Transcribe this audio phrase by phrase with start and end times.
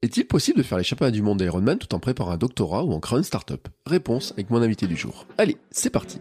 [0.00, 2.92] Est-il possible de faire les championnats du monde d'Ironman tout en préparant un doctorat ou
[2.92, 3.66] en créant une start-up?
[3.84, 5.26] Réponse avec mon invité du jour.
[5.38, 6.20] Allez, c'est parti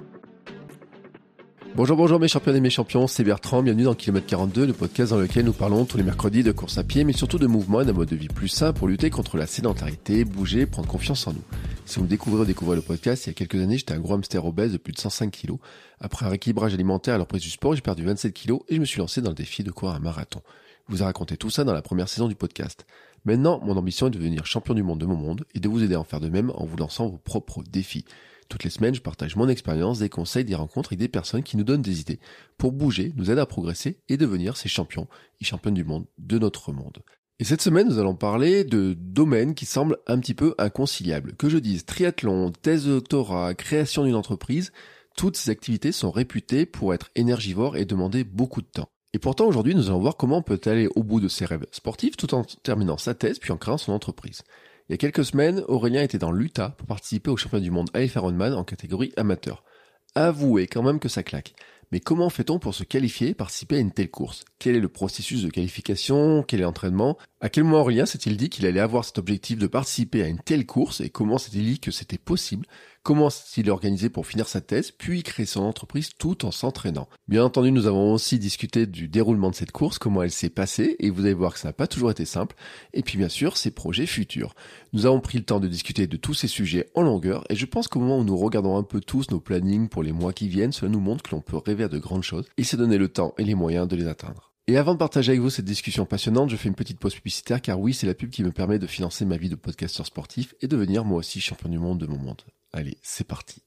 [1.75, 5.11] Bonjour, bonjour mes champions et mes champions, c'est Bertrand, bienvenue dans Kilomètre 42, le podcast
[5.11, 7.81] dans lequel nous parlons tous les mercredis de course à pied, mais surtout de mouvement
[7.81, 11.27] et d'un mode de vie plus sain pour lutter contre la sédentarité, bouger, prendre confiance
[11.27, 11.43] en nous.
[11.85, 14.15] Si vous découvrez ou découvrez le podcast, il y a quelques années, j'étais un gros
[14.15, 15.59] hamster obèse de plus de 105 kilos.
[15.99, 18.79] Après un rééquilibrage alimentaire et la reprise du sport, j'ai perdu 27 kilos et je
[18.79, 20.41] me suis lancé dans le défi de courir un marathon.
[20.89, 22.87] Je vous ai raconté tout ça dans la première saison du podcast.
[23.27, 25.83] Maintenant, mon ambition est de devenir champion du monde de mon monde et de vous
[25.83, 28.05] aider à en faire de même en vous lançant vos propres défis.
[28.47, 31.57] Toutes les semaines, je partage mon expérience, des conseils, des rencontres avec des personnes qui
[31.57, 32.21] nous donnent des idées
[32.57, 35.09] pour bouger, nous aider à progresser et devenir ces champions
[35.41, 36.99] et championnes du monde de notre monde.
[37.39, 41.35] Et cette semaine, nous allons parler de domaines qui semblent un petit peu inconciliables.
[41.35, 44.71] Que je dise triathlon, thèse de doctorat, création d'une entreprise,
[45.17, 48.87] toutes ces activités sont réputées pour être énergivores et demander beaucoup de temps.
[49.17, 51.65] Et pourtant, aujourd'hui, nous allons voir comment on peut aller au bout de ses rêves
[51.71, 54.43] sportifs tout en terminant sa thèse puis en créant son entreprise.
[54.87, 57.89] Il y a quelques semaines, Aurélien était dans l'Utah pour participer au championnat du monde
[57.95, 59.63] AF Ironman en catégorie amateur.
[60.13, 61.55] Avouez quand même que ça claque.
[61.91, 64.45] Mais comment fait-on pour se qualifier et participer à une telle course?
[64.59, 66.43] Quel est le processus de qualification?
[66.43, 67.17] Quel est l'entraînement?
[67.41, 70.41] À quel moment Aurélien s'est-il dit qu'il allait avoir cet objectif de participer à une
[70.41, 71.01] telle course?
[71.01, 72.67] Et comment s'est-il dit que c'était possible?
[73.07, 77.45] Comment s'est-il organisé pour finir sa thèse, puis créer son entreprise tout en s'entraînant Bien
[77.45, 81.09] entendu, nous avons aussi discuté du déroulement de cette course, comment elle s'est passée, et
[81.09, 82.57] vous allez voir que ça n'a pas toujours été simple,
[82.91, 84.55] et puis bien sûr, ses projets futurs.
[84.91, 87.65] Nous avons pris le temps de discuter de tous ces sujets en longueur, et je
[87.65, 90.49] pense qu'au moment où nous regardons un peu tous nos plannings pour les mois qui
[90.49, 92.97] viennent, cela nous montre que l'on peut rêver à de grandes choses, et se donner
[92.97, 94.46] le temps et les moyens de les atteindre.
[94.69, 97.61] Et avant de partager avec vous cette discussion passionnante, je fais une petite pause publicitaire
[97.61, 100.55] car oui, c'est la pub qui me permet de financer ma vie de podcasteur sportif
[100.59, 102.41] et devenir moi aussi champion du monde de mon monde.
[102.73, 103.63] Allez, c'est parti.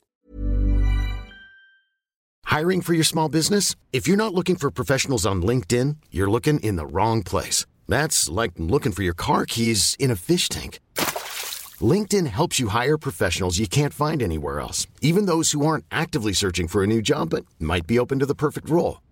[2.50, 3.76] Hiring for your small business?
[3.94, 7.64] If you're not looking for professionals on LinkedIn, you're looking in the wrong place.
[7.88, 10.80] That's like looking for your car keys in a fish tank.
[11.80, 16.34] LinkedIn helps you hire professionals you can't find anywhere else, even those who aren't actively
[16.34, 18.98] searching for a new job but might be open to the perfect role.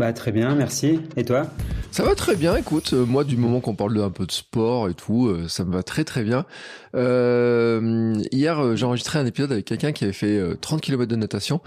[0.00, 0.98] Bah très bien, merci.
[1.18, 1.46] Et toi?
[1.90, 4.32] Ça va très bien, écoute, euh, moi du moment qu'on parle de un peu de
[4.32, 6.46] sport et tout, euh, ça me va très très bien.
[6.94, 11.16] Euh, hier, j'ai enregistré un épisode avec quelqu'un qui avait fait euh, 30 km de
[11.16, 11.60] natation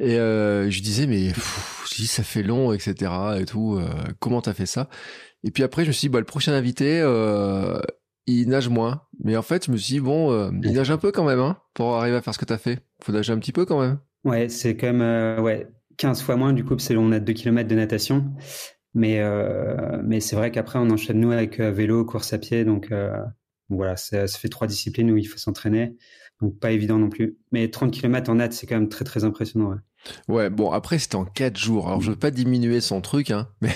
[0.00, 3.10] et je disais mais pff, je dis, ça fait long, etc.
[3.40, 3.80] et tout.
[4.20, 4.88] comment t'as fait ça?
[5.42, 7.00] Et puis après, je me suis dit bah le prochain invité,
[8.28, 9.02] il nage moins.
[9.24, 11.56] Mais en fait, je me suis dit bon, il nage un peu quand même, hein,
[11.74, 12.78] pour arriver à faire ce que t'as fait.
[13.02, 13.98] Faut nager un petit peu quand même.
[14.24, 15.66] Ouais, c'est quand même euh, ouais,
[16.00, 18.32] 15 fois moins du coup, parce qu'on a 2 km de natation.
[18.94, 22.64] Mais, euh, mais c'est vrai qu'après, on enchaîne nous avec euh, vélo, course à pied.
[22.64, 23.12] Donc euh,
[23.68, 25.96] voilà, ça, ça, fait trois disciplines où il faut s'entraîner.
[26.40, 27.36] Donc pas évident non plus.
[27.52, 29.70] Mais 30 km en nat, c'est quand même très très impressionnant.
[29.70, 29.76] Ouais.
[30.28, 31.88] Ouais, bon, après, c'était en 4 jours.
[31.88, 33.74] Alors, je veux pas diminuer son truc, hein, mais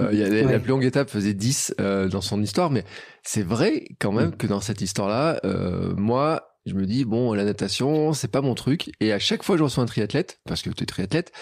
[0.00, 0.42] il y a, ouais.
[0.42, 2.84] la plus longue étape faisait 10 euh, dans son histoire, mais
[3.22, 7.44] c'est vrai quand même que dans cette histoire-là, euh, moi, je me dis bon la
[7.44, 8.92] natation c'est pas mon truc.
[9.00, 11.32] Et à chaque fois que je reçois un triathlète parce que tu es triathlète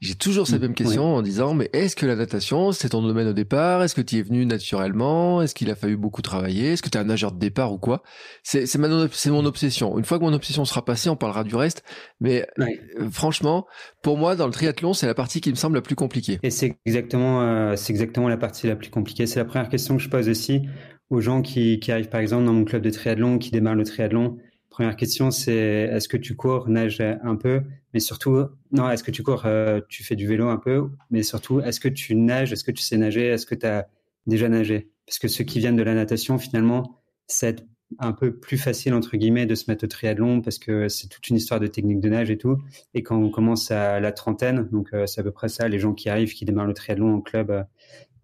[0.00, 1.18] j'ai toujours cette même question oui.
[1.18, 3.82] en disant mais est-ce que la natation c'est ton domaine au départ?
[3.82, 5.40] Est-ce que tu es venu naturellement?
[5.40, 6.72] Est-ce qu'il a fallu beaucoup travailler?
[6.72, 8.02] Est-ce que tu es un nageur de départ ou quoi?
[8.42, 8.78] C'est c'est
[9.12, 9.96] c'est mon obsession.
[9.96, 11.82] Une fois que mon obsession sera passée on parlera du reste.
[12.20, 12.78] Mais oui.
[13.00, 13.66] euh, franchement
[14.02, 16.40] pour moi dans le triathlon c'est la partie qui me semble la plus compliquée.
[16.42, 19.26] Et c'est exactement euh, c'est exactement la partie la plus compliquée.
[19.26, 20.60] C'est la première question que je pose aussi
[21.08, 23.84] aux gens qui, qui arrivent par exemple dans mon club de triathlon qui démarrent le
[23.84, 24.36] triathlon
[24.76, 27.62] Première question, c'est est-ce que tu cours, nages un peu,
[27.94, 31.22] mais surtout, non, est-ce que tu cours, euh, tu fais du vélo un peu, mais
[31.22, 33.88] surtout, est-ce que tu nages, est-ce que tu sais nager, est-ce que tu as
[34.26, 34.90] déjà nagé?
[35.06, 37.64] Parce que ceux qui viennent de la natation, finalement, c'est
[38.00, 41.26] un peu plus facile, entre guillemets, de se mettre au triathlon parce que c'est toute
[41.30, 42.58] une histoire de technique de nage et tout.
[42.92, 45.78] Et quand on commence à la trentaine, donc euh, c'est à peu près ça, les
[45.78, 47.50] gens qui arrivent, qui démarrent le triathlon en club,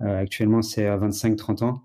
[0.03, 1.85] euh, actuellement, c'est à 25-30 ans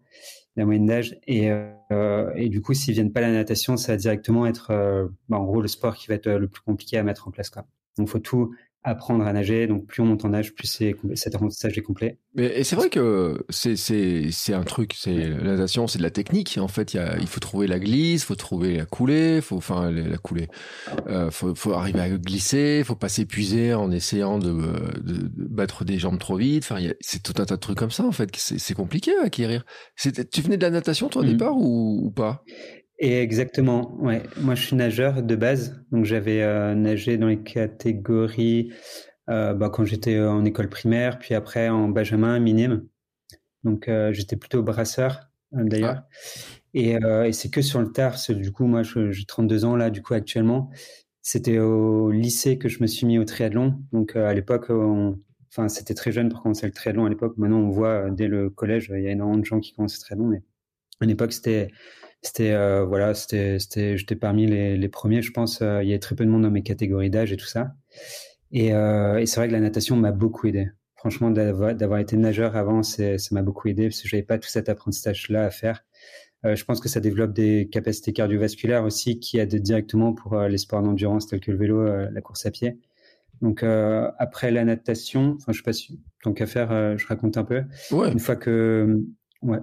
[0.57, 1.18] la moyenne d'âge.
[1.27, 4.71] Et, euh, et du coup, s'ils viennent pas à la natation, ça va directement être,
[4.71, 7.31] euh, bah, en gros, le sport qui va être le plus compliqué à mettre en
[7.31, 7.50] place.
[7.50, 7.65] Quoi.
[7.98, 8.54] Donc, faut tout
[8.88, 9.68] apprendre à nager.
[9.68, 12.18] Donc, plus on monte en âge, plus c'est, cet apprentissage est complet.
[12.36, 16.04] Mais, et c'est vrai que c'est, c'est, c'est un truc, c'est, la natation, c'est de
[16.04, 16.57] la technique.
[16.60, 19.57] En fait, il, y a, il faut trouver la glisse, faut trouver la coulée, faut,
[19.57, 20.48] enfin, la, coulée.
[21.07, 25.84] Euh, faut, faut arriver à glisser, faut pas s'épuiser en essayant de, de, de, battre
[25.84, 26.63] des jambes trop vite.
[26.63, 28.30] Enfin, y a, c'est tout un tas de trucs comme ça, en fait.
[28.36, 29.66] C'est, compliqué à acquérir.
[29.98, 31.30] Tu venais de la natation, toi, au mmh.
[31.30, 32.44] départ, ou, ou pas?
[32.99, 34.23] Et exactement, ouais.
[34.38, 38.73] Moi, je suis nageur de base, donc j'avais euh, nagé dans les catégories
[39.27, 42.88] bah, quand j'étais en école primaire, puis après en Benjamin, minime.
[43.65, 46.03] Donc j'étais plutôt brasseur d'ailleurs.
[46.03, 46.07] Ah.
[46.73, 50.01] Et, et c'est que sur le tard, du coup, moi j'ai 32 ans là, du
[50.01, 50.69] coup actuellement.
[51.21, 53.83] C'était au lycée que je me suis mis au triathlon.
[53.91, 54.71] Donc à l'époque,
[55.51, 57.38] enfin c'était très jeune pour commencer le triathlon à l'époque.
[57.38, 60.01] Maintenant on voit dès le collège, il y a énormément de gens qui commencent le
[60.01, 60.41] triathlon, mais
[61.01, 61.69] à l'époque c'était
[62.21, 65.61] c'était euh, voilà, c'était c'était j'étais parmi les, les, premiers, je pense.
[65.61, 67.73] Euh, il y avait très peu de monde dans mes catégories d'âge et tout ça.
[68.51, 70.69] Et, euh, et c'est vrai que la natation m'a beaucoup aidé.
[70.95, 74.67] Franchement, d'avoir été nageur avant, ça m'a beaucoup aidé parce que j'avais pas tout cet
[74.67, 75.85] apprentissage-là à faire.
[76.43, 80.81] Je pense que ça développe des capacités cardiovasculaires aussi qui aident directement pour les sports
[80.81, 82.79] d'endurance tels que le vélo, la course à pied.
[83.41, 87.43] Donc après la natation, enfin je sais pas si tant qu'à faire, je raconte un
[87.43, 87.63] peu.
[87.91, 88.11] Ouais.
[88.11, 88.99] Une fois que
[89.43, 89.59] ouais,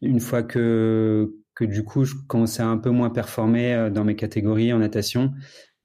[0.00, 4.02] une fois que que du coup, je commençais à un peu moins performer euh, dans
[4.02, 5.32] mes catégories en natation.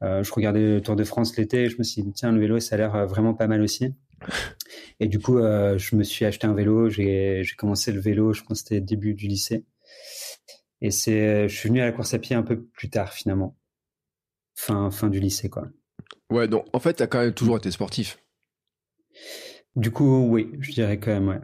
[0.03, 2.39] Euh, je regardais le Tour de France l'été et je me suis dit, tiens, le
[2.39, 3.93] vélo, ça a l'air euh, vraiment pas mal aussi.
[5.01, 6.89] Et du coup, je me suis acheté un vélo.
[6.89, 9.65] J'ai commencé le vélo, je pense que c'était début du lycée.
[10.79, 13.57] Et c'est, je suis venu à la course à pied un peu plus tard, finalement.
[14.55, 15.67] Fin, fin du lycée, quoi.
[16.31, 18.17] Ouais, donc en fait, tu as quand même toujours été sportif.
[19.75, 21.41] Du coup, oui, je dirais quand même, ouais.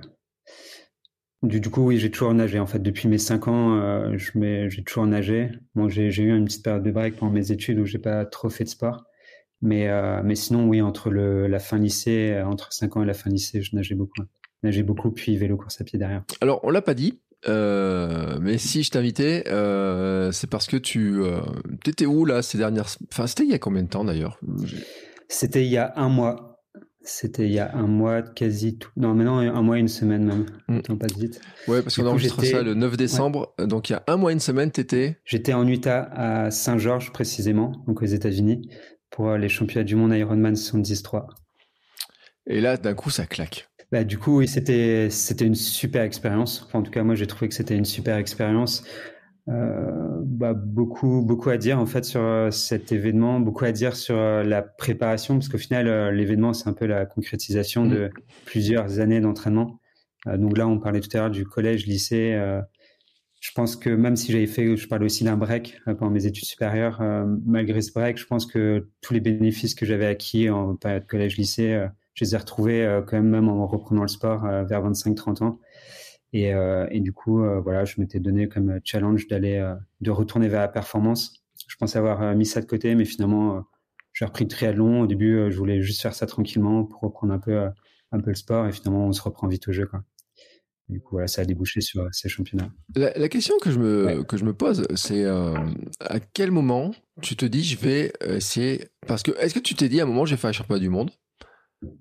[1.44, 2.60] Du, coup, oui, j'ai toujours nagé.
[2.60, 5.50] En fait, depuis mes 5 ans, euh, j'ai toujours nagé.
[5.74, 8.50] Bon, j'ai eu une petite période de break pendant mes études où j'ai pas trop
[8.50, 9.06] fait de sport.
[9.62, 13.06] Mais, euh, mais sinon, oui, entre le, la fin lycée, euh, entre 5 ans et
[13.06, 14.22] la fin lycée, je nageais beaucoup.
[14.64, 16.24] Nageais beaucoup, puis vélo, course à pied derrière.
[16.42, 21.22] Alors, on l'a pas dit, euh, mais si je t'invitais, euh, c'est parce que tu
[21.22, 21.42] euh,
[21.86, 22.88] étais où là ces dernières.
[23.12, 24.40] Enfin, c'était il y a combien de temps d'ailleurs?
[25.28, 26.51] C'était il y a un mois.
[27.04, 28.92] C'était il y a un mois, quasi tout.
[28.96, 30.46] Non, maintenant, un mois et une semaine même.
[30.68, 30.80] Mm.
[30.90, 31.42] On passe vite.
[31.68, 33.56] Ouais, parce qu'on enregistre ça le 9 décembre.
[33.58, 37.12] Donc, il y a un mois et une semaine, t'étais J'étais en Utah, à Saint-Georges
[37.12, 38.70] précisément, donc aux États-Unis,
[39.10, 41.24] pour les championnats du monde Ironman 73.
[42.48, 43.68] Et là, d'un coup, ça claque.
[43.92, 46.68] Bah, du coup, oui, c'était, c'était une super expérience.
[46.74, 48.84] en tout cas, moi, j'ai trouvé que c'était une super expérience.
[49.50, 53.96] Euh, bah, beaucoup, beaucoup à dire en fait sur euh, cet événement, beaucoup à dire
[53.96, 58.12] sur euh, la préparation, parce qu'au final, l'événement, c'est un peu la concrétisation de mm.
[58.46, 59.80] plusieurs années d'entraînement.
[60.28, 62.40] donc là, on parlait tout à l'heure du collège, lycée.
[63.40, 66.46] je pense que même si j'avais fait, je parlais aussi d'un break pendant mes études
[66.46, 67.02] supérieures,
[67.44, 71.88] malgré ce break, je pense que tous les bénéfices que j'avais acquis en période collège-lycée,
[72.14, 75.60] je les ai retrouvés quand même, même en reprenant le sport vers 25-30 ans.
[76.34, 80.12] Et, euh, et du coup, euh, voilà, je m'étais donné comme challenge d'aller, euh, de
[80.12, 81.44] retourner vers la performance.
[81.68, 83.64] Je pensais avoir mis ça de côté, mais finalement,
[84.14, 85.02] j'ai repris le triathlon.
[85.02, 87.70] Au début, je voulais juste faire ça tranquillement pour reprendre un peu,
[88.12, 88.68] un peu le sport.
[88.68, 90.04] Et finalement, on se reprend vite au jeu, quoi.
[90.90, 92.72] Du coup, voilà, ça a débouché sur ces championnats.
[92.96, 96.92] La, la question que je me, que je me pose, c'est à quel moment
[97.22, 98.88] tu te dis je vais essayer.
[99.08, 100.80] Parce que est-ce que tu t'es dit à un moment je vais faire un championnat
[100.82, 101.12] du monde?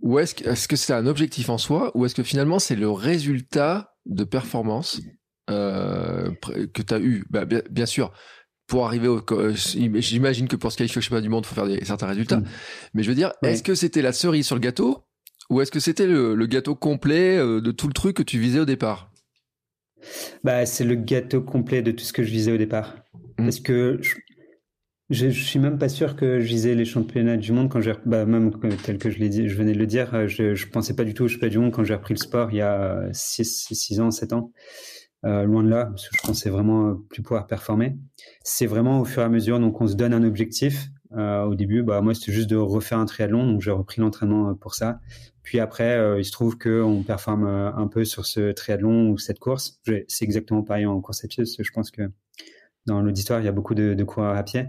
[0.02, 1.92] Ou est-ce que est-ce que c'est un objectif en soi?
[1.96, 5.00] Ou est-ce que finalement c'est le résultat de performance
[5.50, 6.30] euh,
[6.72, 8.12] que tu as eu bah, bien, sûr,
[8.66, 9.24] pour arriver au.
[9.54, 12.38] J'imagine que pour se qualifier au championnat du monde, il faut faire des, certains résultats.
[12.38, 12.46] Mm.
[12.94, 15.06] Mais je veux dire, est-ce que c'était la cerise sur le gâteau
[15.48, 18.60] ou est-ce que c'était le, gâteau complet euh, de tout le truc que tu visais
[18.60, 19.10] au départ?
[20.44, 22.94] Bah, C'est le gâteau complet de tout ce que je visais au départ.
[23.38, 23.44] Mm.
[23.44, 24.14] Parce que je,
[25.10, 28.24] je suis même pas sûr que je visais les championnats du monde quand j'ai, bah,
[28.24, 28.52] même
[28.84, 31.24] tel que je je venais de le dire, euh, je, je pensais pas du tout
[31.24, 34.10] aux championnats du monde quand j'ai repris le sport il y a 6, 6 ans,
[34.10, 34.52] 7 ans.
[35.26, 37.98] Euh, loin de là, parce que je pensais vraiment plus pouvoir performer.
[38.42, 40.88] C'est vraiment au fur et à mesure, donc on se donne un objectif.
[41.12, 44.50] Euh, au début, bah moi c'était juste de refaire un triathlon, donc j'ai repris l'entraînement
[44.50, 45.00] euh, pour ça.
[45.42, 49.18] Puis après, euh, il se trouve que on performe un peu sur ce triathlon ou
[49.18, 49.80] cette course.
[49.84, 52.02] C'est exactement pareil en course à pied, parce que je pense que
[52.86, 54.68] dans l'auditoire, il y a beaucoup de coureurs à pied.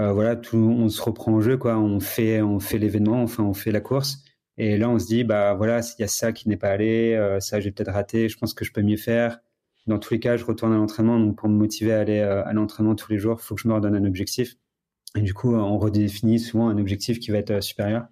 [0.00, 1.78] Euh, voilà, tout, on se reprend au jeu, quoi.
[1.78, 4.24] On fait, on fait l'événement, enfin, on fait la course.
[4.56, 7.14] Et là, on se dit, bah voilà, il y a ça qui n'est pas allé,
[7.14, 9.40] euh, ça j'ai peut-être raté, je pense que je peux mieux faire.
[9.86, 11.18] Dans tous les cas, je retourne à l'entraînement.
[11.20, 13.60] Donc, pour me motiver à aller euh, à l'entraînement tous les jours, il faut que
[13.62, 14.56] je me redonne un objectif.
[15.16, 18.06] Et du coup, on redéfinit souvent un objectif qui va être supérieur,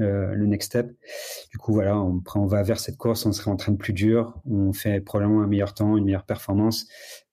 [0.00, 0.92] le next step.
[1.50, 4.72] Du coup, voilà, on, on va vers cette course, on se réentraîne plus dur, on
[4.72, 6.86] fait probablement un meilleur temps, une meilleure performance.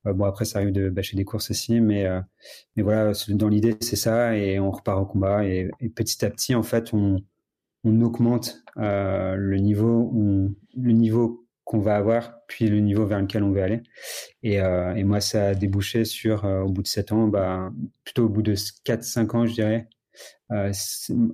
[0.08, 2.22] Euh, bon, après, ça arrive de bâcher des courses aussi, mais, euh,
[2.76, 5.46] mais voilà, dans l'idée, c'est ça, et on repart au combat.
[5.46, 7.22] Et, petit à petit, en fait, on,
[7.84, 10.12] on augmente euh, le niveau,
[10.76, 13.84] niveau qu'on va avoir, puis le niveau vers lequel on veut aller.
[14.44, 17.72] Et, et moi, ça a débouché sur, au bout de 7 ans, bah,
[18.06, 19.90] plutôt au bout de 4-5 ans, je dirais,
[20.52, 20.72] euh,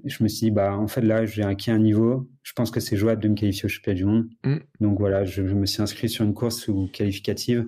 [0.06, 2.30] je me suis dit, bah, en fait, là, j'ai acquis un niveau.
[2.42, 4.28] Je pense que c'est jouable de me qualifier au championnat du monde.
[4.44, 4.58] Mm.
[4.80, 7.66] Donc voilà, je, me suis inscrit sur une course ou qualificative.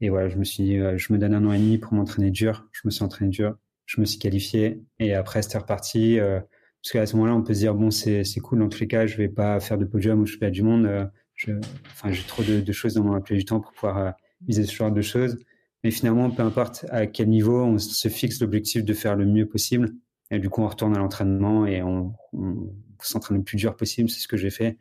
[0.00, 1.92] Et voilà, je me suis dit, euh, je me donne un an et demi pour
[1.92, 2.66] m'entraîner dur.
[2.72, 3.56] Je me suis entraîné dur.
[3.84, 4.82] Je me suis qualifié.
[4.98, 6.18] Et après, c'était reparti.
[6.18, 6.40] Euh,
[6.82, 8.60] parce qu'à ce moment-là, on peut se dire bon, c'est cool.
[8.60, 11.10] Dans tous les cas, je vais pas faire de podium je fais du monde.
[11.34, 11.52] Je,
[11.86, 14.14] enfin, j'ai trop de, de, choses dans mon emploi du temps pour pouvoir
[14.46, 15.38] viser ce genre de choses.
[15.84, 19.46] Mais finalement, peu importe à quel niveau, on se fixe l'objectif de faire le mieux
[19.46, 19.92] possible.
[20.32, 24.08] Et du coup, on retourne à l'entraînement et on, on s'entraîne le plus dur possible.
[24.08, 24.78] C'est ce que j'ai fait.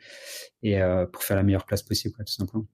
[0.63, 2.65] Et euh, pour faire la meilleure place possible, quoi, tout simplement.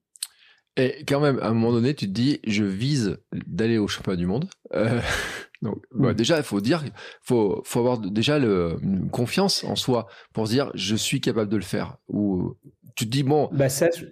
[0.77, 3.17] Et quand même, à un moment donné, tu te dis, je vise
[3.48, 4.48] d'aller au championnat du monde.
[4.74, 5.01] Euh,
[5.63, 6.86] donc, bah, déjà, il faut dire,
[7.24, 11.50] faut, faut avoir déjà le, une confiance en soi pour se dire, je suis capable
[11.50, 11.98] de le faire.
[12.10, 12.55] Ou
[12.96, 13.50] tu te dis, bon.
[13.51, 14.05] Bah ça, je,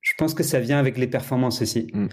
[0.00, 1.88] je pense que ça vient avec les performances aussi.
[1.92, 2.06] Mm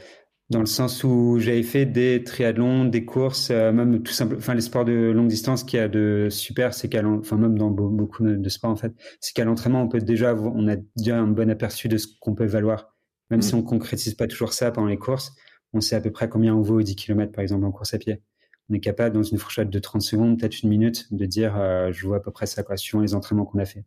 [0.50, 4.54] dans le sens où j'avais fait des triathlons, des courses, euh, même tout simple, enfin
[4.54, 8.24] les sports de longue distance qui a de super, c'est qu'à enfin même dans beaucoup
[8.24, 11.50] de sports en fait, c'est qu'à l'entraînement on peut déjà on a déjà un bon
[11.50, 12.96] aperçu de ce qu'on peut valoir,
[13.32, 13.44] même mm.
[13.44, 15.34] si on concrétise pas toujours ça pendant les courses,
[15.74, 17.98] on sait à peu près combien on vaut 10 km par exemple en course à
[17.98, 18.22] pied
[18.70, 21.92] on est capable dans une fourchette de 30 secondes, peut-être une minute, de dire euh,
[21.92, 23.84] je vois à peu près ça quoi, suivant les entraînements qu'on a fait.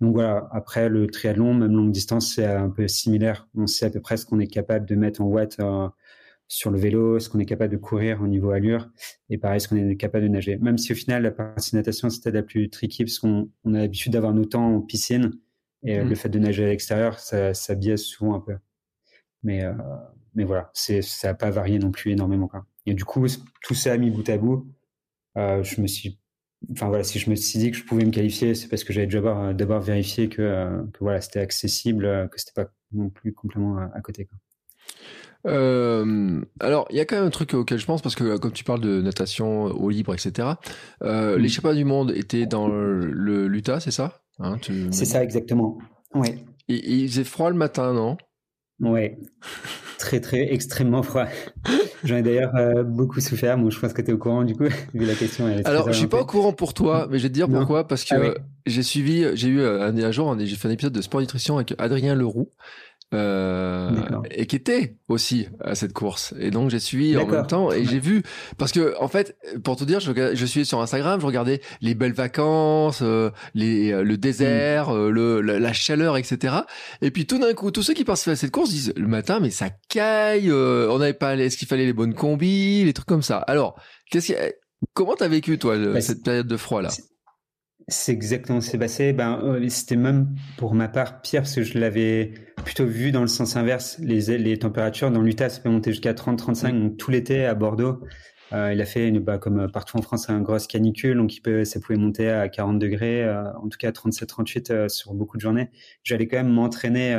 [0.00, 3.48] Donc voilà, après le triathlon, même longue distance, c'est un peu similaire.
[3.56, 5.88] On sait à peu près ce qu'on est capable de mettre en watts euh,
[6.46, 8.90] sur le vélo, ce qu'on est capable de courir au niveau allure,
[9.30, 10.58] et pareil, ce qu'on est capable de nager.
[10.58, 13.78] Même si au final, la partie natation, c'était la plus tricky, parce qu'on on a
[13.78, 15.32] l'habitude d'avoir nos temps en piscine,
[15.82, 16.08] et mmh.
[16.08, 18.56] le fait de nager à l'extérieur, ça, ça biaise souvent un peu.
[19.42, 19.72] Mais, euh,
[20.34, 22.48] mais voilà, c'est, ça n'a pas varié non plus énormément.
[22.48, 22.66] Quoi.
[22.86, 23.26] Et du coup,
[23.62, 24.66] tout ça mis bout à bout,
[25.38, 26.18] euh, je me suis,
[26.72, 28.92] enfin voilà, si je me suis dit que je pouvais me qualifier, c'est parce que
[28.92, 33.08] j'avais d'abord, d'abord vérifié que, euh, que voilà, c'était accessible, euh, que c'était pas non
[33.08, 34.26] plus complètement à, côté.
[34.26, 34.38] Quoi.
[35.46, 38.52] Euh, alors, il y a quand même un truc auquel je pense parce que comme
[38.52, 40.48] tu parles de natation au libre, etc.
[41.02, 44.22] Euh, Les championnats du monde étaient dans le, l'Utah, c'est ça?
[44.38, 44.58] Hein,
[44.90, 45.78] C'est ça exactement.
[46.14, 46.44] Ouais.
[46.68, 48.16] Et, il faisait froid le matin, non?
[48.80, 49.18] Ouais.
[50.02, 51.26] Très très extrêmement froid.
[52.04, 53.56] J'en ai d'ailleurs euh, beaucoup souffert.
[53.56, 55.46] Moi, je pense que tu es au courant du coup, vu la question.
[55.64, 57.86] Alors, je suis pas au courant pour toi, mais je vais te dire pourquoi.
[57.86, 60.92] Parce que ah j'ai suivi, j'ai eu euh, un, un jour, j'ai fait un épisode
[60.92, 62.50] de Sport Nutrition avec Adrien Leroux,
[63.12, 63.90] euh,
[64.30, 66.34] et qui était aussi à cette course.
[66.38, 68.22] Et donc j'ai suivi en même temps et j'ai vu
[68.58, 71.94] parce que en fait, pour te dire, je, je suis sur Instagram, je regardais les
[71.94, 75.08] belles vacances, euh, les, euh, le désert, mm.
[75.08, 76.54] le, la, chaleur, etc.
[77.00, 79.40] Et puis tout d'un coup, tous ceux qui participaient à cette course disent le matin,
[79.40, 83.22] mais ça caille, on n'avait pas, est-ce qu'il fallait les bonnes combis, les trucs comme
[83.22, 83.38] ça.
[83.38, 83.78] Alors,
[84.10, 84.32] qu'est-ce
[84.94, 86.90] comment t'as vécu toi bah, cette période de froid là
[87.88, 89.12] c'est exactement ce qui s'est passé.
[89.12, 92.32] Ben, euh, c'était même pour ma part pire parce que je l'avais
[92.64, 93.98] plutôt vu dans le sens inverse.
[93.98, 96.80] Les, les températures dans l'Utah, ça peut monter jusqu'à 30-35.
[96.80, 98.00] Donc tout l'été à Bordeaux,
[98.52, 101.16] euh, il a fait, une, bah, comme partout en France, un grosse canicule.
[101.16, 105.36] Donc peut, ça pouvait monter à 40 degrés, euh, en tout cas 37-38 sur beaucoup
[105.36, 105.70] de journées.
[106.04, 107.14] J'allais quand même m'entraîner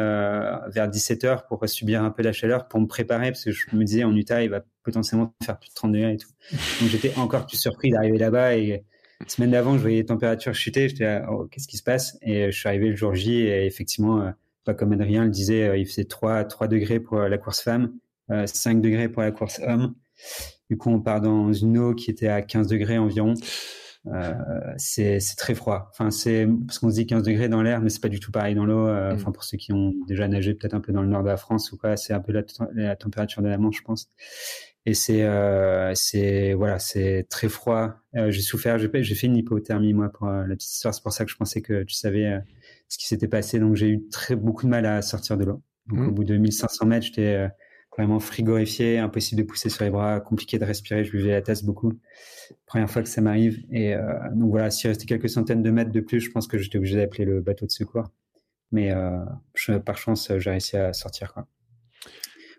[0.67, 3.67] vers 17 heures pour subir un peu la chaleur, pour me préparer parce que je
[3.73, 6.29] me disais en Utah, il va potentiellement faire plus de 30 degrés et tout.
[6.81, 8.83] Donc j'étais encore plus surpris d'arriver là-bas et
[9.31, 10.89] semaine d'avant, je voyais les températures chuter.
[10.89, 12.17] J'étais là, oh, qu'est-ce qui se passe?
[12.21, 14.31] Et je suis arrivé le jour J et effectivement, euh,
[14.63, 17.93] pas comme Adrien le disait, euh, il faisait 3, 3 degrés pour la course femme,
[18.29, 19.95] 5 euh, degrés pour la course homme.
[20.69, 23.33] Du coup, on part dans une eau qui était à 15 degrés environ.
[24.07, 24.33] Euh,
[24.77, 25.89] c'est très froid.
[25.91, 28.31] Enfin, c'est parce qu'on se dit 15 degrés dans l'air, mais c'est pas du tout
[28.31, 28.87] pareil dans l'eau.
[28.87, 29.13] Mm.
[29.13, 31.37] Enfin, pour ceux qui ont déjà nagé peut-être un peu dans le nord de la
[31.37, 34.09] France ou quoi, c'est un peu la, la, température de la Manche, je pense
[34.85, 37.93] et c'est euh, c'est voilà c'est très froid.
[38.15, 40.93] Euh, j'ai souffert j'ai j'ai fait une hypothermie moi pour euh, la petite histoire.
[40.93, 42.39] C'est pour ça que je pensais que tu savais
[42.89, 43.59] ce qui s'était passé.
[43.59, 45.61] Donc j'ai eu très beaucoup de mal à sortir de l'eau.
[45.87, 46.07] Donc mmh.
[46.07, 47.49] au bout de 1500 mètres j'étais
[47.95, 51.05] vraiment frigorifié impossible de pousser sur les bras compliqué de respirer.
[51.05, 51.93] Je buvais la tasse beaucoup.
[52.65, 53.63] Première fois que ça m'arrive.
[53.71, 53.95] Et
[54.33, 56.97] donc voilà s'il restait quelques centaines de mètres de plus je pense que j'étais obligé
[56.97, 58.09] d'appeler le bateau de secours.
[58.73, 58.93] Mais
[59.85, 61.47] par chance j'ai réussi à sortir quoi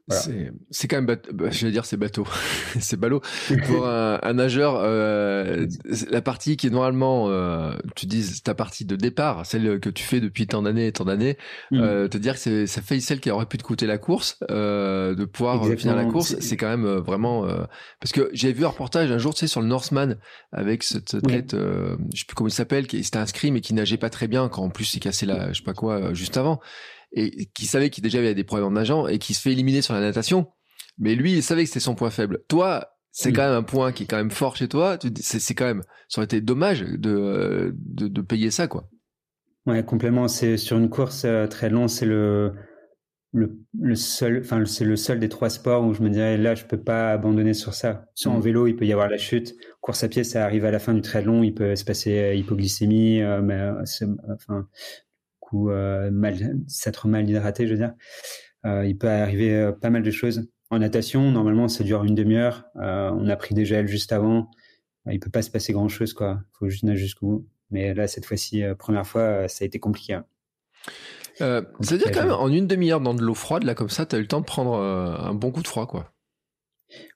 [0.08, 2.26] c'est quand même, bah, je vais dire, c'est bateau,
[2.80, 3.22] c'est ballot.
[3.66, 5.66] Pour un, un nageur, euh,
[6.10, 10.04] la partie qui est normalement, euh, tu dis ta partie de départ, celle que tu
[10.04, 11.38] fais depuis tant d'années et tant d'années,
[11.70, 11.80] mm.
[11.80, 15.14] euh, te dire que ça fait celle qui aurait pu te coûter la course, euh,
[15.14, 17.64] de pouvoir finir la course, c'est quand même euh, vraiment euh,
[18.00, 20.18] parce que j'ai vu un reportage un jour, tu sais, sur le Norseman
[20.52, 23.96] avec cette athlète, je sais plus comment il s'appelle, qui s'était inscrit mais qui nageait
[23.96, 26.60] pas très bien, quand en plus il cassé la, je sais pas quoi, juste avant
[27.14, 29.82] et qui savait qu'il déjà avait des problèmes en nageant et qui se fait éliminer
[29.82, 30.48] sur la natation.
[30.98, 32.42] Mais lui, il savait que c'était son point faible.
[32.48, 34.98] Toi, c'est quand même un point qui est quand même fort chez toi.
[35.20, 38.88] C'est quand même, ça aurait été dommage de, de, de payer ça, quoi.
[39.66, 40.28] Ouais, complètement.
[40.28, 42.52] C'est sur une course euh, très longue, c'est le,
[43.32, 46.54] le, le, seul, enfin, c'est le seul des trois sports où je me dirais, là,
[46.54, 48.06] je peux pas abandonner sur ça.
[48.14, 48.42] Sur en mm.
[48.42, 49.54] vélo, il peut y avoir la chute.
[49.80, 52.34] Course à pied, ça arrive à la fin du triathlon, il peut se passer euh,
[52.34, 53.58] hypoglycémie, euh, mais,
[54.32, 54.66] enfin,
[55.54, 57.94] ou euh, mal, s'être mal hydraté, je veux dire.
[58.66, 60.48] Euh, il peut arriver euh, pas mal de choses.
[60.70, 62.64] En natation, normalement, ça dure une demi-heure.
[62.74, 64.50] on a pris des gels juste avant.
[65.10, 66.40] il peut pas se passer grand chose, quoi.
[66.58, 67.48] Faut juste nager jusqu'au bout.
[67.70, 70.14] Mais là, cette fois-ci, première fois, ça a été compliqué.
[70.14, 70.24] Hein.
[71.80, 74.18] C'est-à-dire quand même, en une demi-heure dans de l'eau froide, là, comme ça, tu as
[74.18, 76.12] eu le temps de prendre un bon coup de froid, quoi.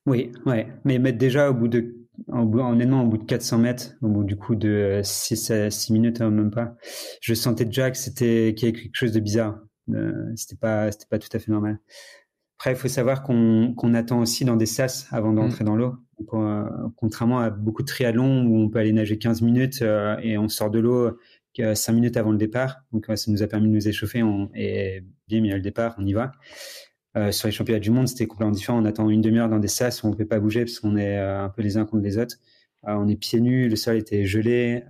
[0.07, 0.69] Oui, ouais.
[0.85, 1.97] Mais mettre déjà au bout de,
[2.29, 5.93] en honnêtement, au bout de 400 mètres, au bout du coup de 6 à 6
[5.93, 6.77] minutes, hein, même pas,
[7.21, 9.61] je sentais déjà que c'était, qu'il y avait quelque chose de bizarre.
[9.91, 11.79] Euh, c'était pas, c'était pas tout à fait normal.
[12.59, 15.67] Après, il faut savoir qu'on, attend aussi dans des sas avant d'entrer mmh.
[15.67, 15.95] dans l'eau.
[16.35, 16.65] Euh,
[16.97, 20.49] contrairement à beaucoup de triathlons où on peut aller nager 15 minutes euh, et on
[20.49, 21.17] sort de l'eau
[21.57, 22.83] 5 minutes avant le départ.
[22.93, 25.63] Donc, ça nous a permis de nous échauffer on, et bien, il y a le
[25.63, 26.33] départ, on y va.
[27.17, 28.81] Euh, sur les championnats du monde, c'était complètement différent.
[28.81, 30.97] On attend une demi-heure dans des sas où on ne peut pas bouger parce qu'on
[30.97, 32.37] est euh, un peu les uns contre les autres.
[32.87, 34.85] Euh, on est pieds nus, le sol était gelé.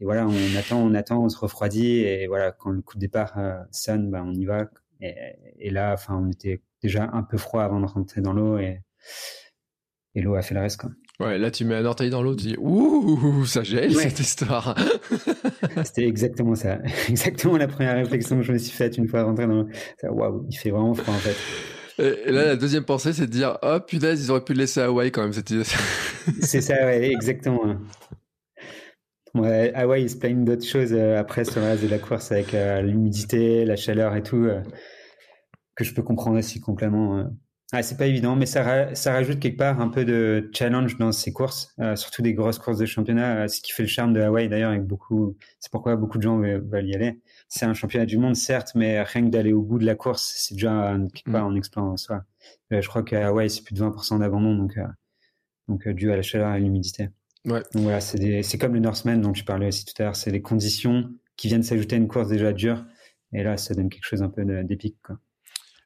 [0.00, 2.00] et voilà, on attend, on attend, on se refroidit.
[2.00, 3.34] Et voilà, quand le coup de départ
[3.70, 4.68] sonne, ben, on y va.
[5.00, 8.80] Et, là, enfin, on était déjà un peu froid avant de rentrer dans l'eau et,
[10.14, 10.80] et l'eau a fait le reste.
[10.80, 10.90] Quoi.
[11.20, 14.76] Ouais, là tu mets un orteil dans l'eau, tu dis ouh, ça gèle cette histoire.
[15.84, 16.78] C'était exactement ça,
[17.08, 19.68] exactement la première réflexion que je me suis faite une fois rentré dans l'eau.
[20.02, 21.36] Waouh, il fait vraiment froid en fait.
[21.98, 24.80] Et là, la deuxième pensée, c'est de dire oh punaise, ils auraient pu le laisser
[24.80, 25.32] à Hawaï quand même.
[26.40, 27.76] c'est ça, ouais, exactement.
[29.34, 32.32] Ouais, Hawaï, ils se plaignent d'autres choses euh, après sur le reste de la course
[32.32, 34.62] avec euh, l'humidité, la chaleur et tout, euh,
[35.74, 37.30] que je peux comprendre aussi complètement.
[37.74, 41.10] Ah, c'est pas évident, mais ça, ça rajoute quelque part un peu de challenge dans
[41.10, 44.12] ces courses, euh, surtout des grosses courses de championnat, euh, ce qui fait le charme
[44.12, 47.22] de Hawaï d'ailleurs, avec beaucoup, c'est pourquoi beaucoup de gens veulent, y aller.
[47.48, 50.34] C'est un championnat du monde, certes, mais rien que d'aller au bout de la course,
[50.36, 51.52] c'est déjà quelque part mm.
[51.52, 52.24] en exploit en soi.
[52.74, 54.78] Euh, je crois qu'à Hawaï, c'est plus de 20% d'abandon, donc,
[55.66, 57.08] donc dû à la chaleur et l'humidité.
[57.46, 57.62] Ouais.
[57.72, 60.42] Donc voilà, c'est comme le Northman dont tu parlais aussi tout à l'heure, c'est les
[60.42, 62.84] conditions qui viennent s'ajouter à une course déjà dure,
[63.32, 65.18] et là, ça donne quelque chose un peu d'épique, quoi.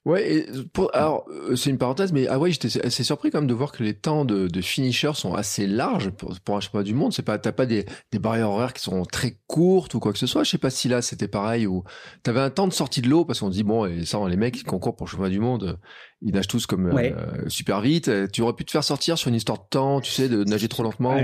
[0.06, 3.40] Ouais, et pour, alors euh, c'est une parenthèse, mais ah ouais, j'étais assez surpris quand
[3.40, 6.60] même de voir que les temps de, de finisher sont assez larges pour, pour un
[6.60, 7.12] championnat du monde.
[7.12, 10.18] C'est pas, t'as pas des, des barrières horaires qui sont très courtes ou quoi que
[10.20, 10.44] ce soit.
[10.44, 11.82] Je sais pas si là c'était pareil ou
[12.22, 14.54] t'avais un temps de sortie de l'eau parce qu'on dit bon, et ça, les mecs
[14.54, 15.80] qui concourent pour le championnat du monde,
[16.22, 18.08] ils nagent tous comme euh, super vite.
[18.30, 20.68] Tu aurais pu te faire sortir sur une histoire de temps, tu sais, de nager
[20.68, 21.16] trop lentement.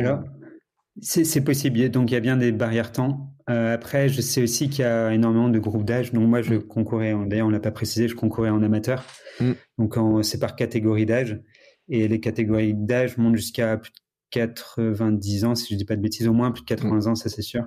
[1.01, 1.89] C'est possible.
[1.89, 3.32] Donc, il y a bien des barrières temps.
[3.51, 6.13] Euh, après, je sais aussi qu'il y a énormément de groupes d'âge.
[6.13, 6.63] Donc, moi, je mm.
[6.67, 9.05] concourais, d'ailleurs, on l'a pas précisé, je concourais en amateur.
[9.41, 9.53] Mm.
[9.79, 11.41] Donc, c'est par catégorie d'âge.
[11.89, 13.97] Et les catégories d'âge montent jusqu'à plus de
[14.31, 17.09] 90 ans, si je dis pas de bêtises, au moins plus de 80 mm.
[17.09, 17.67] ans, ça c'est sûr.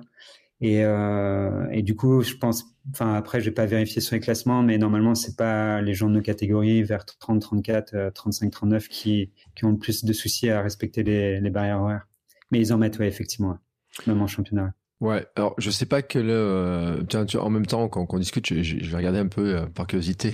[0.62, 4.20] Et, euh, et, du coup, je pense, enfin après, je vais pas vérifier sur les
[4.20, 8.88] classements, mais normalement, c'est pas les gens de nos catégories vers 30, 34, 35, 39
[8.88, 12.08] qui, qui ont le plus de soucis à respecter les, les barrières horaires.
[12.50, 13.58] Mais ils en mettent, ouais, effectivement,
[14.06, 14.72] même en championnat.
[15.00, 16.32] Ouais, alors je sais pas que le.
[16.32, 19.86] Euh, tiens, en même temps, quand, on discute, je, vais regarder un peu euh, par
[19.86, 20.32] curiosité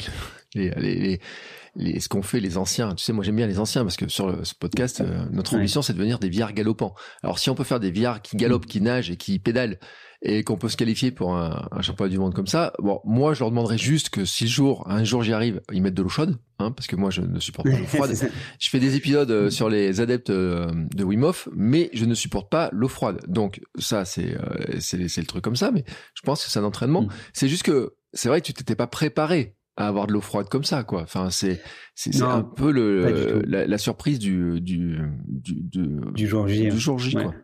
[0.55, 1.21] les, les,
[1.77, 2.95] les, ce qu'ont fait les anciens.
[2.95, 5.83] Tu sais, moi j'aime bien les anciens parce que sur ce podcast, euh, notre ambition
[5.83, 6.95] c'est de devenir des viards galopants.
[7.23, 9.79] Alors si on peut faire des viards qui galopent, qui nagent et qui pédalent
[10.25, 13.35] et qu'on peut se qualifier pour un, un, championnat du monde comme ça, bon, moi
[13.35, 16.03] je leur demanderais juste que si le jour, un jour j'y arrive, ils mettent de
[16.03, 18.15] l'eau chaude, hein, parce que moi je ne supporte pas l'eau froide.
[18.59, 22.15] je fais des épisodes euh, sur les adeptes euh, de Wim Hof, mais je ne
[22.15, 23.21] supporte pas l'eau froide.
[23.27, 24.37] Donc ça c'est
[24.79, 25.85] c'est le truc comme ça, mais
[26.15, 27.03] je pense que c'est un entraînement.
[27.03, 27.09] Mm.
[27.33, 30.49] C'est juste que c'est vrai que tu t'étais pas préparé à avoir de l'eau froide
[30.49, 31.61] comme ça quoi enfin c'est
[31.95, 35.63] c'est un peu le la, surprise du du du
[36.15, 37.35] du, jour J du jour J quoi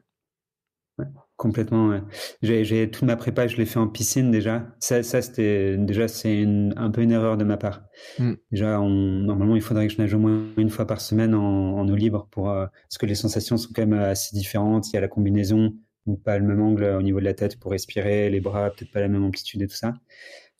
[1.37, 2.01] Complètement.
[2.43, 4.75] J'ai toute ma prépa, je l'ai fait en piscine déjà.
[4.81, 6.45] Ça, ça c'était déjà c'est
[6.77, 7.85] un peu une erreur de ma part.
[8.19, 8.33] Mm.
[8.51, 11.79] Déjà, on, normalement, il faudrait que je nage au moins une fois par semaine en,
[11.79, 14.88] en eau libre pour euh, parce que les sensations sont quand même assez différentes.
[14.88, 17.61] Il y a la combinaison, donc pas le même angle au niveau de la tête
[17.61, 19.95] pour respirer, les bras peut-être pas la même amplitude et tout ça.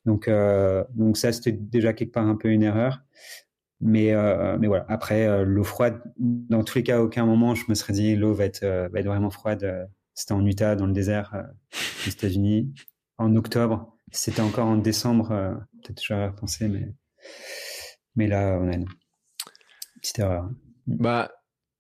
[0.05, 3.03] Donc euh, donc ça c'était déjà quelque part un peu une erreur.
[3.81, 4.85] Mais euh, mais voilà.
[4.89, 8.17] Après euh, l'eau froide, dans tous les cas, à aucun moment je me serais dit
[8.17, 11.33] l'eau va être va être vraiment froide c'était en Utah, dans le désert,
[12.05, 12.75] aux États-Unis,
[13.19, 13.97] en octobre.
[14.11, 15.29] C'était encore en décembre,
[15.81, 16.93] peut-être j'aurais repensé, mais,
[18.17, 18.89] mais là, on a une
[20.03, 20.51] petite erreur.
[20.89, 21.31] Bah,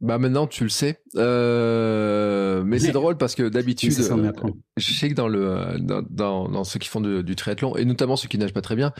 [0.00, 1.00] bah maintenant tu le sais.
[1.16, 4.32] Euh, mais c'est drôle parce que d'habitude, euh,
[4.76, 8.28] je sais que dans le dans, dans, ceux qui font du triathlon et notamment ceux
[8.28, 8.92] qui nagent pas très bien,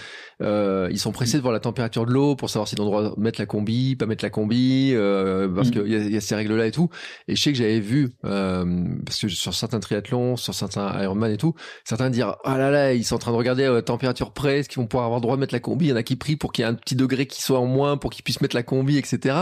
[0.43, 2.91] euh, ils sont pressés de voir la température de l'eau pour savoir s'ils ont le
[2.91, 5.71] droit de mettre la combi, pas mettre la combi, euh, parce mm.
[5.71, 6.89] qu'il y a, y a ces règles là et tout.
[7.29, 11.31] Et je sais que j'avais vu euh, parce que sur certains triathlons, sur certains Ironman
[11.31, 14.33] et tout, certains dire ah là là ils sont en train de regarder la température
[14.33, 15.87] près, est-ce qu'ils vont pouvoir avoir le droit de mettre la combi?
[15.87, 17.61] Il y en a qui prient pour qu'il y ait un petit degré qui soit
[17.61, 19.37] en moins pour qu'ils puissent mettre la combi, etc.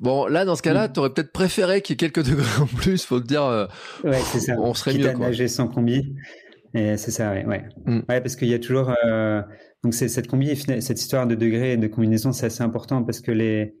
[0.00, 2.66] Bon là dans ce cas-là tu t'aurais peut-être préféré qu'il y ait quelques degrés en
[2.66, 3.44] plus, faut te dire.
[3.44, 3.66] Euh,
[4.04, 4.54] ouais, c'est ça.
[4.58, 5.12] On serait mieux.
[5.12, 5.26] Quoi.
[5.26, 6.14] nager sans combi.
[6.74, 7.44] Et c'est ça, ouais.
[7.44, 8.00] Ouais, mm.
[8.08, 8.94] ouais parce qu'il y a toujours.
[9.04, 9.42] Euh,
[9.82, 13.20] donc, c'est cette combi, cette histoire de degrés et de combinaison, c'est assez important parce
[13.20, 13.76] que les.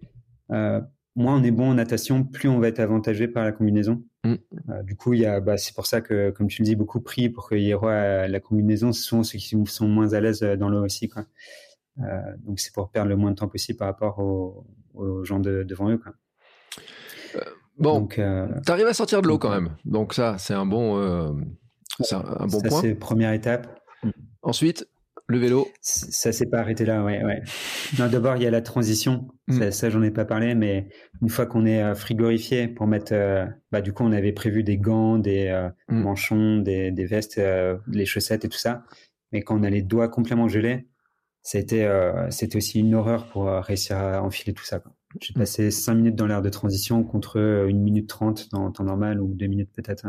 [0.50, 0.80] Euh,
[1.14, 4.02] moins on est bon en natation, plus on va être avantagé par la combinaison.
[4.24, 4.36] Mm.
[4.84, 7.48] du coup, il bah, c'est pour ça que, comme tu le dis, beaucoup prient pour
[7.48, 8.92] qu'il y ait la combinaison.
[8.92, 11.08] Ce sont ceux qui sont moins à l'aise dans l'eau aussi.
[11.08, 11.24] Quoi.
[12.38, 15.98] donc, c'est pour perdre le moins de temps possible par rapport aux, gens devant eux.
[15.98, 16.12] Quoi.
[17.78, 19.76] Bon, tu arrives à sortir de l'eau quand même.
[19.84, 21.34] Donc, ça, c'est un bon,
[22.00, 22.80] c'est un, bon point.
[22.80, 23.78] C'est première étape.
[24.42, 24.88] Ensuite,
[25.28, 27.24] le vélo Ça s'est pas arrêté là, ouais.
[27.24, 27.42] ouais.
[27.96, 29.28] D'abord, il y a la transition.
[29.48, 29.70] Mm.
[29.70, 30.88] Ça, j'en ai pas parlé, mais
[31.22, 33.12] une fois qu'on est euh, frigorifié pour mettre.
[33.12, 36.02] Euh, bah, du coup, on avait prévu des gants, des euh, mm.
[36.02, 37.40] manchons, des, des vestes,
[37.86, 38.84] les chaussettes et tout ça.
[39.32, 40.86] Mais quand on a les doigts complètement gelés,
[41.42, 41.88] c'était
[42.30, 44.82] c'était aussi une horreur pour réussir à enfiler tout ça.
[45.20, 49.20] J'ai passé 5 minutes dans l'air de transition contre une minute 30 dans temps normal
[49.20, 50.06] ou 2 minutes peut-être.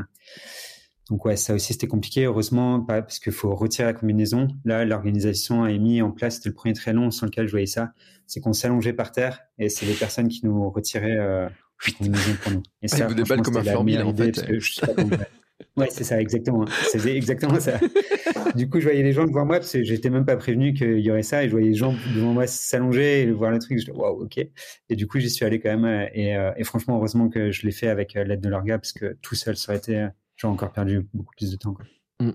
[1.10, 2.26] Donc ouais, ça aussi c'était compliqué.
[2.26, 4.48] Heureusement, pas parce qu'il faut retirer la combinaison.
[4.64, 7.66] Là, l'organisation a mis en place, c'était le premier très long sur lequel je voyais
[7.66, 7.92] ça,
[8.26, 11.50] c'est qu'on s'allongeait par terre et c'est les personnes qui nous retiraient euh,
[11.86, 12.64] la combinaison pour nous.
[12.82, 14.46] Et ça, vous déballe comme un formule en fait.
[15.78, 16.66] ouais, c'est ça, exactement.
[16.92, 17.80] C'est exactement ça.
[18.56, 21.00] du coup, je voyais les gens devant moi parce que j'étais même pas prévenu qu'il
[21.00, 23.80] y aurait ça et je voyais les gens devant moi s'allonger et voir le truc.
[23.80, 24.38] Je dis waouh, ok.
[24.38, 27.66] Et du coup, j'y suis allé quand même et, euh, et franchement, heureusement que je
[27.66, 30.08] l'ai fait avec euh, l'aide de leur gars parce que tout seul, ça aurait été
[30.36, 31.76] j'ai encore perdu beaucoup plus de temps.
[32.20, 32.32] Mm.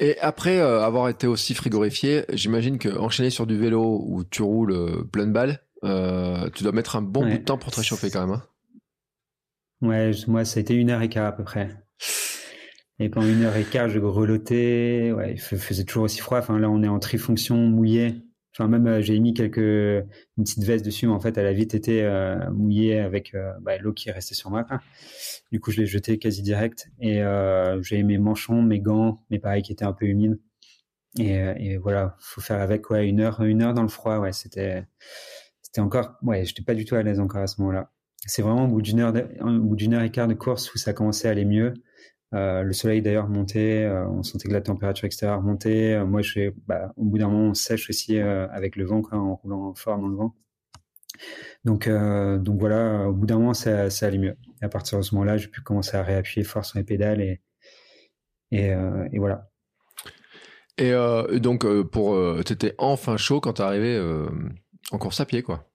[0.00, 4.42] Et après euh, avoir été aussi frigorifié, j'imagine que enchaîner sur du vélo où tu
[4.42, 7.70] roules euh, plein de balles, euh, tu dois mettre un bon bout de temps pour
[7.70, 8.36] te réchauffer quand même.
[8.36, 8.42] Hein.
[9.86, 11.70] ouais, moi ça a été une heure et quart à peu près.
[12.98, 15.10] Et pendant une heure et quart, je grelottais.
[15.12, 16.38] Ouais, il faisait toujours aussi froid.
[16.38, 18.22] Enfin là, on est en trifonction mouillé.
[18.52, 21.52] Enfin, même euh, j'ai mis quelques une petite veste dessus, mais en fait, elle a
[21.52, 24.66] vite été euh, mouillée avec euh, bah, l'eau qui est restée sur moi.
[25.52, 27.22] Du coup, je l'ai jeté quasi direct et
[27.82, 30.38] j'ai mes manchons, mes gants, mais pareil qui étaient un peu humides.
[31.18, 34.18] Et voilà, faut faire avec ouais une heure, une heure dans le froid.
[34.18, 34.84] Ouais, c'était
[35.62, 37.92] c'était encore ouais, j'étais pas du tout à l'aise encore à ce moment-là.
[38.26, 40.78] C'est vraiment au bout d'une heure, au bout d'une heure et quart de course où
[40.78, 41.74] ça commençait à aller mieux.
[42.32, 45.94] Euh, le soleil d'ailleurs montait, euh, on sentait que la température extérieure montait.
[45.94, 49.34] Euh, moi, je bah, au bout d'un moment, on sèche aussi avec le vent, en
[49.36, 50.34] roulant fort dans le vent.
[51.64, 54.36] Donc, donc voilà, au bout d'un moment, ça, ça allait mieux.
[54.62, 57.20] Et à partir de ce moment-là, j'ai pu commencer à réappuyer fort sur les pédales
[57.20, 57.40] et,
[58.50, 58.68] et,
[59.12, 59.50] et voilà.
[60.78, 60.92] Et
[61.40, 64.00] donc, pour, t'étais enfin chaud quand t'es arrivé
[64.92, 65.70] en course à pied, quoi.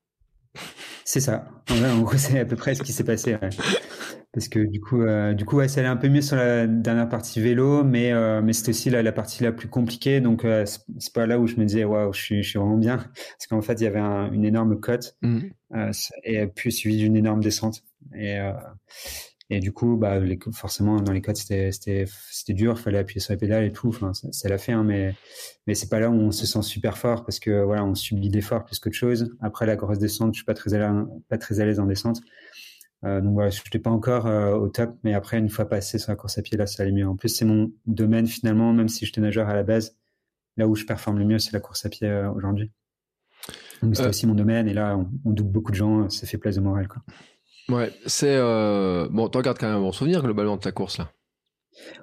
[1.03, 1.47] C'est ça.
[1.69, 3.37] En, gros, c'est à peu près ce qui s'est passé.
[4.35, 6.67] Parce que du coup, euh, du coup, ouais, ça allait un peu mieux sur la
[6.67, 10.19] dernière partie vélo, mais euh, mais c'était aussi la, la, partie la plus compliquée.
[10.19, 10.65] Donc euh,
[10.99, 13.47] c'est pas là où je me disais waouh, je suis, je suis vraiment bien, parce
[13.49, 15.39] qu'en fait il y avait une énorme cote mmh.
[15.75, 15.91] euh,
[16.25, 17.81] et puis suivi d'une énorme descente.
[18.13, 18.51] Et euh,
[19.49, 23.21] et du coup, bah les, forcément dans les côtes c'était c'était c'était dur, fallait appuyer
[23.21, 23.87] sur les pédales et tout.
[23.87, 25.15] Enfin ça, ça l'a fait, hein, mais
[25.65, 28.27] mais c'est pas là où on se sent super fort parce que voilà on subit
[28.27, 29.33] l'effort plus qu'autre chose.
[29.39, 31.85] Après la grosse descente, je suis pas très à l'aise, pas très à l'aise en
[31.85, 32.19] descente.
[33.05, 35.99] Euh, donc voilà, je n'étais pas encore euh, au top, mais après, une fois passé
[35.99, 37.07] sur la course à pied, là, ça allait mieux.
[37.07, 39.95] En plus, c'est mon domaine finalement, même si j'étais nageur à la base,
[40.57, 42.71] là où je performe le mieux, c'est la course à pied euh, aujourd'hui.
[43.83, 46.63] Donc c'était aussi mon domaine, et là, on, double beaucoup de gens, ça fait plaisir
[46.63, 46.87] de moral.
[46.87, 47.03] Quoi.
[47.69, 48.39] Ouais, c'est.
[49.11, 51.11] Bon, tu regardes quand même un bon souvenir globalement de ta course là.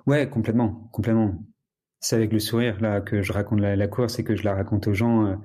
[0.07, 1.35] Ouais, complètement, complètement.
[1.99, 4.55] C'est avec le sourire là que je raconte la, la course et que je la
[4.55, 5.41] raconte aux gens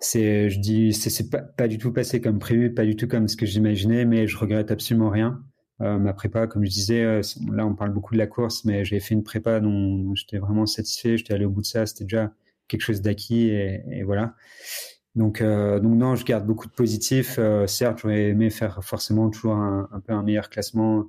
[0.00, 3.28] c'est je dis c'est pas, pas du tout passé comme prévu pas du tout comme
[3.28, 5.42] ce que j'imaginais mais je regrette absolument rien
[5.80, 7.20] euh, ma prépa comme je disais euh,
[7.52, 10.66] là on parle beaucoup de la course mais j'ai fait une prépa dont, j'étais vraiment
[10.66, 12.32] satisfait j'étais allé au bout de ça c'était déjà
[12.68, 14.34] quelque chose d'acquis et, voilà
[15.14, 19.54] donc euh, donc non je garde beaucoup de positifs certes j'aurais aimé faire forcément toujours
[19.54, 21.06] un, peu un meilleur classement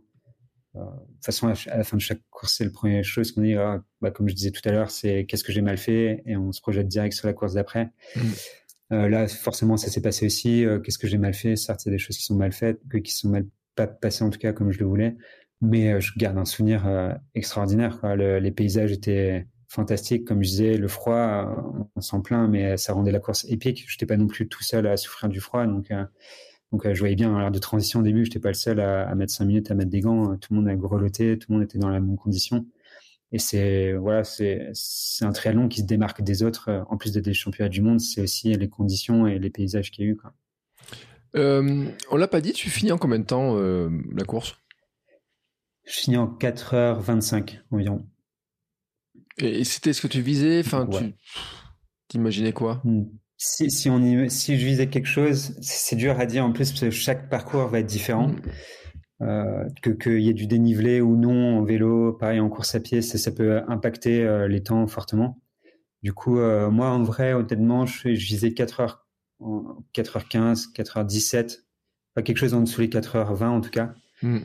[0.75, 3.55] de toute façon, à la fin de chaque course, c'est la première chose qu'on dit.
[3.55, 6.37] Ah, bah, comme je disais tout à l'heure, c'est qu'est-ce que j'ai mal fait, et
[6.37, 7.89] on se projette direct sur la course d'après.
[8.15, 8.21] Mmh.
[8.93, 10.65] Euh, là, forcément, ça s'est passé aussi.
[10.65, 11.55] Euh, qu'est-ce que j'ai mal fait?
[11.55, 13.45] Certes, il y a des choses qui sont mal faites, qui sont mal
[13.75, 15.17] pas passées en tout cas comme je le voulais.
[15.61, 16.87] Mais euh, je garde un souvenir
[17.35, 17.99] extraordinaire.
[18.15, 20.77] Les paysages étaient fantastiques, comme je disais.
[20.77, 23.83] Le froid, on s'en plaint, mais ça rendait la course épique.
[23.87, 25.91] Je n'étais pas non plus tout seul à souffrir du froid, donc.
[26.73, 28.81] Donc, je voyais bien, à l'heure de transition au début, je n'étais pas le seul
[28.81, 30.35] à, mettre cinq minutes à mettre des gants.
[30.35, 32.65] Tout le monde a grelotté, tout le monde était dans la même condition.
[33.31, 34.71] Et c'est voilà, c'est
[35.21, 36.69] un triathlon qui se démarque des autres.
[36.69, 39.91] Euh, en plus d'être des championnats du monde, c'est aussi les conditions et les paysages
[39.91, 40.15] qu'il y a eu.
[40.15, 40.33] Quoi.
[41.35, 44.55] Euh, on l'a pas dit, tu finis en combien de temps euh, la course?
[45.85, 48.05] Je finis en 4h25 environ.
[49.37, 50.61] Et c'était ce que tu visais?
[50.65, 51.13] Enfin, tu
[52.07, 52.81] t'imaginais quoi?
[52.83, 53.03] Hmm.
[53.37, 56.71] si, si, on y, si je visais quelque chose, c'est dur à dire en plus
[56.71, 58.29] parce que chaque parcours va être différent.
[58.29, 58.41] Hmm.
[59.23, 62.79] Euh, que qu'il y ait du dénivelé ou non en vélo, pareil en course à
[62.79, 65.39] pied, ça, ça peut impacter euh, les temps fortement.
[66.03, 68.97] Du coup, euh, moi en vrai, honnêtement, je, je visais 4h,
[69.41, 71.63] 4h15, 4h17,
[72.13, 73.93] pas quelque chose en dessous les 4h20 en tout cas.
[74.21, 74.39] Hmm.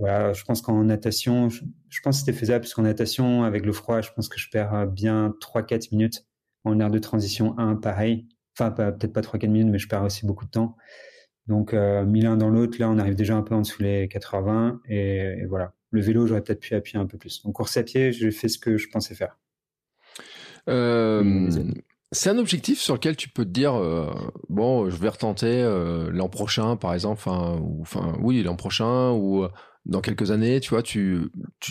[0.00, 1.60] voilà, je pense qu'en natation, je,
[2.02, 4.88] pense que c'était faisable parce qu'en natation, avec le froid, je pense que je perds
[4.88, 6.26] bien 3-4 minutes.
[6.64, 8.28] En air de transition 1, pareil.
[8.58, 10.76] Enfin, peut-être pas 3-4 minutes, mais je perds aussi beaucoup de temps.
[11.48, 14.06] Donc, euh, mis l'un dans l'autre, là, on arrive déjà un peu en dessous les
[14.08, 14.80] 80.
[14.88, 15.72] Et, voilà.
[15.90, 17.42] Le vélo, j'aurais peut-être pu appuyer un peu plus.
[17.42, 19.38] Donc, course à pied, j'ai fait ce que je pensais faire.
[20.68, 21.48] Euh,
[22.12, 24.12] c'est un objectif sur lequel tu peux te dire, euh,
[24.50, 25.62] bon, je vais retenter
[26.12, 29.46] l'an prochain, par exemple, enfin, enfin, oui, l'an prochain ou
[29.86, 31.30] dans quelques années, tu vois, tu,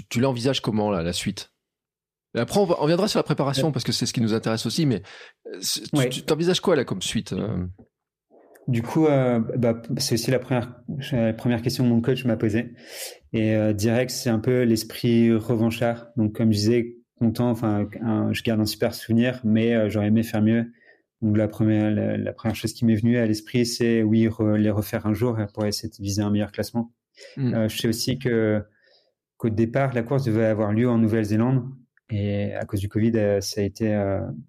[0.10, 1.54] tu, l'envisages comment, là, la suite?
[2.36, 5.04] Après, on, reviendra sur la préparation parce que c'est ce qui nous intéresse aussi, mais
[6.10, 7.36] tu t'envisages quoi là comme suite
[8.68, 10.82] du coup, euh, bah, c'est aussi la première,
[11.14, 12.74] la première question que mon coach m'a posée.
[13.32, 16.08] Et euh, direct, c'est un peu l'esprit revanchard.
[16.18, 17.88] Donc, comme je disais, content, enfin,
[18.32, 20.66] je garde un super souvenir, mais euh, j'aurais aimé faire mieux.
[21.22, 25.08] Donc, la première, la, première chose qui m'est venue à l'esprit, c'est oui, les refaire
[25.08, 26.94] un jour pour essayer de viser un meilleur classement.
[27.36, 27.68] Mm.
[27.68, 28.62] je sais aussi que
[29.38, 31.64] qu'au départ, la course devait avoir lieu en Nouvelle-Zélande.
[32.12, 34.00] Et à cause du Covid, ça a été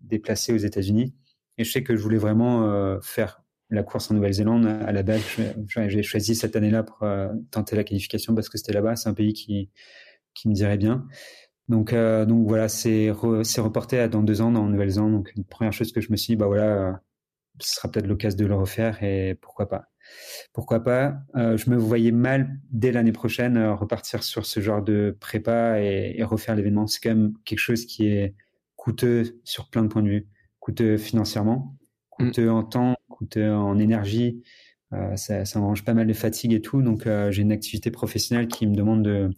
[0.02, 1.14] déplacé aux États-Unis.
[1.56, 4.66] Et je sais que je voulais vraiment faire la course en Nouvelle-Zélande.
[4.66, 5.22] À la base,
[5.88, 8.96] j'ai choisi cette année-là pour euh, tenter la qualification parce que c'était là-bas.
[8.96, 9.70] C'est un pays qui,
[10.34, 11.06] qui me dirait bien.
[11.68, 15.12] Donc, euh, donc voilà, c'est reporté à dans deux ans en Nouvelle-Zélande.
[15.12, 16.92] Donc, une première chose que je me suis dit, bah voilà, euh,
[17.60, 19.88] ce sera peut-être l'occasion de le refaire et pourquoi pas.
[20.54, 21.18] Pourquoi pas?
[21.34, 26.24] Je me voyais mal dès l'année prochaine repartir sur ce genre de prépa et, et
[26.24, 26.86] refaire l'événement.
[26.86, 28.34] C'est quand même quelque chose qui est
[28.76, 30.28] coûteux sur plein de points de vue,
[30.60, 31.76] coûteux financièrement,
[32.18, 32.24] mm.
[32.24, 34.42] coûteux en temps, coûteux en énergie.
[34.94, 36.82] Euh, ça, ça pas mal de fatigue et tout.
[36.82, 39.30] Donc, euh, j'ai une activité professionnelle qui me demande de,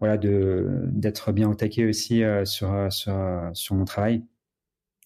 [0.00, 3.14] voilà, d'être bien au taquet aussi euh, sur, sur,
[3.52, 4.24] sur mon travail.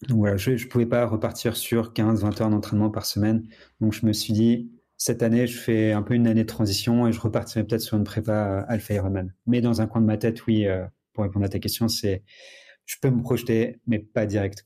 [0.09, 3.47] Donc voilà, je ne pouvais pas repartir sur 15-20 heures d'entraînement par semaine.
[3.81, 7.07] Donc je me suis dit, cette année, je fais un peu une année de transition
[7.07, 9.33] et je repartirai peut-être sur une prépa Alpha Ironman.
[9.47, 10.67] Mais dans un coin de ma tête, oui,
[11.13, 12.23] pour répondre à ta question, c'est
[12.85, 14.63] je peux me projeter, mais pas direct.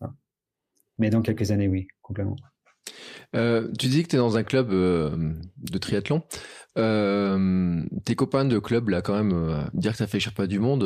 [0.97, 2.35] Mais dans quelques années, oui, complètement.
[3.35, 6.21] Euh, tu dis que tu es dans un club euh, de triathlon.
[6.77, 10.83] Euh, tes copains de club, là, quand même, dire que ça fait pas du monde,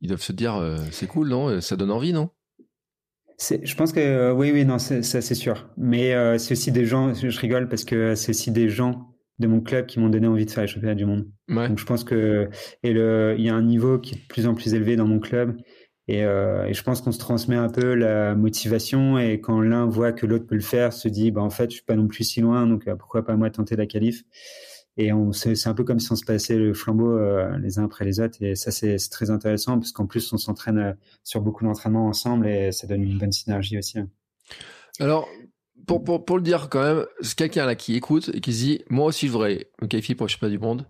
[0.00, 1.60] ils doivent se dire c'est cool, non?
[1.60, 2.30] Ça donne envie, non?
[3.38, 5.68] Je pense que oui, oui, non, ça c'est sûr.
[5.76, 9.10] Mais c'est aussi des gens, je rigole parce que c'est aussi des gens
[9.40, 11.26] de mon club qui m'ont donné envie de faire les championnats du monde.
[11.48, 12.48] Donc je pense que
[12.82, 15.06] et le, il y a un niveau qui est de plus en plus élevé dans
[15.06, 15.56] mon club
[16.10, 20.12] euh, et, je pense qu'on se transmet un peu la motivation et quand l'un voit
[20.12, 22.24] que l'autre peut le faire, se dit bah en fait je suis pas non plus
[22.24, 24.22] si loin donc euh, pourquoi pas moi tenter la qualif.
[24.96, 27.84] Et on c'est un peu comme si on se passait le flambeau euh, les uns
[27.84, 31.64] après les autres et ça c'est très intéressant parce qu'en plus on s'entraîne sur beaucoup
[31.64, 33.98] d'entraînements ensemble et ça donne une bonne synergie aussi.
[33.98, 34.08] Hein.
[35.00, 35.26] Alors
[35.86, 38.62] pour, pour, pour le dire quand même, c'est quelqu'un là qui écoute et qui se
[38.62, 40.86] dit moi aussi je voudrais me qualifier pour le championnat du monde.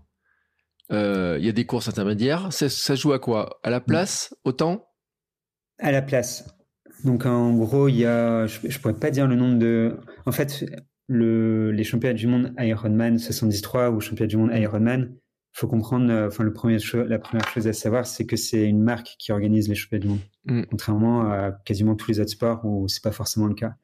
[0.91, 2.53] Il y a des courses intermédiaires.
[2.53, 3.59] Ça, ça joue à quoi?
[3.65, 4.87] À la place, autant
[5.79, 6.47] à la place.
[7.05, 9.97] Donc en gros, il y a, je, ne pourrais pas dire le nombre de.
[10.27, 10.65] En fait,
[11.07, 15.15] le, les championnats du monde Ironman 73 ou championnat du monde Ironman,
[15.53, 16.11] faut comprendre.
[16.11, 19.33] Euh, enfin, le premier la première chose à savoir, c'est que c'est une marque qui
[19.33, 20.63] organise les championnats du monde, mm.
[20.71, 23.75] contrairement à quasiment tous les autres sports où c'est pas forcément le cas.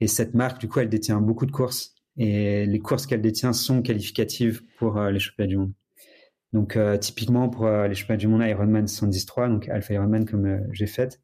[0.00, 3.52] Et cette marque, du coup, elle détient beaucoup de courses et les courses qu'elle détient
[3.52, 5.72] sont qualificatives pour euh, les championnats du monde.
[6.52, 10.46] Donc euh, typiquement pour euh, les championnats du monde Ironman 73, donc Alpha Ironman comme
[10.46, 11.20] euh, j'ai fait,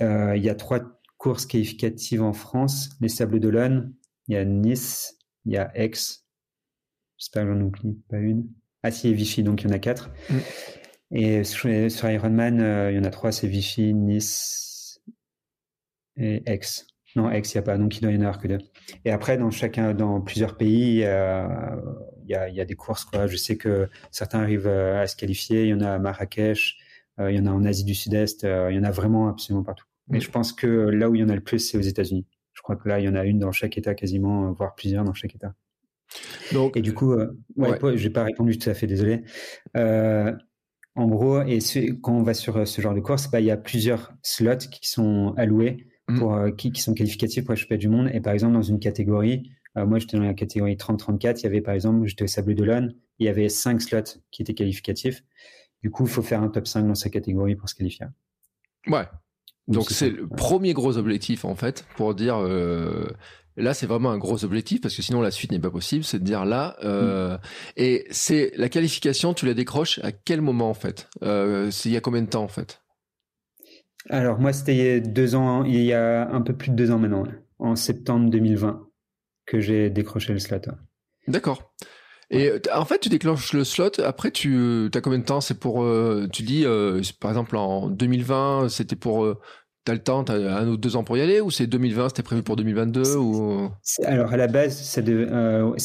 [0.00, 0.80] il y a trois
[1.16, 3.94] courses qualificatives en France les Sables d'Olonne,
[4.28, 5.92] il y a Nice, il y a Aix.
[7.16, 8.48] J'espère que j'en oublie pas une.
[8.82, 10.10] Ah si, et Vichy, donc il y en a quatre.
[10.28, 10.36] Mm.
[11.12, 11.70] Et sur,
[12.10, 15.00] Ironman, il y en a trois, c'est Vichy, Nice
[16.16, 16.60] et Aix.
[17.16, 18.58] Non, Aix, il n'y a pas, donc il doit y en avoir que deux.
[19.04, 21.04] Et après, dans chacun, dans plusieurs pays,
[22.30, 23.04] y a, y a, des courses.
[23.04, 23.26] Quoi.
[23.26, 25.64] Je sais que certains arrivent euh, à se qualifier.
[25.64, 26.76] Il y en a à Marrakech,
[27.20, 28.44] euh, il y en a en Asie du Sud-Est.
[28.44, 29.86] Euh, il y en a vraiment absolument partout.
[30.08, 32.26] Mais je pense que là où il y en a le plus, c'est aux États-Unis.
[32.52, 35.04] Je crois que là, il y en a une dans chaque État quasiment, voire plusieurs
[35.04, 35.54] dans chaque État.
[36.52, 37.96] Donc, et du coup, ouais, ouais.
[37.96, 39.22] j'ai pas répondu tout à fait, désolé.
[39.74, 41.58] en gros, et
[42.02, 44.86] quand on va sur ce genre de course, bah, il y a plusieurs slots qui
[44.88, 46.18] sont alloués mmh.
[46.18, 48.10] pour qui, qui, sont qualificatifs pour le championnat du monde.
[48.12, 51.40] Et par exemple, dans une catégorie, euh, moi, j'étais dans la catégorie 30-34.
[51.40, 52.94] Il y avait, par exemple, j'étais au Sable d'Olonne.
[53.18, 55.24] Il y avait cinq slots qui étaient qualificatifs.
[55.82, 58.06] Du coup, il faut faire un top 5 dans sa catégorie pour se qualifier.
[58.86, 59.04] Ouais.
[59.68, 63.06] Donc, c'est le premier gros objectif, en fait, pour dire, euh,
[63.56, 66.02] là, c'est vraiment un gros objectif parce que sinon, la suite n'est pas possible.
[66.02, 67.40] C'est de dire là, euh, mm.
[67.76, 71.08] et c'est la qualification, tu la décroches à quel moment, en fait?
[71.22, 72.82] Euh, c'est il y a combien de temps, en fait?
[74.08, 77.24] Alors, moi, c'était deux ans, il y a un peu plus de deux ans maintenant,
[77.58, 78.86] en septembre 2020
[79.46, 80.60] que j'ai décroché le slot.
[81.28, 81.72] D'accord.
[82.30, 84.00] Et en fait, tu déclenches le slot.
[84.02, 85.40] Après, tu as combien de temps?
[85.40, 85.86] C'est pour,
[86.32, 86.64] tu dis,
[87.20, 89.36] par exemple, en 2020, c'était pour
[89.84, 92.22] T'as le temps, t'as un ou deux ans pour y aller ou c'est 2020, c'était
[92.22, 93.68] prévu pour 2022 ou?
[94.04, 95.76] Alors à la base, c'est euh,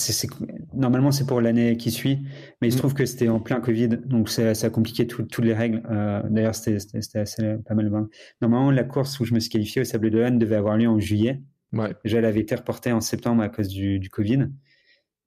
[0.74, 2.20] normalement c'est pour l'année qui suit,
[2.62, 2.80] mais il se mm.
[2.80, 5.84] trouve que c'était en plein Covid, donc ça, a compliqué toutes les règles.
[5.92, 7.92] Euh, d'ailleurs, c'était assez pas mal.
[8.40, 10.98] Normalement, la course où je me suis qualifié au Sable d'Olonne devait avoir lieu en
[10.98, 11.42] juillet.
[11.74, 11.94] Ouais.
[12.04, 14.50] Déjà, elle avait été reportée en septembre à cause du, du Covid.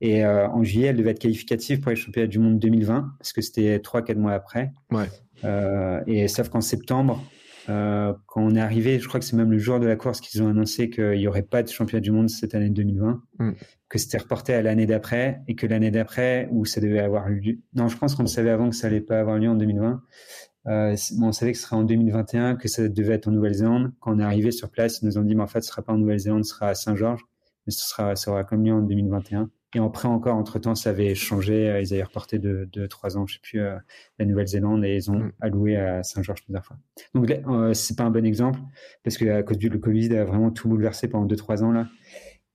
[0.01, 3.33] Et euh, en juillet, elle devait être qualificative pour les championnats du monde 2020, parce
[3.33, 4.73] que c'était trois, quatre mois après.
[4.91, 5.09] Ouais.
[5.45, 7.23] Euh, et sauf qu'en septembre,
[7.69, 10.21] euh, quand on est arrivé, je crois que c'est même le jour de la course
[10.21, 13.53] qu'ils ont annoncé qu'il n'y aurait pas de championnat du monde cette année 2020, mm.
[13.89, 17.59] que c'était reporté à l'année d'après et que l'année d'après, où ça devait avoir lieu.
[17.75, 20.03] Non, je pense qu'on savait avant que ça allait pas avoir lieu en 2020.
[20.67, 23.93] Euh, on savait que ce serait en 2021, que ça devait être en Nouvelle-Zélande.
[24.01, 25.83] Quand on est arrivé sur place, ils nous ont dit, mais en fait, ce sera
[25.83, 27.25] pas en Nouvelle-Zélande, ce sera à Saint-Georges,
[27.67, 29.51] mais ce sera, ça aura comme lieu en 2021.
[29.75, 31.71] Et après encore, entre-temps, ça avait changé.
[31.71, 33.77] Euh, ils avaient reporté de, de trois ans, je sais plus, euh,
[34.19, 35.33] la Nouvelle-Zélande et ils ont mm.
[35.41, 36.77] alloué à Saint-Georges plusieurs fois.
[37.15, 38.61] Donc là, euh, c'est pas un bon exemple
[39.03, 41.73] parce que à cause du le Covid a vraiment tout bouleversé pendant deux trois ans
[41.73, 41.89] là.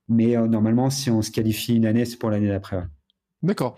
[0.09, 2.83] Mais euh, normalement, si on se qualifie une année, c'est pour l'année d'après.
[3.43, 3.77] D'accord.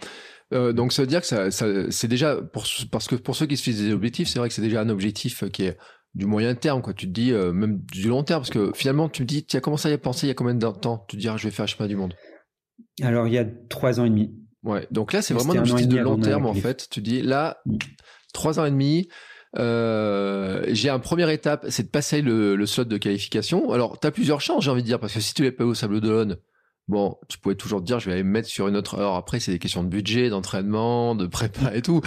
[0.52, 3.46] Euh, donc ça veut dire que ça, ça c'est déjà pour parce que pour ceux
[3.46, 5.78] qui se fixent des objectifs, c'est vrai que c'est déjà un objectif qui est
[6.16, 6.94] du moyen terme quoi.
[6.94, 9.62] Tu te dis même du long terme parce que finalement tu me dis tu as
[9.62, 11.06] commencé à y penser il y a combien de temps?
[11.08, 12.14] Tu te dis ah, je vais faire le chemin du monde.
[13.02, 14.32] Alors, il y a trois ans et demi.
[14.64, 16.88] Ouais, donc là, c'est vraiment un objectif de long terme, en fait.
[16.90, 17.78] Tu dis, là, mm.
[18.34, 19.08] trois ans et demi,
[19.58, 23.72] euh, j'ai un première étape, c'est de passer le, slot de qualification.
[23.72, 25.66] Alors, tu as plusieurs chances, j'ai envie de dire, parce que si tu l'es pas
[25.66, 26.38] au Sable d'Olonne,
[26.90, 29.14] bon, tu pourrais toujours te dire, je vais aller me mettre sur une autre heure.
[29.14, 32.02] Après, c'est des questions de budget, d'entraînement, de prépa et tout.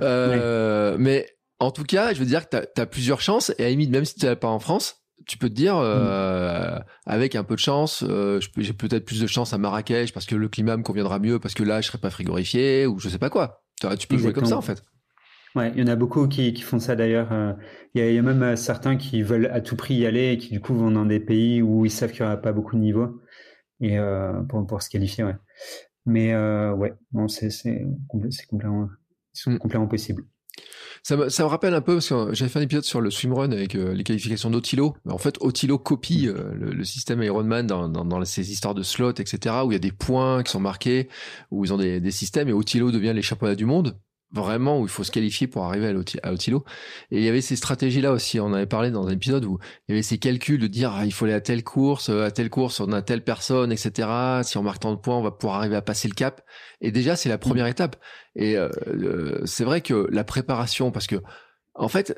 [0.00, 1.26] Euh, mais
[1.58, 3.52] en tout cas, je veux dire que tu as, plusieurs chances.
[3.58, 6.78] Et à limite, même si tu n'es pas en France, tu peux te dire, euh,
[7.04, 10.36] avec un peu de chance, euh, j'ai peut-être plus de chance à Marrakech parce que
[10.36, 13.18] le climat me conviendra mieux, parce que là, je serai pas frigorifié ou je sais
[13.18, 13.64] pas quoi.
[13.98, 14.82] Tu, peux jouer comme ça en fait.
[15.56, 17.30] Ouais, il y en a beaucoup qui, qui font ça d'ailleurs.
[17.94, 20.60] Il y, a même certains qui veulent à tout prix y aller et qui du
[20.60, 23.20] coup vont dans des pays où ils savent qu'il n'y aura pas beaucoup de niveau
[23.80, 23.96] et
[24.48, 25.24] pour, pour se qualifier.
[25.24, 25.36] Ouais.
[26.06, 27.50] Mais ouais, bon, c'est
[28.08, 28.88] complètement,
[29.46, 29.58] mm.
[29.58, 30.24] complètement possible.
[31.02, 33.10] Ça me, ça me rappelle un peu, parce que j'avais fait un épisode sur le
[33.10, 34.96] swimrun avec euh, les qualifications d'Otilo.
[35.08, 36.30] En fait, Otilo copie mm.
[36.30, 39.74] euh, le, le, système Ironman dans, dans, dans, ces histoires de slots, etc., où il
[39.74, 41.08] y a des points qui sont marqués,
[41.50, 43.98] où ils ont des, des systèmes, et Otilo devient les championnats du monde
[44.30, 46.64] vraiment où il faut se qualifier pour arriver à Otilo.
[47.10, 48.40] Et il y avait ces stratégies-là aussi.
[48.40, 51.06] On avait parlé dans un épisode où il y avait ces calculs de dire ah,
[51.06, 54.08] il faut aller à telle course, euh, à telle course, on a telle personne, etc.
[54.42, 56.42] Si on marque tant de points, on va pouvoir arriver à passer le cap.
[56.80, 57.70] Et déjà, c'est la première mm.
[57.70, 57.96] étape.
[58.36, 61.16] Et euh, c'est vrai que la préparation, parce que
[61.74, 62.16] en fait,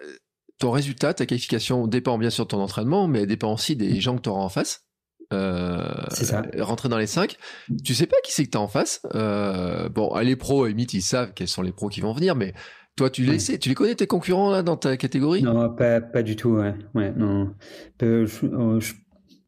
[0.59, 4.17] ton résultat, ta qualification dépend bien sûr de ton entraînement, mais dépend aussi des gens
[4.17, 4.87] que tu auras en face.
[5.33, 6.43] Euh, ça.
[6.59, 7.37] rentrer dans les 5.
[7.85, 9.01] Tu sais pas qui c'est que t'as en face.
[9.15, 12.53] Euh, bon, les pros, limite, ils savent quels sont les pros qui vont venir, mais
[12.97, 15.43] toi, tu les sais, tu les connais tes concurrents là dans ta catégorie?
[15.43, 16.51] Non, pas, pas du tout.
[16.51, 17.55] Ouais, ouais non.
[18.03, 18.27] Euh,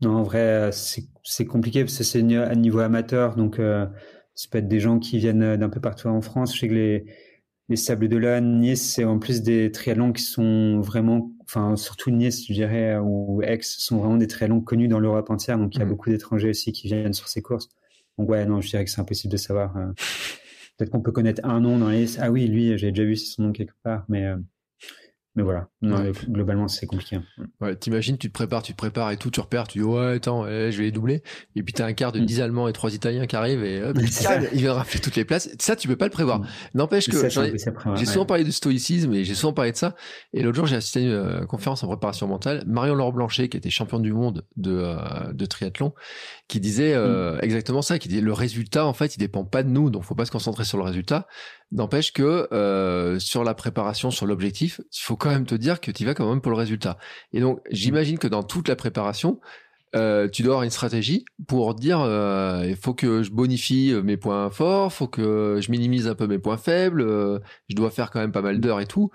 [0.00, 3.86] non, en vrai, c'est compliqué parce que c'est à niveau amateur, donc euh,
[4.34, 6.54] ça peut être des gens qui viennent d'un peu partout en France.
[6.54, 7.04] Je sais que les
[7.68, 12.46] les Sables d'Olonne, Nice, c'est en plus des triathlons qui sont vraiment, enfin surtout Nice,
[12.46, 15.58] je dirais, ou Aix, sont vraiment des triathlons connus dans l'Europe entière.
[15.58, 15.88] Donc il y a mm.
[15.88, 17.68] beaucoup d'étrangers aussi qui viennent sur ces courses.
[18.18, 19.76] Donc ouais, non, je dirais que c'est impossible de savoir.
[19.76, 19.92] Euh.
[20.76, 22.18] Peut-être qu'on peut connaître un nom dans les.
[22.18, 24.36] Ah oui, lui, j'ai déjà vu son nom quelque part, mais euh,
[25.34, 25.68] mais voilà,
[26.28, 27.16] globalement, c'est compliqué.
[27.16, 27.44] Hein.
[27.60, 30.16] Ouais, t'imagines, tu te prépares, tu te prépares et tout, tu repères, tu dis, ouais,
[30.16, 31.22] attends, eh, je vais les doubler.
[31.56, 32.42] Et puis t'as un quart de 10 mm.
[32.42, 33.96] Allemands et 3 Italiens qui arrivent et hop,
[34.52, 35.48] il vient rafler toutes les places.
[35.58, 36.40] Ça, tu peux pas le prévoir.
[36.40, 36.46] Mm.
[36.74, 37.16] N'empêche que
[37.96, 39.94] j'ai souvent parlé de stoïcisme et j'ai souvent parlé de ça.
[40.34, 42.62] Et l'autre jour, j'ai assisté à une euh, conférence en préparation mentale.
[42.66, 45.94] Marion Laure Blanchet, qui était championne du monde de, euh, de triathlon,
[46.46, 47.40] qui disait euh, mm.
[47.42, 50.14] exactement ça, qui disait le résultat, en fait, il dépend pas de nous, donc faut
[50.14, 51.26] pas se concentrer sur le résultat.
[51.72, 55.90] N'empêche que euh, sur la préparation, sur l'objectif, il faut quand même te dire que
[55.90, 56.98] tu vas quand même pour le résultat.
[57.32, 59.40] Et donc, j'imagine que dans toute la préparation,
[59.96, 64.18] euh, tu dois avoir une stratégie pour dire euh, il faut que je bonifie mes
[64.18, 68.10] points forts, faut que je minimise un peu mes points faibles, euh, je dois faire
[68.10, 69.10] quand même pas mal d'heures et tout.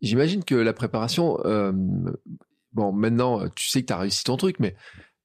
[0.00, 1.72] J'imagine que la préparation, euh,
[2.72, 4.74] bon, maintenant, tu sais que tu as réussi ton truc, mais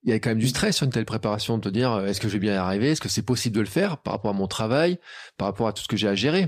[0.07, 2.21] il y a quand même du stress sur une telle préparation de te dire est-ce
[2.21, 2.91] que je vais bien y arriver?
[2.91, 4.99] Est-ce que c'est possible de le faire par rapport à mon travail,
[5.37, 6.47] par rapport à tout ce que j'ai à gérer?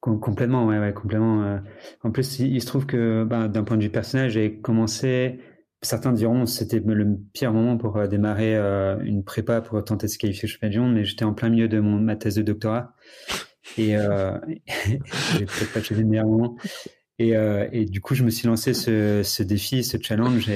[0.00, 1.42] Complètement, ouais, complètement.
[1.42, 1.58] Euh.
[2.02, 5.40] En plus, il se trouve que ben, d'un point de vue personnel, j'ai commencé.
[5.82, 10.12] Certains diront c'était le pire moment pour euh, démarrer euh, une prépa pour tenter de
[10.12, 12.42] se qualifier au championnat du monde, mais j'étais en plein milieu de ma thèse de
[12.42, 12.94] doctorat
[13.76, 16.56] et j'ai peut-être pas choisi le meilleur moment.
[17.18, 20.48] Et, du coup, je me suis lancé ce, défi, ce challenge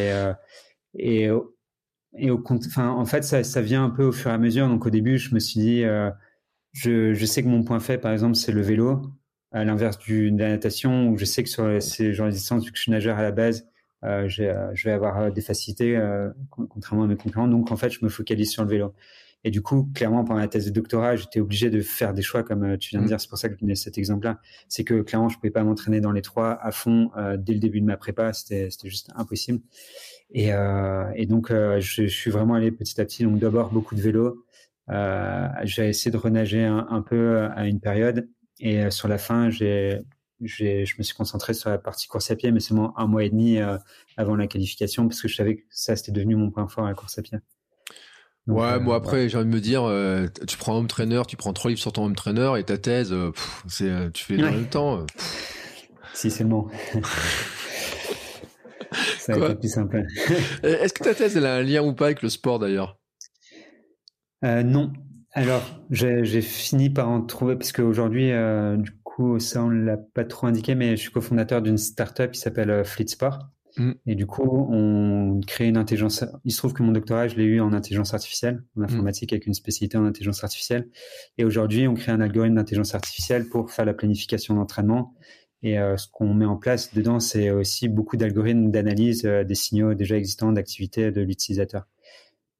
[2.17, 4.69] et au, enfin, en fait, ça, ça, vient un peu au fur et à mesure.
[4.69, 6.11] Donc, au début, je me suis dit, euh,
[6.73, 9.03] je, je, sais que mon point faible, par exemple, c'est le vélo,
[9.53, 12.71] à l'inverse de la natation, où je sais que sur ces genres de distances, vu
[12.71, 13.67] que je suis nageur à la base,
[14.05, 15.99] euh, je vais avoir des facilités,
[16.51, 17.49] contrairement à mes concurrents.
[17.49, 18.95] Donc, en fait, je me focalise sur le vélo.
[19.45, 22.45] Et du coup, clairement, pendant la thèse de doctorat, j'étais obligé de faire des choix,
[22.45, 23.09] comme euh, tu viens de mm.
[23.09, 23.21] dire.
[23.21, 24.39] C'est pour ça que je donnais cet exemple-là.
[24.69, 27.59] C'est que clairement, je pouvais pas m'entraîner dans les trois à fond euh, dès le
[27.59, 28.33] début de ma prépa.
[28.33, 29.61] C'était juste impossible.
[30.33, 33.25] Et, euh, et donc, euh, je, je, suis vraiment allé petit à petit.
[33.25, 34.45] Donc, d'abord, beaucoup de vélo.
[35.65, 38.29] j'ai essayé de renager un, un, peu à une période.
[38.61, 40.01] Et sur la fin, j'ai,
[40.41, 43.25] j'ai, je me suis concentré sur la partie course à pied, mais seulement un mois
[43.25, 43.59] et demi
[44.17, 46.95] avant la qualification, parce que je savais que ça, c'était devenu mon point fort, la
[46.95, 47.39] course à pied
[48.47, 51.23] ouais, moi euh, après, j'ai envie de me dire, euh, tu prends un home trainer,
[51.27, 53.33] tu prends trois livres sur ton home trainer et ta thèse, euh,
[53.69, 55.07] c'est, tu fais en même temps.
[56.15, 56.69] Si seulement.
[59.23, 60.05] Ça va être plus simple.
[60.63, 62.99] Est-ce que ta thèse, elle a un lien ou pas avec le sport d'ailleurs?
[64.43, 64.93] Non.
[65.33, 68.31] Alors, j'ai fini par en trouver, parce qu'aujourd'hui,
[68.79, 72.33] du coup, ça, on ne l'a pas trop indiqué, mais je suis cofondateur d'une startup
[72.33, 73.39] qui s'appelle Fleet Sport.
[73.79, 73.93] Mm.
[74.07, 76.25] Et du coup, on crée une intelligence.
[76.45, 78.85] Il se trouve que mon doctorat, je l'ai eu en intelligence artificielle, en mm.
[78.85, 80.89] informatique, avec une spécialité en intelligence artificielle.
[81.39, 85.15] Et aujourd'hui, on crée un algorithme d'intelligence artificielle pour faire la planification d'entraînement.
[85.63, 89.55] Et euh, ce qu'on met en place dedans, c'est aussi beaucoup d'algorithmes d'analyse euh, des
[89.55, 91.87] signaux déjà existants d'activité de l'utilisateur.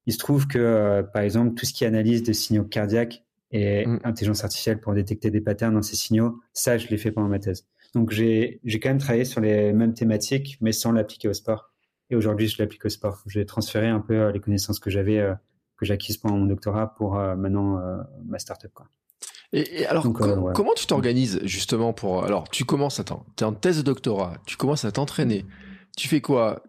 [0.05, 3.85] Il se trouve que, euh, par exemple, tout ce qui analyse des signaux cardiaques et
[3.85, 3.99] mm.
[4.05, 7.39] intelligence artificielle pour détecter des patterns dans ces signaux, ça, je l'ai fait pendant ma
[7.39, 7.67] thèse.
[7.93, 11.71] Donc j'ai quand même travaillé sur les mêmes thématiques, mais sans l'appliquer au sport.
[12.09, 13.21] Et aujourd'hui, je l'applique au sport.
[13.27, 15.23] J'ai transféré un peu les connaissances que j'avais,
[15.77, 17.79] que j'ai acquises pendant mon doctorat pour maintenant
[18.25, 18.71] ma startup.
[18.73, 18.87] Quoi.
[19.53, 22.25] Et, alors, comment tu t'organises justement pour...
[22.25, 25.45] Alors, tu commences, attends, tu es en thèse de doctorat, tu commences à t'entraîner.
[25.95, 26.63] Tu fais quoi?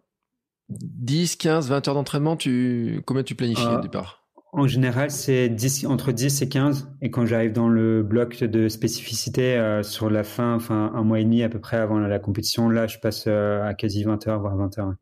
[0.68, 3.02] 10, 15, 20 heures d'entraînement tu...
[3.06, 4.24] Combien tu planifies au départ?
[4.54, 5.50] en général, c'est
[5.86, 6.88] entre 10 et 15.
[7.02, 11.18] Et quand j'arrive dans le bloc de spécificité euh, sur la fin, enfin un mois
[11.18, 14.28] et demi à peu près avant la, compétition, là, je passe euh, à quasi 20
[14.28, 14.94] heures, voire 20 heures.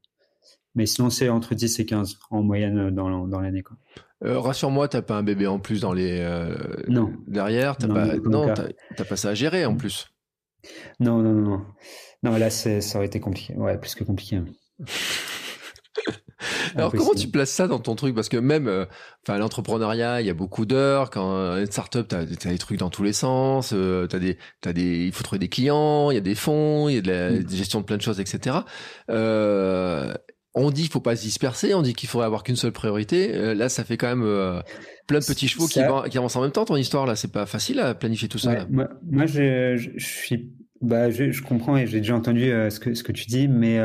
[0.75, 3.63] Mais sinon, c'est entre 10 et 15 en moyenne euh, dans, dans l'année.
[4.25, 6.25] Euh, Rassure-moi, t'as pas un bébé en plus dans les
[6.89, 8.53] non derrière, t'as pas non,
[9.09, 10.07] pas ça à gérer en plus.
[11.01, 11.67] Non, non, non, non.
[12.23, 13.55] Non, là, ça aurait été compliqué.
[13.55, 14.41] Ouais, plus que compliqué.
[16.75, 18.15] Alors comment tu places ça dans ton truc?
[18.15, 18.87] Parce que même, euh,
[19.23, 21.11] enfin l'entrepreneuriat, il y a beaucoup d'heures.
[21.11, 23.73] Quand euh, une startup, t'as as des trucs dans tous les sens.
[23.73, 26.89] Euh, t'as des, t'as des, il faut trouver des clients, il y a des fonds,
[26.89, 27.49] il y a de la mm.
[27.49, 28.59] gestion de plein de choses, etc.
[29.11, 30.13] Euh,
[30.55, 33.55] on dit qu'il faut pas se disperser, on dit qu'il faudrait avoir qu'une seule priorité.
[33.55, 34.63] là, ça fait quand même
[35.07, 35.81] plein de petits chevaux qui,
[36.11, 36.65] qui, avancent en même temps.
[36.65, 38.67] Ton histoire là, c'est pas facile à planifier tout ça.
[38.71, 42.93] moi, moi je, je, suis, bah, je, je comprends et j'ai déjà entendu ce que
[42.95, 43.79] ce que tu dis, mais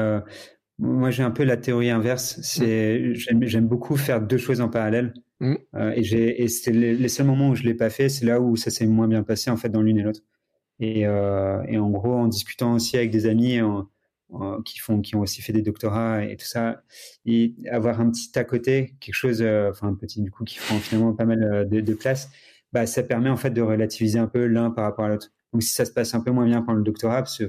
[0.79, 2.39] moi, j'ai un peu la théorie inverse.
[2.41, 5.13] C'est j'aime beaucoup faire deux choses en parallèle.
[5.39, 5.55] Mm.
[5.75, 8.39] Euh, et j'ai et c'est les, seuls moments où je l'ai pas fait, c'est là
[8.41, 10.21] où ça s'est moins bien passé en fait dans l'une et l'autre.
[10.79, 13.59] Et, euh, et en gros, en discutant aussi avec des amis
[14.65, 16.83] qui font qui ont aussi fait des doctorats et tout ça,
[17.25, 20.59] et avoir un petit à côté, quelque chose, euh, enfin un petit du coup qui
[20.59, 22.29] prend finalement pas mal euh, de, de place,
[22.73, 25.31] bah ça permet en fait de relativiser un peu l'un par rapport à l'autre.
[25.53, 27.47] Donc si ça se passe un peu moins bien pendant le doctorat, parce que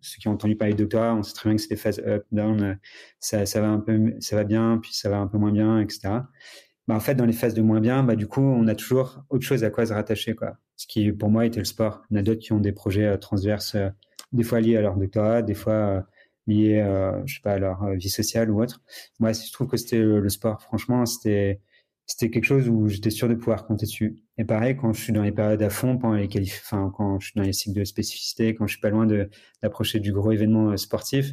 [0.00, 2.00] ceux qui ont entendu parler de doctorat, on sait très bien que c'est des phases
[2.06, 2.74] up, down, euh,
[3.18, 5.80] ça, ça va un peu, ça va bien, puis ça va un peu moins bien,
[5.80, 6.00] etc.
[6.86, 9.22] Bah, en fait, dans les phases de moins bien, bah, du coup, on a toujours
[9.28, 10.56] autre chose à quoi se rattacher, quoi.
[10.76, 12.02] Ce qui, pour moi, était le sport.
[12.10, 13.76] En a d'autres qui ont des projets transverses,
[14.32, 16.06] des fois liés à leur doctorat, des fois
[16.46, 16.84] liés,
[17.26, 18.82] je sais pas, à leur vie sociale ou autre.
[19.20, 20.62] Moi, je trouve que c'était le sport.
[20.62, 21.60] Franchement, c'était,
[22.10, 24.16] c'était quelque chose où j'étais sûr de pouvoir compter dessus.
[24.36, 27.26] Et pareil, quand je suis dans les périodes à fond, pendant les enfin, quand je
[27.26, 29.06] suis dans les cycles de spécificité, quand je suis pas loin
[29.62, 31.32] d'approcher du gros événement euh, sportif,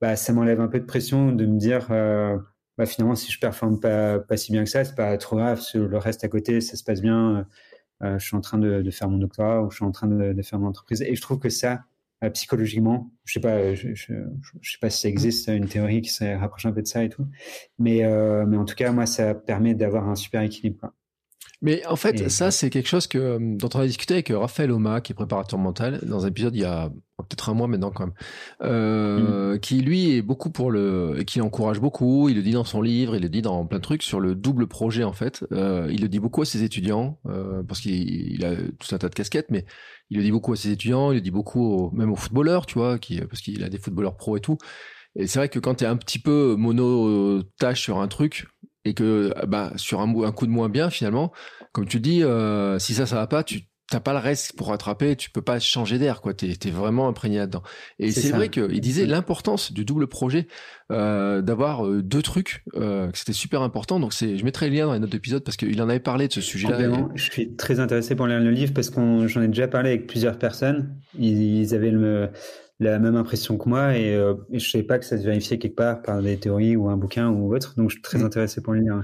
[0.00, 2.38] bah, ça m'enlève un peu de pression de me dire, euh,
[2.78, 5.62] bah, finalement, si je performe pas, pas si bien que ça, c'est pas trop grave,
[5.74, 7.46] le reste à côté, ça se passe bien,
[8.02, 10.42] euh, je suis en train de, faire mon doctorat ou je suis en train de,
[10.42, 11.02] faire mon entreprise.
[11.02, 11.76] Et je trouve que ça, euh,
[12.30, 13.10] psychologiquement.
[13.24, 16.72] Je sais pas, je, sais pas si ça existe une théorie qui se rapproche un
[16.72, 17.26] peu de ça et tout,
[17.78, 20.92] mais euh, mais en tout cas moi ça permet d'avoir un super équilibre.
[21.64, 24.70] Mais en fait, ça, c'est quelque chose que, euh, dont on a discuté avec Raphaël
[24.70, 26.90] Oma, qui est préparateur mental, dans un épisode il y a
[27.22, 28.14] peut-être un mois maintenant quand même,
[28.62, 29.60] euh, mm.
[29.60, 32.28] qui lui est beaucoup pour le, qui encourage beaucoup.
[32.28, 34.34] Il le dit dans son livre, il le dit dans plein de trucs sur le
[34.34, 35.44] double projet en fait.
[35.52, 39.08] Euh, il le dit beaucoup à ses étudiants euh, parce qu'il a tout un tas
[39.08, 39.64] de casquettes, mais
[40.10, 42.78] il le dit beaucoup à ses étudiants, il le dit beaucoup même aux footballeurs, tu
[42.78, 44.58] vois, qui parce qu'il a des footballeurs pros et tout.
[45.16, 48.46] Et c'est vrai que quand tu es un petit peu mono tâche sur un truc,
[48.84, 51.32] et que bah sur un, un coup de moins bien finalement,
[51.72, 54.68] comme tu dis, euh, si ça ça va pas, tu t'as pas le reste pour
[54.68, 56.34] rattraper, tu peux pas changer d'air, quoi.
[56.34, 57.62] T'es es vraiment imprégné là-dedans.
[57.98, 60.48] Et c'est vrai qu'il disait l'importance du double projet,
[60.90, 64.00] euh, d'avoir euh, deux trucs, euh, que c'était super important.
[64.00, 66.28] Donc c'est, je mettrai le lien dans les notes d'épisode parce qu'il en avait parlé
[66.28, 66.78] de ce sujet-là.
[67.14, 70.06] Je suis très intéressé pour lire le livre parce qu'on j'en ai déjà parlé avec
[70.06, 70.96] plusieurs personnes.
[71.18, 72.30] Ils, ils avaient le
[72.80, 75.58] la même impression que moi et, euh, et je savais pas que ça se vérifiait
[75.58, 77.74] quelque part par des théories ou un bouquin ou autre.
[77.76, 78.24] Donc je suis très mm.
[78.24, 79.02] intéressé pour le lire.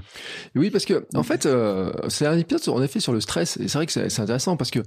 [0.55, 3.69] Oui, parce que en fait, euh, c'est un épisode en effet sur le stress et
[3.69, 4.79] c'est vrai que c'est intéressant parce que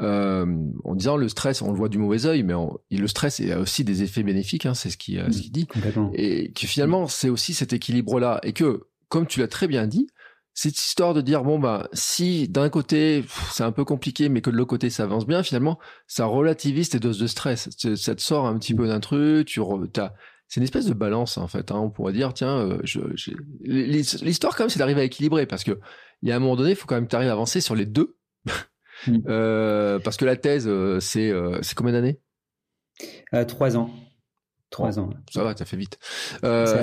[0.00, 0.46] euh,
[0.84, 2.54] en disant le stress, on le voit du mauvais œil, mais
[2.90, 4.66] le stress a aussi des effets bénéfiques.
[4.66, 5.30] Hein, c'est ce qui, ce mm.
[5.30, 5.68] qu'il dit.
[6.14, 9.86] Et que finalement, c'est aussi cet équilibre là et que comme tu l'as très bien
[9.86, 10.08] dit,
[10.56, 14.48] cette histoire de dire bon bah si d'un côté c'est un peu compliqué mais que
[14.48, 18.22] de l'autre côté ça avance bien finalement ça relativise tes doses de stress ça te
[18.22, 20.14] sort un petit peu d'un truc tu as
[20.48, 21.76] c'est une espèce de balance en fait hein.
[21.76, 23.00] on pourrait dire tiens euh, je,
[23.60, 25.78] l'histoire quand même c'est d'arriver à équilibrer parce que
[26.22, 27.60] il y a un moment donné il faut quand même que tu arrives à avancer
[27.60, 28.16] sur les deux
[29.06, 29.18] mm.
[29.28, 32.18] euh, parce que la thèse euh, c'est c'est combien d'années?
[33.46, 33.90] Trois ans
[34.70, 35.10] Trois ans.
[35.32, 35.98] Ça va, ça fait vite.
[36.42, 36.82] Ça,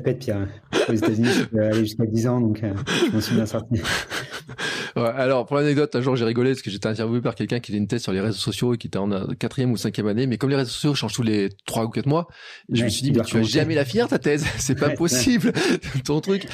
[0.00, 0.36] peut être pire.
[0.36, 0.48] Hein.
[0.88, 3.80] Aux États-Unis, je peux aller jusqu'à 10 ans, donc je m'en suis bien sorti.
[4.96, 7.78] alors, pour l'anecdote, un jour, j'ai rigolé parce que j'étais interviewé par quelqu'un qui faisait
[7.78, 10.26] une thèse sur les réseaux sociaux et qui était en quatrième ou cinquième année.
[10.26, 12.28] Mais comme les réseaux sociaux changent tous les trois ou quatre mois,
[12.70, 14.44] je me suis dit, mais tu vas jamais la finir, ta thèse.
[14.58, 15.52] C'est pas possible.
[16.04, 16.46] Ton truc.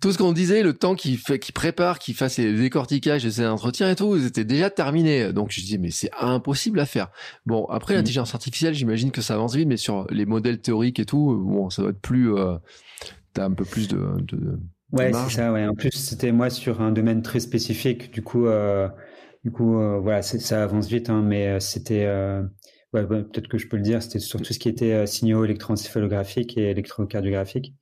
[0.00, 3.30] Tout ce qu'on disait, le temps qu'il fait, qu'il prépare, qu'il fasse les décortiquages et
[3.30, 5.32] ses entretiens et tout, c'était déjà terminé.
[5.32, 7.08] Donc, je dis, mais c'est impossible à faire.
[7.46, 7.98] Bon, après, mm.
[7.98, 11.70] l'intelligence artificielle, j'imagine que ça avance vite, mais sur les modèles théoriques et tout, bon,
[11.70, 12.56] ça doit être plus, euh,
[13.34, 14.58] t'as un peu plus de, de
[14.92, 15.52] Ouais, c'est ça.
[15.52, 15.66] Ouais.
[15.66, 18.10] En plus, c'était moi sur un domaine très spécifique.
[18.10, 18.88] Du coup, euh,
[19.44, 21.10] du coup, euh, voilà, ça avance vite.
[21.10, 22.42] Hein, mais euh, c'était, euh,
[22.92, 26.56] peut-être que je peux le dire, c'était sur tout ce qui était euh, signaux électroencéphalographiques
[26.56, 27.74] et électrocardiographiques.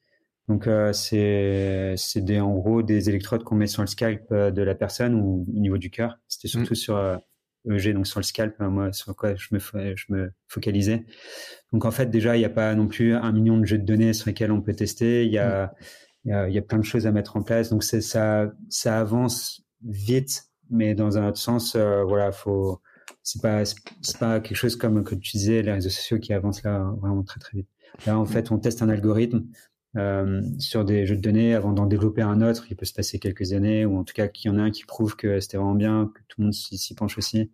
[0.48, 5.16] Donc, c'est, c'est en gros, des électrodes qu'on met sur le scalp de la personne
[5.16, 6.20] ou au niveau du cœur.
[6.28, 6.76] C'était surtout mmh.
[6.76, 7.20] sur
[7.70, 11.04] EG, donc sur le scalp, hein, moi, sur quoi je me, je me focalisais.
[11.72, 13.84] Donc, en fait, déjà, il n'y a pas non plus un million de jeux de
[13.84, 15.24] données sur lesquels on peut tester.
[15.24, 15.70] Il y a mmh
[16.26, 17.70] il y, a, plein de choses à mettre en place.
[17.70, 22.80] Donc c'est ça, ça avance vite, mais dans un autre sens, euh, voilà, faut,
[23.22, 26.64] c'est pas, c'est pas quelque chose comme que tu disais, les réseaux sociaux qui avancent
[26.64, 27.68] là vraiment très très vite.
[28.06, 29.44] Là, en fait, on teste un algorithme
[29.96, 32.66] euh, sur des jeux de données avant d'en développer un autre.
[32.70, 34.70] Il peut se passer quelques années, ou en tout cas qu'il y en a un
[34.70, 37.50] qui prouve que c'était vraiment bien, que tout le monde s'y penche aussi.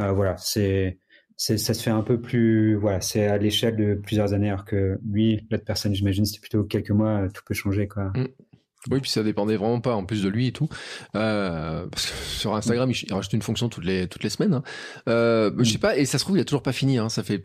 [0.00, 0.98] Euh, voilà, c'est
[1.38, 4.98] ça se fait un peu plus, voilà, c'est à l'échelle de plusieurs années, alors que
[5.06, 8.04] lui, l'autre personne, j'imagine, c'était plutôt quelques mois, tout peut changer, quoi.
[8.04, 8.28] Mm.
[8.90, 10.68] Oui, puis ça dépendait vraiment pas en plus de lui et tout.
[11.14, 14.54] Euh, parce que sur Instagram, il, rajoute une fonction toutes les toutes les semaines.
[14.54, 14.62] Hein.
[15.08, 16.98] Euh, Je sais pas, et ça se trouve, il a toujours pas fini.
[16.98, 17.42] Hein, ça fait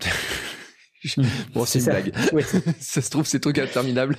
[1.53, 2.13] bon, c'est une blague.
[2.79, 4.17] ça se trouve, c'est truc interminable.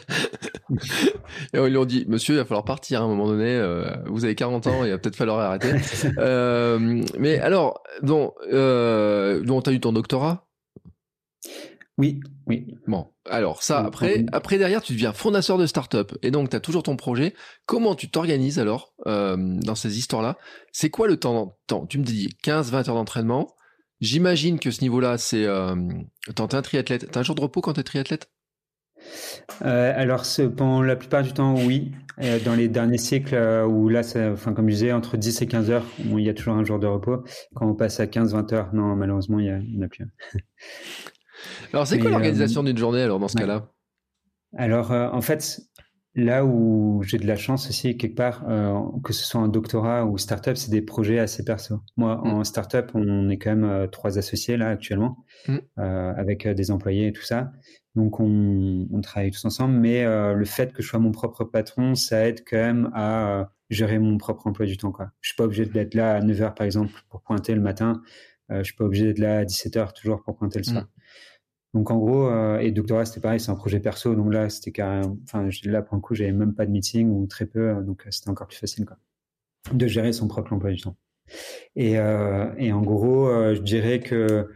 [1.55, 3.51] et ils lui ont dit, monsieur, il va falloir partir à un moment donné.
[3.51, 5.75] Euh, vous avez 40 ans, il va peut-être falloir arrêter.
[6.19, 10.47] euh, mais alors, donc, euh, donc, t'as eu ton doctorat?
[11.99, 12.79] Oui, oui.
[12.87, 16.13] Bon, alors ça, après, après derrière, tu deviens fondateur de start-up.
[16.23, 17.35] Et donc, tu as toujours ton projet.
[17.67, 20.39] Comment tu t'organises alors euh, dans ces histoires-là?
[20.73, 23.55] C'est quoi le temps, temps Tu me dis 15-20 heures d'entraînement
[24.03, 25.47] J'imagine que ce niveau-là, c'est.
[25.47, 25.77] Euh,
[26.35, 27.09] t'es un triathlète.
[27.11, 28.29] T'as un jour de repos quand t'es triathlète?
[29.63, 30.25] Euh, alors,
[30.57, 31.93] pendant la plupart du temps, oui.
[32.21, 35.47] Euh, dans les derniers cycles, euh, où là, enfin, comme je disais, entre 10 et
[35.47, 37.23] 15 heures, il y a toujours un jour de repos.
[37.55, 40.05] Quand on passe à 15-20 heures, non, malheureusement, il n'y en a plus.
[41.73, 43.71] alors, c'est quoi l'organisation d'une journée, alors, dans ce cas-là?
[44.57, 45.61] Alors, en fait,
[46.15, 50.05] Là où j'ai de la chance aussi, quelque part, euh, que ce soit un doctorat
[50.05, 51.81] ou start-up, c'est des projets assez perso.
[51.97, 52.27] Moi, mm.
[52.27, 55.57] en start-up, on est quand même euh, trois associés là actuellement, mm.
[55.79, 57.53] euh, avec des employés et tout ça.
[57.95, 59.75] Donc, on, on travaille tous ensemble.
[59.75, 63.99] Mais le fait que je sois mon propre patron, ça aide quand même à gérer
[63.99, 64.93] mon propre emploi du temps.
[64.93, 65.11] Quoi.
[65.21, 68.03] Je suis pas obligé d'être là à 9 h par exemple pour pointer le matin.
[68.49, 70.85] je suis pas obligé d'être là à 17 h toujours pour pointer le soir.
[70.85, 71.02] Mm.
[71.75, 74.73] Donc en gros, euh, et doctorat c'était pareil, c'est un projet perso, donc là c'était
[74.73, 77.81] carrément, enfin là pour le coup j'avais même pas de meeting ou très peu, euh,
[77.81, 78.99] donc euh, c'était encore plus facile quoi,
[79.73, 80.97] de gérer son propre emploi du temps.
[81.77, 84.49] Et, euh, et en gros, euh, je dirais que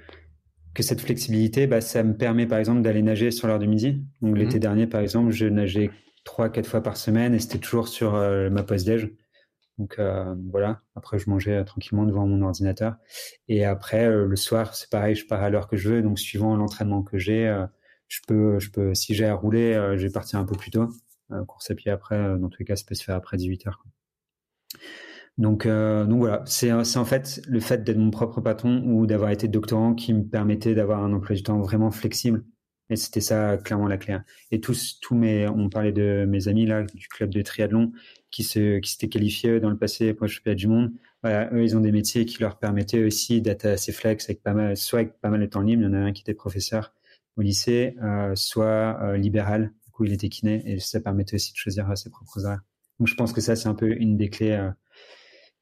[0.74, 4.04] que cette flexibilité, bah, ça me permet par exemple d'aller nager sur l'heure du midi.
[4.20, 5.90] Donc mmh l'été dernier par exemple, je nageais
[6.24, 8.12] trois quatre fois par semaine et c'était toujours sur
[8.50, 9.10] ma pause déj.
[9.78, 12.96] Donc euh, voilà, après je mangeais euh, tranquillement devant mon ordinateur.
[13.48, 16.02] Et après euh, le soir, c'est pareil, je pars à l'heure que je veux.
[16.02, 17.64] Donc suivant l'entraînement que j'ai,
[18.08, 20.88] je peux, je peux, si j'ai à rouler, je vais partir un peu plus tôt.
[21.46, 23.84] course à pied après, dans tous les cas, ça peut se faire après 18 heures.
[25.38, 29.48] Donc, donc voilà, c'est en fait le fait d'être mon propre patron ou d'avoir été
[29.48, 32.44] doctorant qui me permettait d'avoir un emploi du temps vraiment flexible
[32.88, 34.16] Et c'était ça clairement la clé.
[34.52, 37.92] Et tous, tous mes, on parlait de mes amis là du club de triathlon
[38.30, 40.92] qui se, qui s'étaient qualifiés dans le passé pour le championnat du monde.
[41.22, 44.52] Voilà, eux, ils ont des métiers qui leur permettaient aussi d'être assez flex avec pas
[44.52, 45.82] mal, soit avec pas mal de temps libre.
[45.82, 46.92] Il y en a un qui était professeur
[47.36, 49.72] au lycée, euh, soit euh, libéral.
[49.84, 52.62] Du coup, il était kiné et ça permettait aussi de choisir ses propres horaires.
[52.98, 54.70] Donc, je pense que ça, c'est un peu une des clés euh,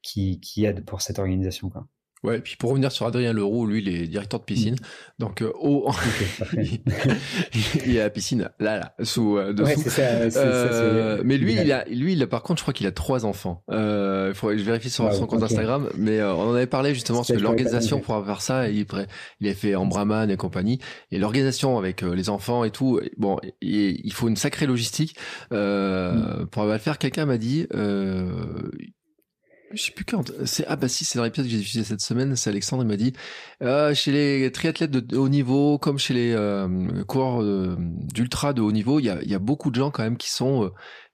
[0.01, 1.69] qui, qui aide pour cette organisation.
[1.69, 1.87] Quoi.
[2.23, 4.75] Ouais, et puis pour revenir sur Adrien Leroux, lui, il est directeur de piscine.
[5.19, 5.91] Donc, euh, au...
[7.85, 9.83] il est à la piscine, là, là, sous, euh, dessous.
[9.83, 12.87] Ouais, ça, euh, mais lui, il a, lui, il a, par contre, je crois qu'il
[12.87, 13.63] a trois enfants.
[13.69, 15.89] Euh, il faudrait que je vérifie sur son compte Instagram.
[15.97, 18.69] Mais euh, on en avait parlé justement sur l'organisation pour faire ça.
[18.69, 18.85] il,
[19.39, 20.79] il a fait en Brahman et compagnie.
[21.11, 25.15] Et l'organisation avec euh, les enfants et tout, bon, il, faut une sacrée logistique.
[25.51, 26.45] Mm.
[26.51, 27.67] Pour le faire, quelqu'un m'a dit,
[29.71, 30.31] je sais plus quand.
[30.45, 32.35] C'est ah bah si, c'est dans l'épisode que j'ai diffusé cette semaine.
[32.35, 33.13] C'est Alexandre il m'a dit
[33.61, 38.61] euh, chez les triathlètes de, haut niveau, comme chez les euh, coureurs euh, d'ultra de
[38.61, 40.69] haut niveau, il y a, y a beaucoup de gens quand même qui sont euh,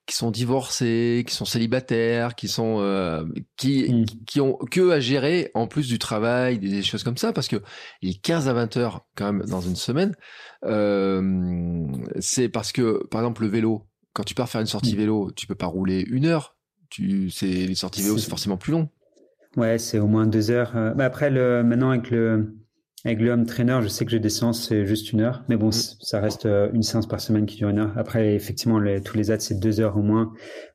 [0.06, 3.24] qui sont divorcés, qui sont célibataires, qui sont euh,
[3.56, 4.04] qui mm.
[4.26, 7.62] qui ont que à gérer en plus du travail, des, choses comme ça, parce que
[8.02, 10.14] il est 15 à 20 heures quand même dans une semaine.
[12.20, 14.98] c'est parce que par exemple le vélo, quand tu pars faire une sortie mm.
[14.98, 16.56] vélo, tu peux pas rouler une heure
[16.92, 18.88] tu, c'est les sorties vélo, c'est forcément plus long.
[19.56, 20.76] Ouais, c'est au moins deux heures.
[20.76, 22.54] Euh, bah, après, le, maintenant avec le
[23.04, 25.56] avec le home trainer, je sais que j'ai des séances c'est juste une heure, mais
[25.56, 25.72] bon, mm.
[25.72, 27.92] ça reste euh, une séance par semaine qui dure une heure.
[27.96, 30.32] Après, effectivement, les, tous les ads c'est deux heures au moins.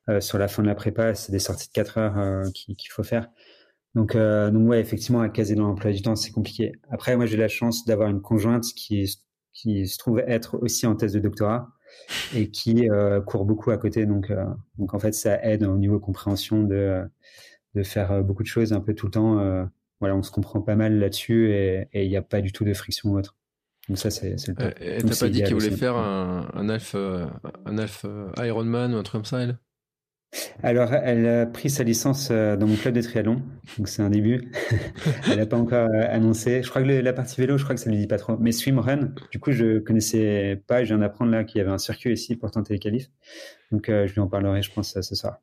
[0.10, 2.92] Euh, sur la fin de la prépa, c'est des sorties de quatre heures euh, qu'il
[2.92, 3.30] faut faire.
[3.96, 6.74] Donc, euh, donc ouais, effectivement, à caser dans l'emploi du temps, c'est compliqué.
[6.90, 9.10] Après, moi, j'ai la chance d'avoir une conjointe qui
[9.54, 11.70] qui se trouve être aussi en thèse de doctorat
[12.36, 14.06] et qui euh, court beaucoup à côté.
[14.06, 14.46] Donc, euh,
[14.78, 17.04] donc en fait, ça aide au niveau compréhension de,
[17.76, 19.70] de faire euh, beaucoup de choses un peu tout le temps.
[20.00, 22.74] voilà, on se comprend pas mal là-dessus et il n'y a pas du tout de
[22.74, 23.36] friction ou autre.
[23.88, 24.74] Donc ça, c'est le top.
[24.80, 28.06] Elle t'a pas dit qu'elle voulait faire un, un Alf, un Alf
[28.38, 29.58] Ironman ou un truc comme ça, elle?
[30.62, 33.42] Alors, elle a pris sa licence euh, dans mon club de triathlon,
[33.78, 34.52] donc c'est un début.
[35.30, 36.64] elle n'a pas encore euh, annoncé.
[36.64, 38.38] Je crois que la partie vélo, je crois que ça ne lui dit pas trop.
[38.38, 40.84] Mais swimrun, du coup, je connaissais pas.
[40.84, 43.10] Je viens d'apprendre là qu'il y avait un circuit ici pour tenter les qualifs.
[43.72, 45.40] Donc, euh, je lui en parlerai, je pense, ce soir.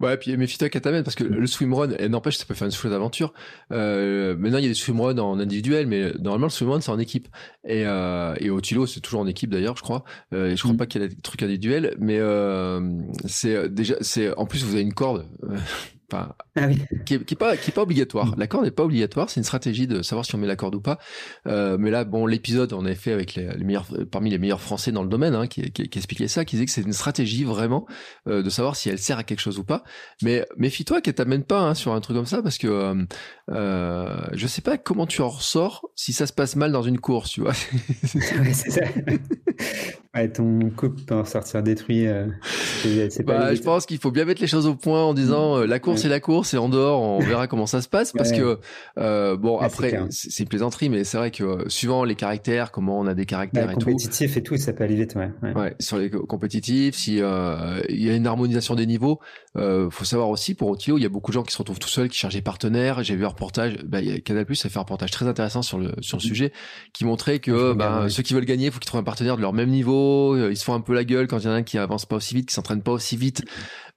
[0.00, 2.92] Ouais, puis méfie-toi qu'à t'amène parce que le swimrun, n'empêche, ça peut faire une chouette
[2.92, 3.32] d'aventure.
[3.72, 6.98] Euh, maintenant, il y a des swimruns en individuel, mais normalement, le swimrun, c'est en
[6.98, 7.28] équipe.
[7.66, 10.04] Et, euh, et au Tilo, c'est toujours en équipe d'ailleurs, je crois.
[10.32, 10.76] Euh, et je crois mm.
[10.76, 12.80] pas qu'il y ait des trucs individuels, mais euh,
[13.26, 15.26] c'est déjà, c'est en plus, vous avez une corde.
[16.12, 16.68] Enfin, ah
[17.04, 18.34] qui, est, qui, est, pas qui est pas obligatoire.
[18.36, 19.30] La corde n'est pas obligatoire.
[19.30, 20.98] C'est une stratégie de savoir si on met la corde ou pas.
[21.46, 24.60] Euh, mais là, bon, l'épisode on avait fait avec les, les, meilleurs parmi les meilleurs
[24.60, 26.92] Français dans le domaine, hein, qui, qui, qui, expliquait ça, qui disait que c'est une
[26.92, 27.86] stratégie vraiment
[28.28, 29.84] euh, de savoir si elle sert à quelque chose ou pas.
[30.22, 33.04] Mais méfie-toi qu'elle t'amène pas hein, sur un truc comme ça, parce que euh,
[33.50, 36.98] euh, je sais pas comment tu en ressors si ça se passe mal dans une
[36.98, 37.52] course, tu vois.
[38.14, 38.82] ouais, c'est ça.
[40.14, 42.06] ouais, ton couple peut en sortir détruit.
[42.06, 42.26] Euh,
[43.24, 45.78] bah, je pense qu'il faut bien mettre les choses au point en disant euh, la
[45.78, 48.58] course c'est la course et en dehors on verra comment ça se passe parce que
[48.98, 52.98] euh, bon après c'est une plaisanterie mais c'est vrai que euh, suivant les caractères comment
[52.98, 55.74] on a des caractères et tout compétitif et tout ça peut aller vite ouais, ouais.
[55.80, 59.20] sur les compétitifs si euh, il y a une harmonisation des niveaux
[59.56, 61.78] euh, faut savoir aussi pour Otilo il y a beaucoup de gens qui se retrouvent
[61.78, 63.02] tout seuls qui cherchent des partenaires.
[63.04, 65.92] J'ai vu un reportage bah, Canal Plus a fait un reportage très intéressant sur le
[66.00, 66.26] sur le mm.
[66.26, 66.52] sujet
[66.92, 69.52] qui montrait que bah, ceux qui veulent gagner faut qu'ils trouvent un partenaire de leur
[69.52, 70.36] même niveau.
[70.48, 72.06] Ils se font un peu la gueule quand il y en a un qui avance
[72.06, 73.44] pas aussi vite qui s'entraîne pas aussi vite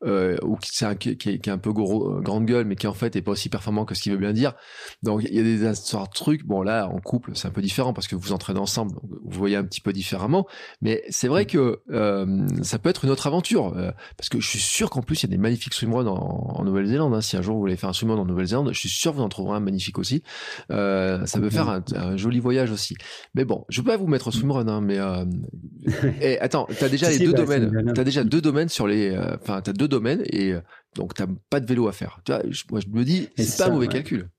[0.06, 2.94] euh, ou qui, qui, qui, est un peu gros, euh, grande gueule, mais qui en
[2.94, 4.54] fait est pas aussi performant que ce qu'il veut bien dire.
[5.02, 6.46] Donc il y a des sortes de trucs.
[6.46, 9.40] Bon là, en couple, c'est un peu différent parce que vous entraînez ensemble, donc vous
[9.40, 10.46] voyez un petit peu différemment.
[10.82, 14.48] Mais c'est vrai que euh, ça peut être une autre aventure euh, parce que je
[14.48, 17.14] suis sûr qu'en plus il y a des magnifiques swimruns en, en Nouvelle-Zélande.
[17.14, 17.22] Hein.
[17.22, 19.24] Si un jour vous voulez faire un swimrun en Nouvelle-Zélande, je suis sûr que vous
[19.24, 20.22] en trouverez un magnifique aussi.
[20.70, 22.96] Ça peut faire un, un, joli voyage aussi.
[23.34, 27.10] Mais bon, je peux pas vous mettre swimrun, hein, mais et eh, attends, t'as déjà
[27.10, 27.94] les deux bah, domaines.
[27.96, 29.18] T'as déjà deux domaines sur les.
[29.42, 30.62] Enfin, t'as deux domaine et euh,
[30.96, 32.20] donc t'as pas de vélo à faire.
[32.26, 34.30] Tu vois, moi je me dis, c'est pas un mauvais calcul.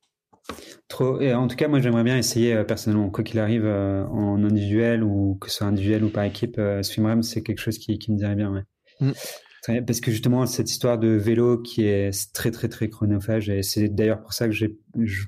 [0.88, 1.20] Trop.
[1.20, 4.42] Et en tout cas, moi j'aimerais bien essayer euh, personnellement, quoi qu'il arrive euh, en
[4.44, 8.12] individuel ou que ce soit individuel ou par équipe, swimrun c'est quelque chose qui, qui
[8.12, 8.52] me dirait bien.
[8.52, 8.62] Ouais.
[9.00, 9.12] Mm.
[9.86, 13.88] Parce que justement, cette histoire de vélo qui est très très très chronophage, et c'est
[13.88, 14.66] d'ailleurs pour ça que je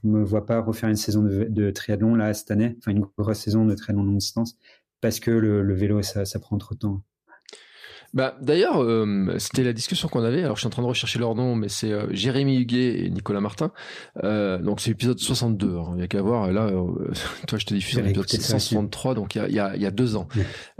[0.03, 3.39] me vois pas refaire une saison de, de, triathlon là cette année, enfin une grosse
[3.39, 4.57] saison de triathlon longue distance,
[5.03, 7.03] parce que le, le vélo ça, ça prend trop de temps.
[8.13, 10.43] Bah, D'ailleurs, euh, c'était la discussion qu'on avait.
[10.43, 13.11] Alors, je suis en train de rechercher leur nom, mais c'est euh, Jérémy Huguet et
[13.11, 13.71] Nicolas Martin.
[14.25, 15.77] Euh, donc, c'est l'épisode 62.
[15.77, 15.85] Hein.
[15.93, 16.51] Il n'y a qu'à voir.
[16.51, 17.13] Là, euh,
[17.47, 20.27] toi, je te diffuse l'épisode 663, donc il y y y a deux ans.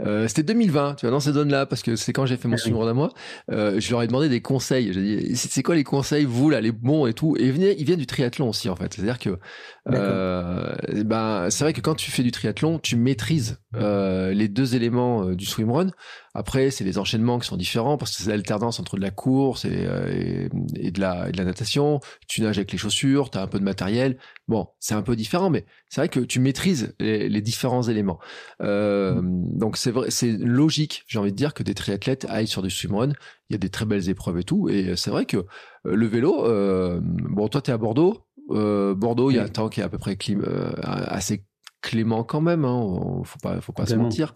[0.01, 2.57] Euh, c'était 2020, tu vois, dans ces zones-là, parce que c'est quand j'ai fait mon
[2.57, 3.11] suivre d'un mois.
[3.49, 4.91] je leur ai demandé des conseils.
[4.91, 7.37] J'ai dit, c'est quoi les conseils, vous, là, les bons et tout?
[7.39, 8.93] Et ils viennent, ils viennent du triathlon aussi, en fait.
[8.93, 9.39] C'est-à-dire que
[9.85, 15.45] ben, c'est vrai que quand tu fais du triathlon, tu maîtrises les deux éléments du
[15.45, 15.91] swimrun.
[16.33, 19.65] Après, c'est les enchaînements qui sont différents parce que c'est l'alternance entre de la course
[19.65, 21.99] et, euh, et, de, la, et de la natation.
[22.27, 24.17] Tu nages avec les chaussures, tu as un peu de matériel.
[24.47, 28.19] Bon, c'est un peu différent, mais c'est vrai que tu maîtrises les, les différents éléments.
[28.61, 32.61] Euh, donc c'est vrai, c'est logique, j'ai envie de dire, que des triathlètes aillent sur
[32.61, 33.13] du swimrun.
[33.49, 34.69] Il y a des très belles épreuves et tout.
[34.69, 35.37] Et c'est vrai que
[35.85, 38.25] euh, le vélo, euh, bon, toi, tu es à Bordeaux.
[38.51, 40.43] Euh, Bordeaux, il y a un temps qui est à peu près clim,
[40.83, 41.43] assez
[41.81, 44.33] clément quand même, hein, faut pas, faut pas se mentir.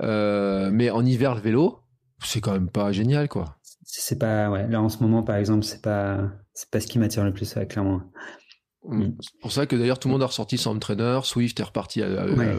[0.00, 1.80] Euh, mais en hiver, le vélo,
[2.24, 3.56] c'est quand même pas génial, quoi.
[3.84, 4.68] C'est pas, ouais.
[4.68, 7.54] Là, en ce moment, par exemple, c'est pas, c'est pas ce qui m'attire le plus,
[7.68, 8.02] clairement.
[8.84, 9.08] Mm.
[9.20, 12.02] C'est pour ça que d'ailleurs tout le monde a ressorti son entraîneur, Swift est reparti
[12.02, 12.58] à, plein,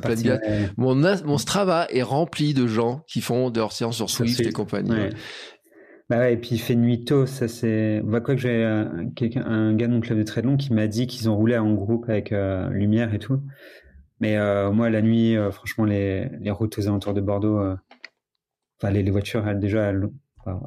[0.00, 4.08] plein de Mon, mon Strava est rempli de gens qui font de leur séance sur
[4.08, 5.10] Swift, et compagnie.
[6.12, 8.00] Bah et puis il fait nuit tôt, ça c'est.
[8.00, 9.08] Voit quoi que j'ai un,
[9.46, 11.72] un gars de mon club de très long qui m'a dit qu'ils ont roulé en
[11.72, 13.40] groupe avec euh, lumière et tout.
[14.20, 17.58] Mais euh, moi, la nuit, euh, franchement, les, les routes aux alentours de Bordeaux,
[18.78, 20.10] enfin les, les, voitures, elles, déjà, elles,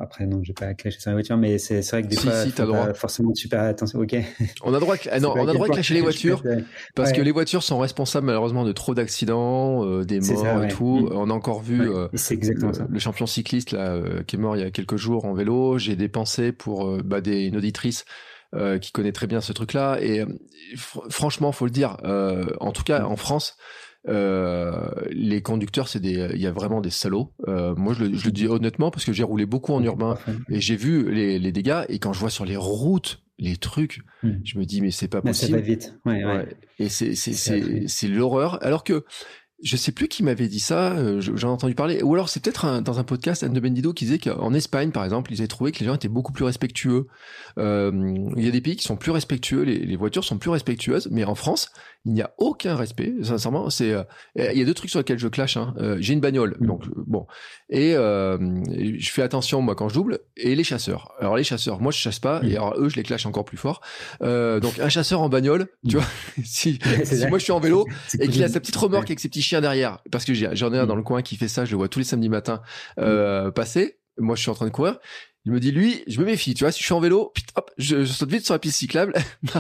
[0.02, 2.52] après, non, j'ai pas clasher sur les voitures, mais c'est vrai que des fois, si,
[2.52, 4.00] faut pas forcément super attention.
[4.00, 4.16] Ok.
[4.64, 6.42] On a droit, non, on a droit de clasher les voitures
[6.96, 11.02] parce que les voitures sont responsables malheureusement de trop d'accidents, euh, des morts et tout.
[11.02, 11.10] Mm.
[11.14, 14.56] On a encore vu euh, exactement le, le, champion cycliste là euh, qui est mort
[14.56, 15.78] il y a quelques jours en vélo.
[15.78, 18.06] J'ai dépensé pour bah, des, une auditrice
[18.80, 20.24] qui connaît très bien ce truc-là et
[20.78, 21.98] franchement, faut le dire.
[22.62, 23.58] en tout cas, en France.
[24.08, 27.34] Euh, les conducteurs, c'est des, il y a vraiment des salauds.
[27.48, 30.18] Euh, moi, je le, je le, dis honnêtement parce que j'ai roulé beaucoup en urbain
[30.50, 31.84] et j'ai vu les, les, dégâts.
[31.90, 34.36] Et quand je vois sur les routes les trucs, hmm.
[34.46, 35.52] je me dis mais c'est pas possible.
[35.52, 35.94] ça va vite.
[36.06, 36.48] Ouais, ouais.
[36.80, 38.64] Et c'est l'horreur.
[38.64, 39.04] Alors que
[39.64, 42.44] je sais plus qui m'avais dit ça, euh, j'en ai entendu parler, ou alors c'est
[42.44, 45.48] peut-être dans un podcast Anne de Bendido qui disait qu'en Espagne, par exemple, ils avaient
[45.48, 47.08] trouvé que les gens étaient beaucoup plus respectueux.
[47.58, 47.92] Euh,
[48.36, 51.08] il y a des pays qui sont plus respectueux, les, les, voitures sont plus respectueuses,
[51.10, 51.72] mais en France,
[52.06, 53.14] il n'y a aucun respect.
[53.24, 54.04] Sincèrement, c'est euh,
[54.36, 55.58] il y a deux trucs sur lesquels je clash.
[55.58, 55.74] Hein.
[55.80, 56.68] Euh, j'ai une bagnole, mm.
[56.68, 57.26] donc bon,
[57.70, 61.14] et je fais attention moi quand je double, et les chasseurs.
[61.20, 62.48] Alors les chasseurs, moi je chasse pas, mm.
[62.48, 63.82] et alors eux je les clash encore plus fort.
[64.22, 66.00] donc un chasseur en bagnole, tu mm.
[66.00, 66.10] vois,
[66.44, 67.88] si, si moi je suis en vélo
[68.20, 70.78] et qu'il a sa petite remorque avec ses petits chien derrière, parce que j'en ai
[70.78, 72.62] un dans le coin qui fait ça, je le vois tous les samedis matins
[73.00, 74.00] euh, passer.
[74.18, 75.00] Moi, je suis en train de courir.
[75.46, 77.72] Il me dit, lui, je me méfie, tu vois, si je suis en vélo, hop,
[77.78, 79.14] je, saute vite sur la piste cyclable.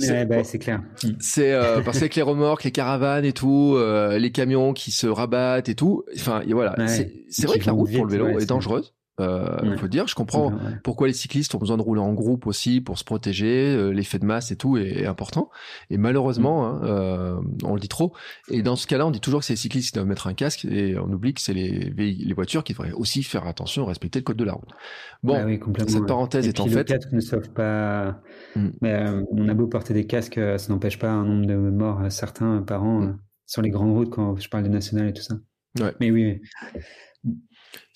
[0.00, 0.82] c'est bah, clair.
[1.20, 5.06] C'est euh, parce qu'avec les remorques, les caravanes et tout, euh, les camions qui se
[5.06, 6.74] rabattent et tout, enfin, voilà.
[6.86, 8.92] c'est vrai que la route pour le vélo est dangereuse.
[9.20, 10.52] Euh, faut dire, je comprends
[10.82, 13.74] pourquoi les cyclistes ont besoin de rouler en groupe aussi pour se protéger.
[13.74, 15.50] Euh, l'effet de masse et tout est, important.
[15.90, 16.66] Et malheureusement, mm.
[16.66, 18.12] hein, euh, on le dit trop.
[18.50, 20.34] Et dans ce cas-là, on dit toujours que c'est les cyclistes qui doivent mettre un
[20.34, 24.18] casque et on oublie que c'est les, les voitures qui devraient aussi faire attention, respecter
[24.18, 24.70] le code de la route.
[25.22, 25.34] Bon,
[25.68, 26.90] bah cette parenthèse étant faite.
[26.90, 28.20] Les casques ne sauvent pas.
[28.56, 28.68] Mm.
[28.80, 32.62] Mais on a beau porter des casques, ça n'empêche pas un nombre de morts certains
[32.62, 33.18] par an mm.
[33.46, 35.36] sur les grandes routes quand je parle des nationales et tout ça.
[35.78, 35.94] Ouais.
[36.00, 36.40] Mais oui.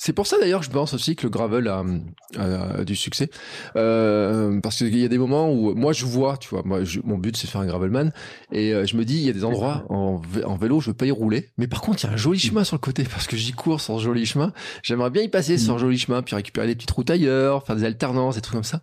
[0.04, 3.30] C'est pour ça d'ailleurs, je pense aussi que le gravel a, du succès,
[3.74, 7.16] euh, parce qu'il y a des moments où moi je vois, tu vois, moi mon
[7.16, 8.12] but c'est de faire un gravelman,
[8.52, 10.20] et euh, je me dis il y a des endroits en,
[10.58, 12.64] vélo je veux pas y rouler, mais par contre il y a un joli chemin
[12.64, 14.52] sur le côté parce que j'y cours sur ce joli chemin.
[14.82, 17.76] J'aimerais bien y passer sur un joli chemin, puis récupérer des petites routes ailleurs, faire
[17.76, 18.82] des alternances, des trucs comme ça.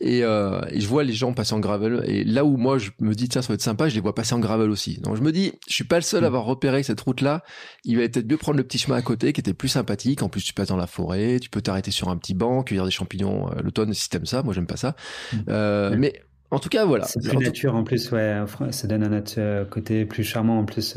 [0.00, 2.92] Et, euh, et je vois les gens passer en gravel, et là où moi je
[3.00, 5.00] me dis tiens ça va être sympa, je les vois passer en gravel aussi.
[5.02, 7.42] Donc je me dis je suis pas le seul à avoir repéré cette route là.
[7.84, 10.22] Il va peut-être mieux prendre le petit chemin à côté qui était plus sympathique.
[10.22, 12.90] En plus tu dans la forêt, tu peux t'arrêter sur un petit banc, cueillir des
[12.90, 14.42] champignons euh, l'automne si t'aimes ça.
[14.42, 14.94] Moi, j'aime pas ça.
[15.32, 15.36] Mm.
[15.48, 17.04] Euh, mais en tout cas, voilà.
[17.04, 18.42] C'est plus nature en plus, ouais.
[18.70, 20.96] Ça donne un autre euh, côté plus charmant, en plus,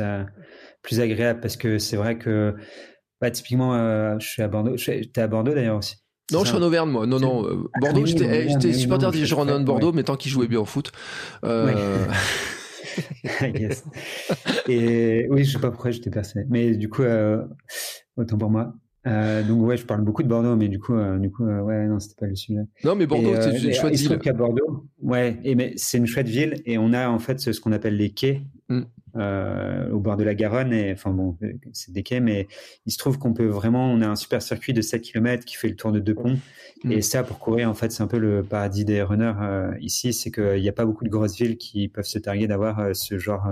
[0.82, 2.56] plus agréable parce que c'est vrai que,
[3.22, 4.76] bah, typiquement, je suis à Bordeaux.
[4.76, 5.96] T'es à Bordeaux d'ailleurs aussi.
[6.32, 7.06] Non, je suis en Auvergne, moi.
[7.06, 7.44] Non, non.
[7.80, 10.66] Bordeaux, ah j'étais, j'étais supporter des Girondins de Bordeaux, mais tant qu'ils jouaient bien au
[10.66, 10.92] foot.
[13.42, 13.84] yes.
[14.68, 16.48] Et oui, je sais pas pourquoi j'étais persuadé.
[16.50, 17.04] Mais du coup,
[18.18, 18.74] autant pour moi.
[19.08, 21.62] Euh, donc ouais, je parle beaucoup de Bordeaux, mais du coup, euh, du coup, euh,
[21.62, 22.62] ouais, non, c'était pas le sujet.
[22.84, 24.20] Non, mais Bordeaux, c'est une chouette ville.
[24.20, 27.60] qu'à Bordeaux, ouais, et mais c'est une chouette ville, et on a en fait ce,
[27.60, 28.82] qu'on appelle les quais mm.
[29.94, 31.38] au bord de la Garonne, et enfin bon,
[31.72, 32.48] c'est des quais, mais
[32.88, 35.56] il se trouve qu'on peut vraiment, on a un super circuit de 7 km qui
[35.56, 36.40] fait le tour de deux ponts,
[36.84, 36.92] mm.
[36.92, 39.36] et ça pour courir, en fait, c'est un peu le paradis des runners
[39.82, 42.96] ici, c'est qu'il n'y a pas beaucoup de grosses villes qui peuvent se targuer d'avoir
[42.96, 43.48] ce genre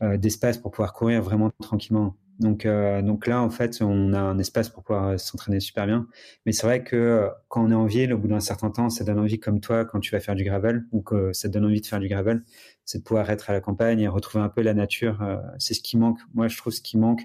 [0.00, 2.14] d'espace pour pouvoir courir vraiment tranquillement.
[2.38, 6.06] Donc, euh, donc là, en fait, on a un espace pour pouvoir s'entraîner super bien.
[6.46, 9.04] Mais c'est vrai que quand on est en ville, au bout d'un certain temps, ça
[9.04, 11.64] donne envie, comme toi, quand tu vas faire du gravel, ou que ça te donne
[11.64, 12.44] envie de faire du gravel,
[12.84, 15.22] c'est de pouvoir être à la campagne et retrouver un peu la nature.
[15.58, 16.18] c'est ce qui manque.
[16.34, 17.22] Moi, je trouve ce qui manque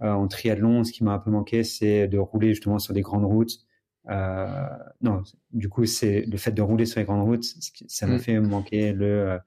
[0.00, 3.24] en triathlon, ce qui m'a un peu manqué, c'est de rouler justement sur des grandes
[3.24, 3.67] routes euh,
[4.06, 5.22] non,
[5.52, 7.44] du coup, c'est le fait de rouler sur les grandes routes,
[7.88, 8.20] ça m'a mm.
[8.20, 9.38] fait manquer le, euh,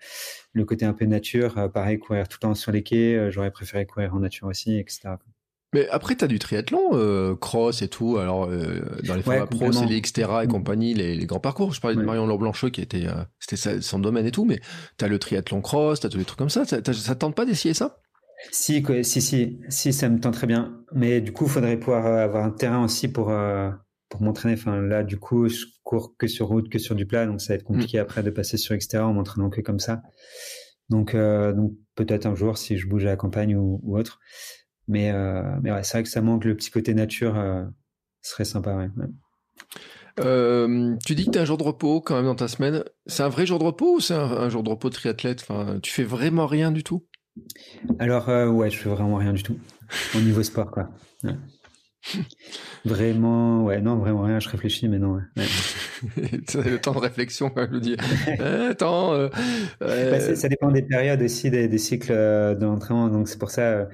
[0.54, 1.58] le côté un peu nature.
[1.58, 4.78] Euh, pareil, courir tout le temps sur les quais, j'aurais préféré courir en nature aussi,
[4.78, 5.16] etc.
[5.74, 8.18] Mais après, tu as du triathlon, cross et tout.
[8.18, 10.52] Alors, dans les formats pro, c'est les Xterra et mm.
[10.52, 11.74] compagnie, les, grands parcours.
[11.74, 13.06] Je parlais de Marion Lorblancheux qui était,
[13.40, 14.60] c'était son domaine et tout, mais
[14.98, 16.66] tu as le triathlon cross, tu as tous les trucs comme ça.
[16.66, 18.00] Ça, ça tente pas d'essayer ça?
[18.52, 20.84] Si, si, si, si, ça me tente très bien.
[20.94, 23.32] Mais du coup, il faudrait pouvoir avoir un terrain aussi pour,
[24.12, 24.54] pour m'entraîner.
[24.54, 27.54] Enfin, là, du coup, je cours que sur route, que sur du plat, donc ça
[27.54, 28.02] va être compliqué mm.
[28.02, 30.04] après de passer sur extérieur en m'entraînant que comme ça.
[30.90, 34.20] Donc, euh, donc peut-être un jour si je bouge à la campagne ou, autre.
[34.88, 37.64] Mais, euh, mais ouais, c'est vrai que ça manque le petit côté nature, euh,
[38.22, 38.76] ce serait sympa.
[38.76, 38.90] Ouais.
[41.06, 42.84] tu dis que tu as un jour de repos quand même dans ta semaine.
[43.06, 45.42] C'est un vrai jour de repos ou c'est un, jour de repos de triathlète?
[45.42, 47.08] Enfin, Tu fais vraiment rien du tout?
[48.00, 49.58] Alors, ouais, je fais vraiment rien du tout
[50.16, 50.70] au niveau sport.
[50.70, 50.90] quoi.
[52.86, 55.16] Vraiment, ouais, non, vraiment rien, je réfléchis, mais non.
[55.16, 55.22] Ouais.
[56.56, 57.96] le temps de réflexion, je dis.
[58.40, 59.14] Attends.
[59.14, 59.30] Euh,
[59.80, 63.10] bah, ça dépend des périodes aussi, des, cycles euh, de l'entraînement.
[63.10, 63.86] Donc c'est pour ça, euh,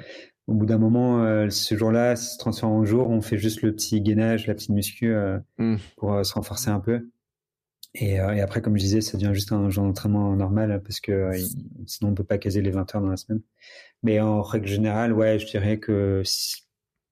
[0.47, 3.99] au bout d'un moment, ce jour-là se transforme en jour, on fait juste le petit
[3.99, 5.13] gainage, la petite muscu
[5.57, 5.75] hmm.
[5.97, 7.09] pour se renforcer un peu.
[7.93, 11.31] Et, et, après, comme je disais, ça devient juste un jour d'entraînement normal parce que
[11.85, 13.41] sinon on peut pas caser les 20 heures dans la semaine.
[14.03, 16.21] Mais en règle générale, ouais, je dirais que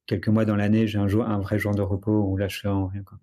[0.08, 2.60] quelques mois dans l'année, j'ai un, jour, un vrai jour de repos où là, je
[2.60, 3.04] fais rien.
[3.06, 3.18] Quoi.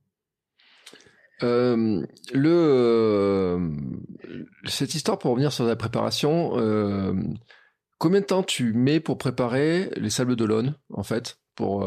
[1.43, 3.71] Euh, le, euh,
[4.67, 7.15] cette histoire, pour revenir sur la préparation, euh,
[7.99, 11.87] combien de temps tu mets pour préparer les sables d'Olonne, en fait pour,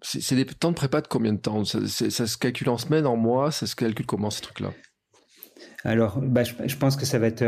[0.00, 1.62] c'est, des temps de prépa de combien de temps?
[1.64, 3.52] Ça, se calcule en semaines, en mois?
[3.52, 4.72] Ça se calcule comment, ces trucs-là?
[5.84, 7.44] Alors, bah, je, je, pense que ça va être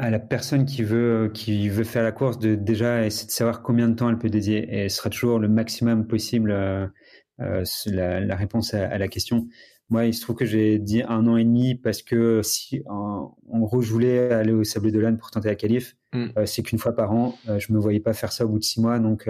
[0.00, 3.62] à la personne qui veut qui veut faire la course de déjà essayer de savoir
[3.62, 6.86] combien de temps elle peut dédier et ce sera toujours le maximum possible euh,
[7.40, 9.46] euh la, la, réponse à, la question.
[9.90, 13.36] Moi, il se trouve que j'ai dit un an et demi parce que si en,
[13.46, 16.28] gros je voulais aller au Sable d'Olonne pour tenter la qualif, mm.
[16.38, 17.34] euh, c'est qu'une fois par an.
[17.58, 19.28] Je me voyais pas faire ça au bout de six mois, donc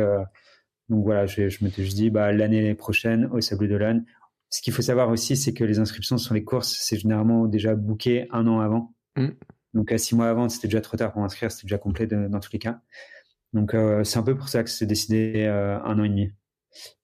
[0.88, 4.04] donc voilà, je, je m'étais juste dit bah l'année prochaine au Sable d'Olonne.
[4.50, 7.74] Ce qu'il faut savoir aussi, c'est que les inscriptions sur les courses, c'est généralement déjà
[7.74, 8.94] booké un an avant.
[9.16, 9.30] Mm.
[9.74, 12.40] Donc, à six mois avant, c'était déjà trop tard pour inscrire, c'était déjà complet dans
[12.40, 12.80] tous les cas.
[13.52, 16.32] Donc, euh, c'est un peu pour ça que c'est décidé euh, un an et demi.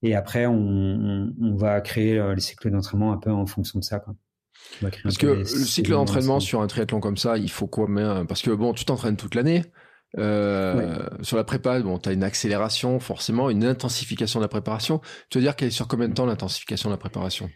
[0.02, 3.84] Et après, on, on, va créer euh, les cycles d'entraînement un peu en fonction de
[3.84, 3.98] ça.
[3.98, 4.14] Quoi.
[5.02, 7.86] Parce que le cycle d'entraînement sur un triathlon comme ça, il faut quoi
[8.28, 9.62] Parce que bon, tu t'entraînes toute l'année.
[10.18, 15.00] Euh, Sur la prépa, bon, tu as une accélération, forcément, une intensification de la préparation.
[15.30, 17.50] Tu veux dire qu'elle est sur combien de temps l'intensification de la préparation?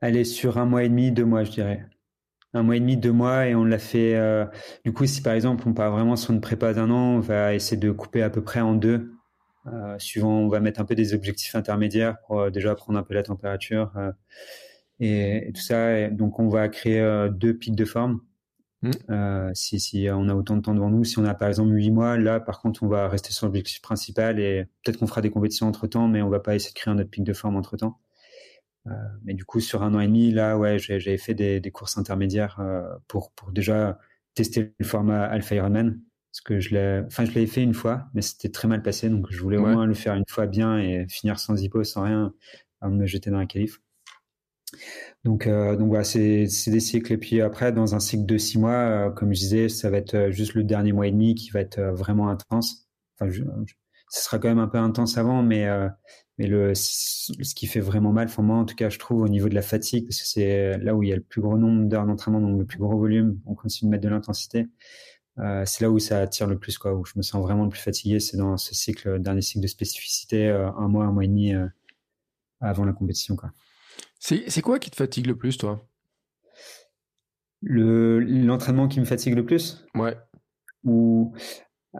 [0.00, 1.86] Elle est sur un mois et demi, deux mois, je dirais
[2.56, 4.16] un mois et demi, deux mois, et on l'a fait.
[4.16, 4.46] Euh,
[4.84, 7.54] du coup, si par exemple on part vraiment sur une prépa d'un an, on va
[7.54, 9.12] essayer de couper à peu près en deux.
[9.66, 13.02] Euh, suivant, on va mettre un peu des objectifs intermédiaires pour euh, déjà prendre un
[13.02, 13.92] peu la température
[15.00, 16.08] et, tout ça.
[16.10, 18.20] donc, on va créer deux pics de forme.
[18.82, 19.52] Mmh.
[19.54, 21.90] si, si on a autant de temps devant nous, si on a par exemple huit
[21.90, 25.30] mois, là par contre on va rester sur l'objectif principal et peut-être qu'on fera des
[25.30, 27.56] compétitions entre temps, mais on va pas essayer de créer un autre pic de forme
[27.56, 27.98] entre temps.
[28.88, 28.92] Euh,
[29.24, 31.98] mais du coup, sur un an et demi, là, ouais, j'avais fait des, des, courses
[31.98, 33.98] intermédiaires euh, pour, pour déjà
[34.34, 36.00] tester le format Alpha Ironman.
[36.32, 39.08] Parce que je l'ai, enfin, je l'avais fait une fois, mais c'était très mal passé.
[39.08, 42.02] Donc, je voulais au moins le faire une fois bien et finir sans hypo, sans
[42.02, 42.34] rien,
[42.80, 43.80] avant de me jeter dans la qualif.
[45.24, 47.12] Donc, euh, donc voilà, c'est, c'est des cycles.
[47.14, 50.30] Et puis après, dans un cycle de six mois, comme je disais, ça va être
[50.30, 52.86] juste le dernier mois et demi qui va être vraiment intense.
[53.18, 53.42] Enfin, je,
[54.10, 55.66] ce sera quand même un peu intense avant, mais
[56.38, 59.28] mais le, ce qui fait vraiment mal, pour moi, en tout cas, je trouve, au
[59.28, 61.56] niveau de la fatigue, parce que c'est là où il y a le plus gros
[61.56, 64.66] nombre d'heures d'entraînement, donc le plus gros volume, on continue de mettre de l'intensité.
[65.38, 67.70] Euh, c'est là où ça attire le plus, quoi, où je me sens vraiment le
[67.70, 71.24] plus fatigué, c'est dans ce cycle, dernier cycle de spécificité, euh, un mois, un mois
[71.24, 71.66] et demi euh,
[72.60, 73.50] avant la compétition, quoi.
[74.18, 75.86] C'est quoi qui te fatigue le plus, toi?
[77.62, 79.84] L'entraînement qui me fatigue le plus?
[79.94, 80.16] Ouais.
[80.84, 81.34] Ou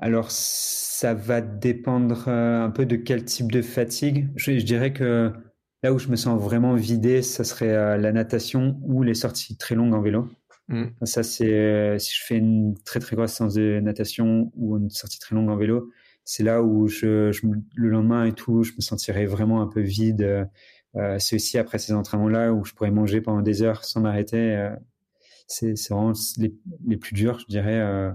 [0.00, 4.28] alors, ça va dépendre euh, un peu de quel type de fatigue.
[4.36, 5.32] Je, dirais que
[5.82, 9.56] là où je me sens vraiment vidé, ça serait euh, la natation ou les sorties
[9.56, 10.28] très longues en vélo.
[10.68, 10.84] Mm.
[11.02, 14.90] Ça, c'est euh, si je fais une très très grosse séance de natation ou une
[14.90, 15.90] sortie très longue en vélo,
[16.24, 17.30] c'est là où je,
[17.74, 20.48] le lendemain et tout, je me sentirais vraiment un peu vide.
[21.18, 24.70] c'est aussi après ces entraînements-là où je pourrais manger pendant des heures sans m'arrêter.
[25.46, 28.10] c'est vraiment les, plus durs, je dirais,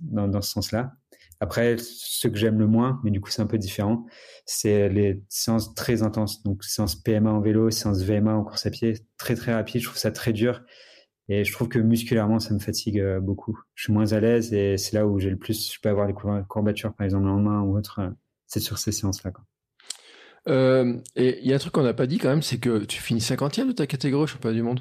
[0.00, 0.94] dans, dans, ce sens-là.
[1.40, 4.06] Après, ce que j'aime le moins, mais du coup c'est un peu différent,
[4.46, 6.42] c'est les séances très intenses.
[6.42, 9.80] Donc séances PMA en vélo, séances VMA en course à pied, très très rapide.
[9.80, 10.62] Je trouve ça très dur.
[11.28, 13.58] Et je trouve que musculairement, ça me fatigue euh, beaucoup.
[13.74, 16.06] Je suis moins à l'aise et c'est là où j'ai le plus, je peux avoir
[16.06, 16.14] des
[16.48, 17.98] courbatures, par exemple, en main ou autre.
[17.98, 18.10] Euh,
[18.46, 19.32] c'est sur ces séances-là.
[20.48, 22.84] Euh, et il y a un truc qu'on n'a pas dit quand même, c'est que
[22.84, 24.80] tu finis 50e de ta catégorie pas du monde?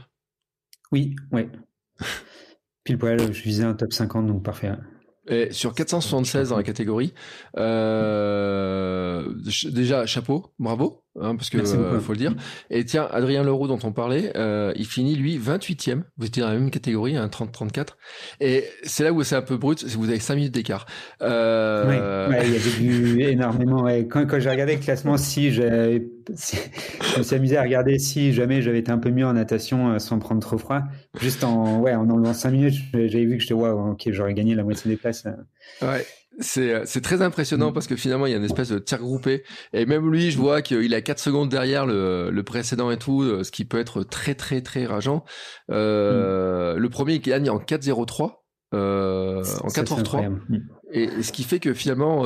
[0.91, 1.49] Oui, oui.
[2.83, 4.71] Pile poil, je visais un top 50, donc parfait.
[5.27, 7.13] Et sur 476 dans la catégorie,
[7.57, 9.33] euh,
[9.65, 12.35] déjà chapeau, bravo, hein, parce que euh, faut le dire.
[12.69, 16.03] Et tiens, Adrien Leroux dont on parlait, euh, il finit lui 28e.
[16.17, 17.89] Vous étiez dans la même catégorie, un 30-34.
[18.41, 20.85] Et c'est là où c'est un peu brut, vous avez 5 minutes d'écart.
[21.21, 22.29] Euh...
[22.29, 23.87] Ouais, il y avait du énormément.
[24.09, 26.01] Quand, quand j'ai regardé le classement, si je
[27.17, 29.99] me suis amusé à regarder si jamais j'avais été un peu mieux en natation euh,
[29.99, 30.81] sans prendre trop froid.
[31.19, 34.55] Juste en, ouais, en enlevant 5 minutes, j'avais vu que j'étais, waouh, ok, j'aurais gagné
[34.55, 35.25] la moitié des places.
[35.81, 36.05] Ouais.
[36.39, 38.99] C'est, euh, c'est très impressionnant parce que finalement il y a une espèce de tir
[38.99, 39.43] groupé.
[39.73, 43.43] Et même lui je vois qu'il a 4 secondes derrière le, le précédent et tout
[43.43, 45.23] ce qui peut être très très très rageant.
[45.71, 46.77] Euh, mm.
[46.77, 48.41] le premier il gagne en 4-0-3
[48.73, 50.39] euh, en 4h3
[50.91, 52.25] et ce qui fait que finalement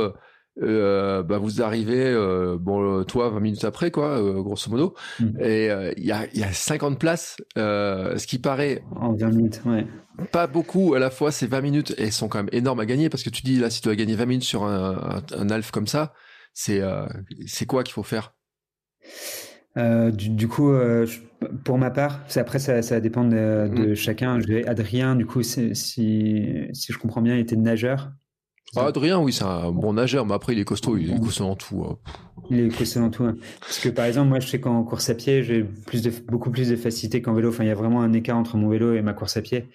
[0.61, 5.41] euh, bah vous arrivez euh, bon toi 20 minutes après quoi euh, grosso modo mm.
[5.41, 9.87] et il y a y a 50 places ce qui paraît en 20 minutes ouais
[10.33, 13.09] pas beaucoup à la fois ces 20 minutes et sont quand même énormes à gagner
[13.09, 15.71] parce que tu dis là si tu dois gagner 20 minutes sur un, un, alf
[15.71, 16.13] comme ça
[16.53, 16.81] c'est
[17.45, 18.33] c'est quoi qu'il faut faire?
[19.77, 20.73] Du, du, coup,
[21.63, 23.95] pour ma part, après ça, ça dépend de, de mm.
[23.95, 24.41] chacun.
[24.67, 28.11] Adrien, du coup, si, si je comprends bien, il était nageur.
[28.76, 31.45] Ah, Adrien, oui, c'est un bon nageur, mais après, il est costaud, il est costaud
[31.45, 31.84] en tout.
[31.89, 31.97] Hein.
[32.51, 33.24] Il est costaud en tout.
[33.24, 33.36] Hein.
[33.61, 36.51] Parce que, par exemple, moi, je sais qu'en course à pied, j'ai plus de, beaucoup
[36.51, 37.49] plus de facilité qu'en vélo.
[37.49, 39.70] Enfin, il y a vraiment un écart entre mon vélo et ma course à pied.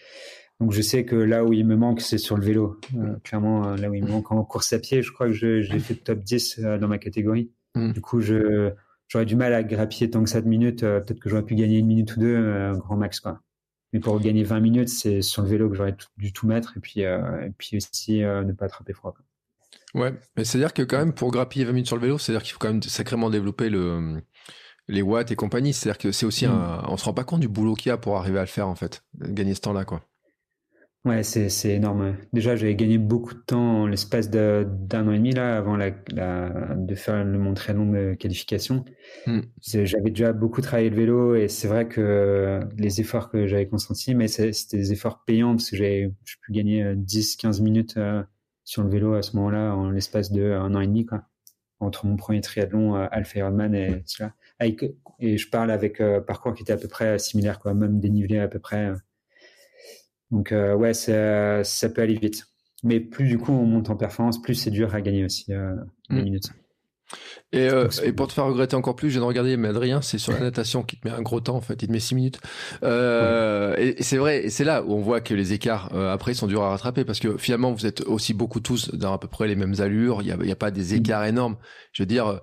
[0.61, 2.78] Donc, je sais que là où il me manque, c'est sur le vélo.
[2.97, 5.32] Euh, clairement, euh, là où il me manque en course à pied, je crois que
[5.32, 7.51] j'ai fait top 10 euh, dans ma catégorie.
[7.74, 7.92] Mm.
[7.92, 10.82] Du coup, j'aurais du mal à grappiller tant que ça de minutes.
[10.82, 13.40] Peut-être que j'aurais pu gagner une minute ou deux, grand max, quoi.
[13.95, 16.80] Mais pour gagner 20 minutes, c'est sur le vélo que j'aurais dû tout mettre et
[16.80, 19.14] puis, euh, et puis aussi euh, ne pas attraper froid.
[19.95, 22.53] Ouais, mais c'est-à-dire que quand même pour grappiller 20 minutes sur le vélo, c'est-à-dire qu'il
[22.55, 24.20] faut quand même sacrément développer le,
[24.88, 25.72] les watts et compagnie.
[25.72, 26.51] C'est-à-dire que c'est aussi mm.
[26.51, 28.49] un, on se rend pas compte du boulot qu'il y a pour arriver à le
[28.49, 30.03] faire en fait, gagner ce temps-là quoi.
[31.05, 32.16] Ouais, c'est, c'est énorme.
[32.32, 34.64] Déjà, j'avais gagné beaucoup de temps en l'espace d'un
[35.07, 38.86] an et demi là, avant la, la, de faire le mon très long de qualification.
[39.26, 39.40] Hmm.
[39.61, 44.14] J'avais déjà beaucoup travaillé le vélo et c'est vrai que les efforts que j'avais consentis,
[44.14, 48.22] mais c'était des efforts payants parce que j'avais pu gagner 10-15 euh, minutes euh,
[48.64, 51.24] sur le vélo à ce moment-là en l'espace de un an et demi quoi,
[51.80, 54.32] entre mon premier triathlon euh, Alpha Ironman et cela.
[55.20, 58.38] Et je parle avec euh, parcours qui était à peu près similaire quoi, même dénivelé
[58.38, 58.92] à peu près.
[60.35, 62.47] Donc euh, ouais, ça, peut aller vite.
[62.82, 65.74] Mais plus du coup on monte en performance, plus c'est dur à gagner aussi euh,
[66.11, 66.24] les mm.
[66.24, 66.51] minutes.
[67.53, 70.03] Et, euh, et, pour te faire regretter encore plus, je viens de regarder, mais Adrien,
[70.03, 72.01] c'est sur la natation qui te met un gros temps en fait, il te met
[72.01, 72.41] 6 minutes.
[72.82, 76.49] Euh, Et, c'est vrai, et c'est là où on voit que les écarts après sont
[76.49, 79.47] durs à rattraper parce que finalement vous êtes aussi beaucoup tous dans à peu près
[79.47, 81.57] les mêmes allures, il n'y a, a, pas des écarts énormes.
[81.93, 82.41] Je veux dire,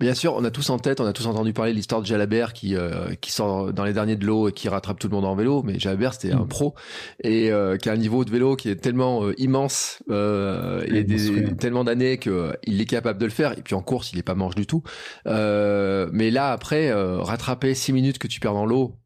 [0.00, 2.06] Bien sûr, on a tous en tête, on a tous entendu parler de l'histoire de
[2.06, 5.14] Jalabert qui euh, qui sort dans les derniers de l'eau et qui rattrape tout le
[5.14, 5.62] monde en vélo.
[5.62, 6.48] Mais Jalabert, c'était un mm.
[6.48, 6.74] pro
[7.22, 11.04] et euh, qui a un niveau de vélo qui est tellement euh, immense euh, et
[11.04, 13.58] des, tellement d'années que il est capable de le faire.
[13.58, 14.82] Et puis en course, il est pas manche du tout.
[15.26, 18.96] mais là, après, rattraper six minutes que tu perds dans l'eau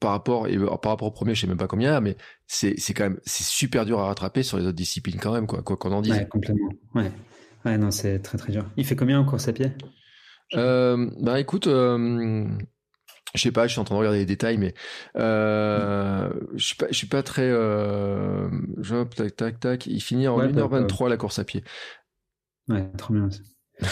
[0.00, 2.16] par rapport et par rapport au premier, je sais même pas combien, mais
[2.48, 5.46] c'est c'est quand même c'est super dur à rattraper sur les autres disciplines quand même
[5.46, 6.14] quoi quoi qu'on en dise.
[6.14, 6.70] Ouais, complètement.
[6.96, 7.12] Ouais.
[7.64, 8.64] Ouais, non, c'est très très dur.
[8.76, 9.72] Il fait combien en course à pied?
[10.54, 12.46] Euh, bah écoute, euh,
[13.34, 14.74] je sais pas, je suis en train de regarder les détails, mais
[15.16, 17.48] euh, je suis pas, je suis pas très.
[17.48, 18.48] Euh,
[19.14, 19.86] tac, tac, tac.
[19.86, 21.62] Il finit en 1h23 la course à pied.
[22.68, 23.28] Ouais, trop bien.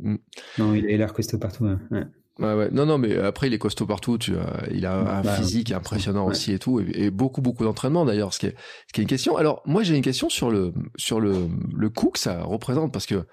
[0.00, 0.16] Mm.
[0.58, 1.64] non, il a l'air costaud partout.
[1.64, 2.04] Ouais.
[2.40, 2.70] Ouais, ouais.
[2.72, 4.18] Non, non, mais après, il est costaud partout.
[4.18, 4.56] Tu vois.
[4.72, 8.34] Il a un bah, physique impressionnant aussi et tout, et, beaucoup, beaucoup d'entraînement d'ailleurs.
[8.34, 8.56] Ce qui est,
[8.88, 9.36] ce qui est une question.
[9.36, 13.06] Alors, moi, j'ai une question sur le, sur le, le coût que ça représente, parce
[13.06, 13.26] que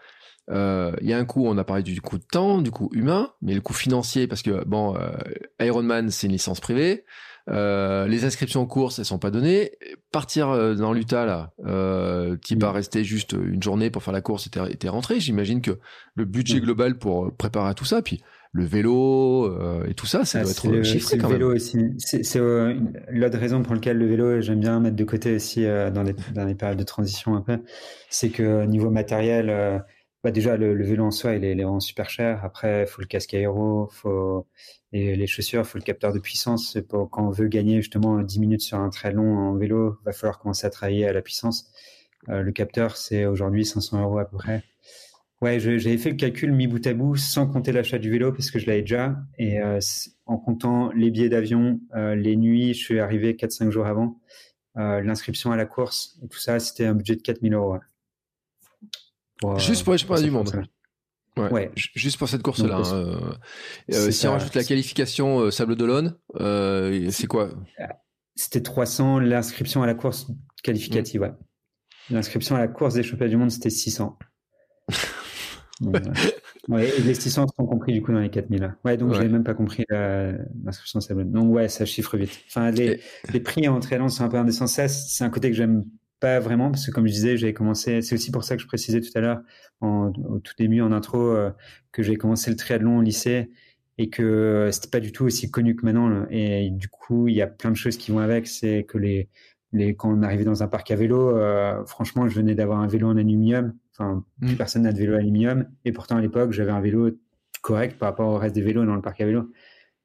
[0.49, 2.89] euh, il y a un coût, on a parlé du coût de temps, du coût
[2.93, 5.11] humain, mais le coût financier, parce que bon, euh,
[5.59, 7.05] Ironman c'est une licence privée,
[7.49, 9.71] euh, les inscriptions en course elles sont pas données.
[10.11, 14.21] Partir euh, dans l'Utah là, euh, type à rester juste une journée pour faire la
[14.21, 15.19] course était rentré.
[15.19, 15.79] J'imagine que
[16.15, 18.21] le budget global pour préparer à tout ça, puis
[18.51, 21.77] le vélo euh, et tout ça, ça ah, doit être chiffré quand le vélo aussi.
[21.97, 22.39] C'est
[23.09, 26.45] l'autre raison pour laquelle le vélo, j'aime bien mettre de côté aussi dans, les, dans
[26.45, 27.59] les périodes de transition un peu,
[28.09, 29.83] c'est que niveau matériel
[30.23, 32.43] bah déjà le, vélo en soi il est, vraiment super cher.
[32.43, 34.47] Après, faut le casque aéro, faut
[34.91, 36.77] les, les chaussures, faut le capteur de puissance.
[36.89, 40.11] Pour, quand on veut gagner justement 10 minutes sur un très long en vélo, va
[40.11, 41.71] falloir commencer à travailler à la puissance.
[42.27, 44.63] le capteur, c'est aujourd'hui 500 euros à peu près.
[45.41, 48.51] Ouais, j'avais fait le calcul mi bout à bout sans compter l'achat du vélo parce
[48.51, 49.15] que je l'avais déjà.
[49.37, 49.59] Et
[50.25, 54.19] en comptant les billets d'avion, les nuits, je suis arrivé 4-5 jours avant.
[54.75, 57.77] L'inscription à la course et tout ça, c'était un budget de 4000 euros.
[59.57, 60.67] Juste pour les championnats du monde.
[61.37, 62.77] Ouais, Juste pour cette course-là.
[62.77, 63.33] Hein, euh,
[63.93, 66.17] euh, si on rajoute la qualification euh, Sable d'Olonne,
[67.11, 67.49] c'est quoi?
[68.35, 70.27] C'était 300 l'inscription à la course
[70.63, 71.21] qualificative.
[71.21, 71.31] Ouais.
[72.09, 74.17] L'inscription à la course des championnats du monde, c'était 600.
[76.67, 78.75] ouais, et les 600 sont compris du coup dans les 4000.
[78.83, 81.29] Ouais, donc je n'ai même pas compris l'inscription Sable.
[81.31, 82.41] Donc ouais, ça chiffre vite.
[82.47, 84.67] Enfin, les, les prix en triathlon sont un peu indécents.
[84.67, 85.85] c'est un côté que j'aime
[86.19, 88.67] pas vraiment, parce que comme je disais, j'avais commencé, c'est aussi pour ça que je
[88.67, 89.41] précisais tout à l'heure,
[89.81, 91.51] au tout début en intro, euh,
[91.91, 93.49] que j'ai commencé le triathlon au lycée
[93.97, 96.25] et que euh, c'était pas du tout aussi connu que maintenant.
[96.29, 98.47] Et du coup, il y a plein de choses qui vont avec.
[98.47, 99.29] C'est que les,
[99.71, 102.87] les, quand on arrivait dans un parc à vélo, euh, franchement, je venais d'avoir un
[102.87, 103.73] vélo en aluminium.
[103.93, 104.57] Enfin, plus mmh.
[104.57, 105.67] personne n'a de vélo aluminium.
[105.85, 107.11] Et pourtant, à l'époque, j'avais un vélo
[107.61, 109.51] correct par rapport au reste des vélos dans le parc à vélo.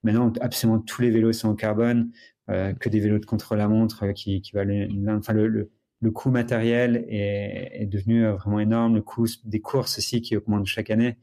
[0.03, 2.11] Maintenant, absolument tous les vélos sont en carbone,
[2.49, 4.87] que des vélos de contre-la-montre qui, qui valent,
[5.17, 5.71] enfin, le, le
[6.05, 10.67] le coût matériel est, devenu euh, vraiment énorme, le coût des courses aussi qui augmente
[10.67, 11.17] chaque année.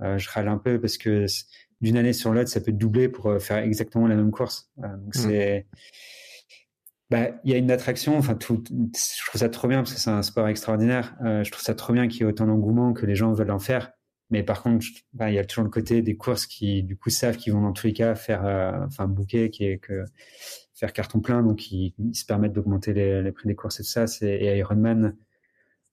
[0.00, 1.26] Euh, je râle un peu parce que
[1.82, 4.70] d'une année sur l'autre, ça peut doubler pour euh, faire exactement la même course.
[4.78, 5.18] donc mmh.
[5.18, 5.66] c'est,
[7.10, 8.16] bah, il y a une attraction.
[8.16, 11.14] Enfin, tout, je trouve ça trop bien parce que c'est un sport extraordinaire.
[11.20, 13.58] je trouve ça trop bien qu'il y ait autant d'engouement que les gens veulent en
[13.58, 13.92] faire.
[14.30, 17.10] Mais par contre, bah, il y a toujours le côté des courses qui, du coup,
[17.10, 18.44] savent qu'ils vont dans tous les cas faire,
[18.86, 20.06] enfin, bouquet qui est que
[20.82, 24.06] faire carton plein, donc ils, se permettent d'augmenter les, prix des courses et tout ça.
[24.22, 25.16] Et Ironman,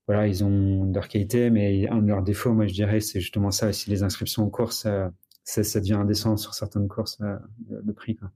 [0.08, 3.52] voilà, ils ont leur qualité, mais un de leurs défauts, moi je dirais, c'est justement
[3.52, 5.08] ça aussi, les inscriptions aux courses, euh,
[5.44, 7.38] ça, ça devient indécent sur certaines courses, euh,
[7.70, 8.16] le, prix.
[8.16, 8.32] Quoi.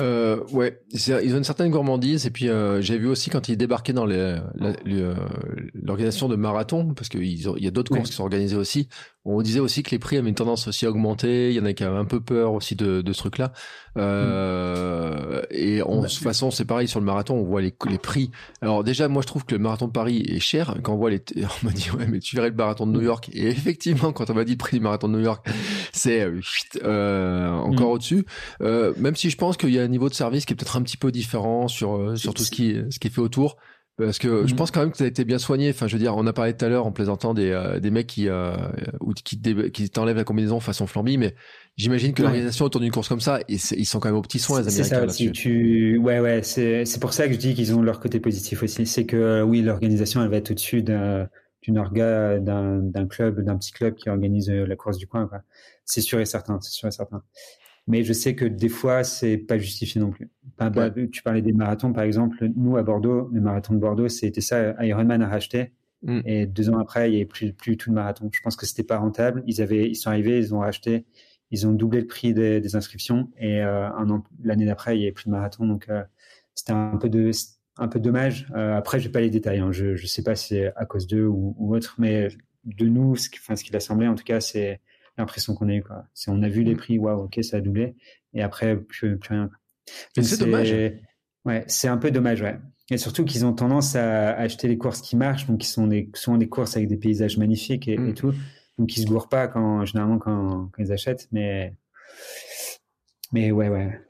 [0.00, 3.56] Euh, ouais, ils ont une certaine gourmandise et puis euh, j'ai vu aussi quand ils
[3.56, 4.38] débarquaient dans euh,
[5.74, 8.88] l'organisation de marathon, parce qu'il y a d'autres courses qui sont organisées aussi.
[9.26, 11.50] On disait aussi que les prix avaient une tendance aussi à augmenter.
[11.50, 13.52] Il y en a qui avaient un peu peur aussi de, de ce truc-là.
[13.98, 17.34] Euh, Et en bah, toute façon, c'est pareil sur le marathon.
[17.34, 18.30] On voit les, les prix.
[18.62, 20.74] Alors déjà, moi, je trouve que le marathon de Paris est cher.
[20.82, 23.02] Quand on voit les, on m'a dit ouais, mais tu verrais le marathon de New
[23.02, 23.28] York.
[23.34, 25.46] Et effectivement, quand on m'a dit le prix du marathon de New York,
[25.92, 26.26] c'est
[26.82, 27.92] euh, encore mm.
[27.92, 28.26] au-dessus.
[28.62, 30.76] Euh, même si je pense qu'il y a un niveau de service qui est peut-être
[30.76, 33.58] un petit peu différent sur euh, sur tout ce qui ce qui est fait autour.
[34.04, 34.56] Parce que je mm.
[34.56, 35.70] pense quand même que tu as été bien soigné.
[35.70, 37.90] Enfin, je veux dire, on a parlé tout à l'heure en plaisantant des, euh, des
[37.90, 38.56] mecs qui, euh,
[39.00, 39.40] ou qui,
[39.72, 41.34] qui t'enlèvent la combinaison façon flambi, mais
[41.76, 44.38] j'imagine que l'organisation autour d'une course comme ça, ils, ils sont quand même aux petits
[44.38, 45.08] soins, les Américains.
[45.08, 45.98] C'est ça Tu...
[45.98, 48.86] Ouais, ouais, c'est, c'est pour ça que je dis qu'ils ont leur côté positif aussi.
[48.86, 51.28] C'est que, euh, oui, l'organisation, elle va être au-dessus d'un,
[51.62, 55.40] d'une orga, d'un, d'un club, d'un petit club qui organise la course du coin, quoi.
[55.84, 57.22] C'est sûr et certain, c'est sûr et certain
[57.86, 60.30] mais je sais que des fois c'est pas justifié non plus.
[60.58, 64.40] Bah, tu parlais des marathons par exemple, nous à Bordeaux, le marathon de Bordeaux, c'était
[64.40, 65.72] ça, Ironman a racheté
[66.02, 66.20] mm.
[66.26, 68.28] et deux ans après il n'y avait plus plus tout de marathon.
[68.32, 69.42] Je pense que c'était pas rentable.
[69.46, 71.06] Ils avaient, ils sont arrivés, ils ont racheté,
[71.50, 73.88] ils ont doublé le prix des, inscriptions et euh,
[74.42, 76.02] l'année d'après il n'y avait plus de marathon, donc euh,
[76.54, 77.32] c'était un peu de
[77.80, 78.46] un peu dommage.
[78.54, 79.58] Euh, après, j'ai pas les détails.
[79.58, 79.72] Hein.
[79.72, 82.28] Je ne sais pas si c'est à cause d'eux ou, ou, autre, mais
[82.64, 84.80] de nous, ce, enfin, ce qu'il a semblé, en tout cas, c'est
[85.20, 85.82] l'impression qu'on a eu.
[85.82, 86.04] Quoi.
[86.14, 86.78] C'est, on a vu les mm.
[86.78, 87.94] prix, waouh, ok, ça a doublé,
[88.34, 89.50] et après, plus, plus rien.
[90.14, 90.74] c'est, dommage.
[91.44, 92.58] Ouais, c'est un peu dommage, ouais.
[92.90, 96.10] Et surtout qu'ils ont tendance à acheter les courses qui marchent, donc qui sont des,
[96.14, 98.14] souvent des courses avec des paysages magnifiques et, mm.
[98.14, 98.34] tout.
[98.78, 101.74] Donc ils se gourrent pas quand, généralement quand, quand ils achètent, mais
[103.32, 104.00] mais ouais, ouais.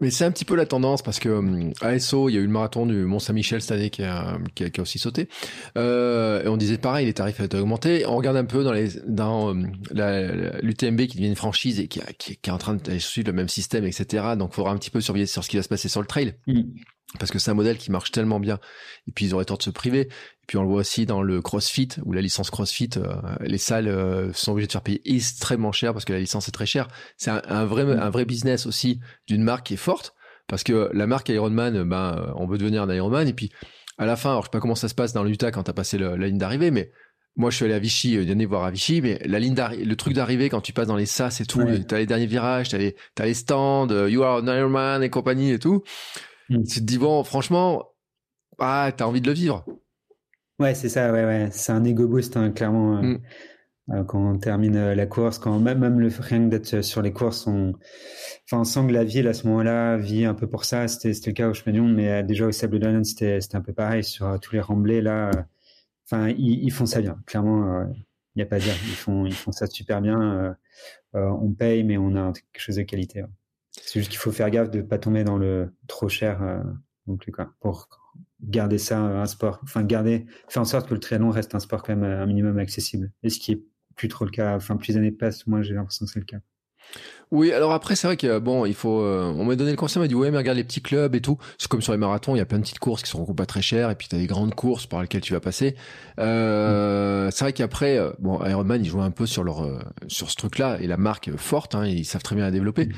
[0.00, 2.50] mais c'est un petit peu la tendance parce que ASO, il y a eu le
[2.50, 5.28] marathon du Mont-Saint-Michel cette année qui a, qui a, aussi sauté.
[5.78, 8.04] Euh, et on disait pareil, les tarifs avaient augmenté.
[8.06, 12.00] On regarde un peu dans les dans euh, l'UTMB qui devient une franchise et qui,
[12.18, 14.34] qui, qui est en train de suivre le même système, etc.
[14.38, 16.06] Donc, il faudra un petit peu surveiller sur ce qui va se passer sur le
[16.06, 16.34] trail.
[16.46, 16.62] Mm
[17.18, 18.58] parce que c'est un modèle qui marche tellement bien.
[19.08, 20.08] Et puis ils auraient tort de se priver.
[20.44, 23.56] Et puis on le voit aussi dans le CrossFit, où la licence CrossFit, euh, les
[23.56, 26.66] salles euh, sont obligées de faire payer extrêmement cher parce que la licence est très
[26.66, 26.88] chère.
[27.16, 30.14] C'est un, vrai, un vrai business aussi d'une marque qui est forte,
[30.46, 33.26] parce que la marque Ironman, ben, euh, on veut devenir un Ironman.
[33.26, 33.52] Et puis
[33.96, 35.72] à la fin, alors je sais pas comment ça se passe dans l'Utah quand t'as
[35.72, 36.92] passé la ligne d'arrivée, mais
[37.36, 40.12] moi, je suis allé à Vichy, euh, voir à Vichy, mais la ligne le truc
[40.12, 42.96] d'arrivée quand tu passes dans les sas et tout, t'as les derniers virages, t'as les,
[43.18, 45.82] as les stands, You are an Ironman et compagnie et tout.
[46.50, 46.64] Mm.
[46.64, 47.88] Tu te dis, bon, franchement,
[48.58, 49.64] ah, t'as envie de le vivre.
[50.60, 51.48] Ouais, c'est ça, ouais, ouais.
[51.50, 52.98] C'est un ego boost, hein, clairement.
[52.98, 53.20] Euh, mm.
[53.90, 57.12] euh, quand on termine euh, la course, quand même, même le rien d'être sur les
[57.12, 57.72] courses, on,
[58.46, 60.88] enfin, on sent que la ville à ce moment-là vit un peu pour ça.
[60.88, 64.04] C'était, le cas au Chemin mais déjà au Sable d'Olonne, c'était, c'était un peu pareil
[64.04, 65.30] sur tous les remblais là.
[66.06, 67.82] Enfin, ils, font ça bien, clairement.
[68.36, 68.74] Il n'y a pas à dire.
[68.86, 70.56] Ils font, ils font ça super bien.
[71.14, 73.24] on paye, mais on a quelque chose de qualité.
[73.80, 76.62] C'est juste qu'il faut faire gaffe de ne pas tomber dans le trop cher, euh,
[77.06, 77.88] non plus quoi, pour
[78.42, 81.82] garder ça un sport, enfin garder, faire en sorte que le triathlon reste un sport
[81.82, 83.12] quand même un minimum accessible.
[83.22, 83.62] Et ce qui est
[83.96, 86.26] plus trop le cas, enfin plus les années passent, moi j'ai l'impression que c'est le
[86.26, 86.40] cas.
[87.30, 89.00] Oui, alors après, c'est vrai que bon, il faut.
[89.00, 91.14] Euh, on m'a donné le conseil, on m'a dit ouais, mais regarde les petits clubs
[91.16, 91.36] et tout.
[91.58, 93.46] C'est comme sur les marathons, il y a plein de petites courses qui sont pas
[93.46, 95.74] très chères, et puis tu as des grandes courses par lesquelles tu vas passer.
[96.20, 99.66] Euh, C'est vrai qu'après, euh, bon, Ironman, ils jouent un peu sur leur
[100.06, 102.88] sur ce truc-là, et la marque forte, hein, ils savent très bien la développer.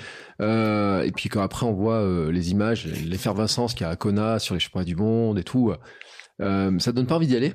[0.41, 4.55] Et puis quand après, on voit les images, l'effervescence qu'il y a à Kona sur
[4.55, 5.73] les championnats du monde et tout,
[6.41, 7.55] ça donne pas envie d'y aller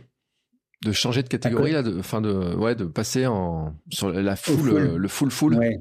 [0.84, 4.96] de changer de catégorie là, de, fin de ouais, de passer en sur la foule,
[4.98, 5.56] le full full.
[5.56, 5.80] Ouais.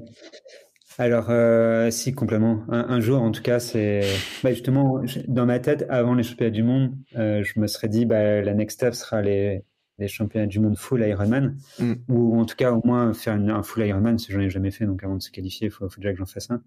[0.97, 2.63] Alors, euh, si, complètement.
[2.69, 4.01] Un, jour, en tout cas, c'est.
[4.43, 8.05] Bah, justement, dans ma tête, avant les championnats du monde, euh, je me serais dit,
[8.05, 9.63] bah, la next step sera les,
[9.97, 11.57] les championnats du monde full Ironman.
[11.79, 11.93] Mm.
[12.09, 14.71] Ou en tout cas, au moins faire un full Ironman, ce que j'en ai jamais
[14.71, 14.85] fait.
[14.85, 16.61] Donc, avant de se qualifier, il faut, faut, déjà que j'en fasse un.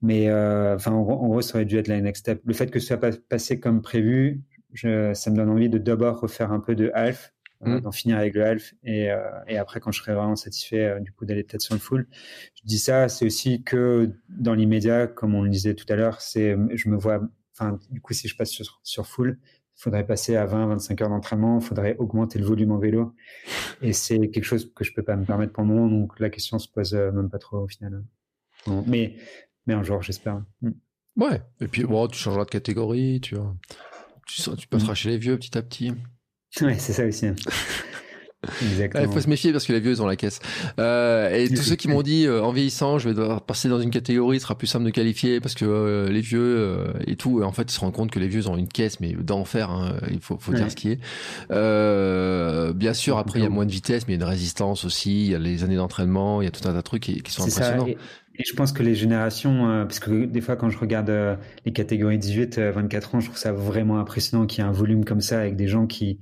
[0.00, 2.40] Mais, euh, enfin, en, gros, ça aurait dû être la next step.
[2.44, 4.40] Le fait que ce soit pas passé comme prévu,
[4.72, 7.80] je, ça me donne envie de d'abord refaire un peu de half euh, mmh.
[7.80, 11.00] d'en finir avec le half et, euh, et après quand je serai vraiment satisfait euh,
[11.00, 12.08] du coup d'aller peut-être sur le full.
[12.54, 16.20] Je dis ça, c'est aussi que dans l'immédiat, comme on le disait tout à l'heure,
[16.20, 17.20] c'est je me vois,
[17.54, 21.08] enfin du coup si je passe sur, sur full, il faudrait passer à 20-25 heures
[21.08, 23.14] d'entraînement, il faudrait augmenter le volume en vélo
[23.82, 26.30] et c'est quelque chose que je peux pas me permettre pour le moment, donc la
[26.30, 28.04] question se pose même pas trop au final.
[28.86, 29.16] Mais
[29.66, 30.42] mais un jour j'espère.
[30.62, 30.70] Mmh.
[31.16, 33.36] Ouais, et puis bon, tu changeras de catégorie, tu.
[34.26, 34.96] Tu, tu passeras mmh.
[34.96, 35.92] chez les vieux petit à petit.
[36.60, 37.26] Ouais, c'est ça aussi.
[37.26, 37.36] Hein.
[38.62, 39.04] Exactement.
[39.04, 40.40] Il faut se méfier parce que les vieux ils ont la caisse.
[40.78, 43.80] Euh, et tous ceux qui m'ont dit euh, en vieillissant, je vais devoir passer dans
[43.80, 47.42] une catégorie, ce sera plus simple de qualifier parce que euh, les vieux et tout.
[47.42, 49.70] En fait, ils se rendent compte que les vieux ont une caisse, mais d'enfer.
[49.70, 52.72] Hein, il faut, faut dire ce qui est.
[52.72, 54.84] bien sûr, après il y a moins de vitesse, mais il y a une résistance
[54.84, 55.26] aussi.
[55.26, 57.22] Il y a les années d'entraînement, il y a tout un tas de trucs qui,
[57.22, 57.86] qui sont impressionnants.
[57.86, 57.92] Ça.
[58.40, 62.18] Et, je pense que les générations, parce que des fois quand je regarde les catégories
[62.18, 65.56] 18-24 ans, je trouve ça vraiment impressionnant qu'il y ait un volume comme ça avec
[65.56, 66.18] des gens qui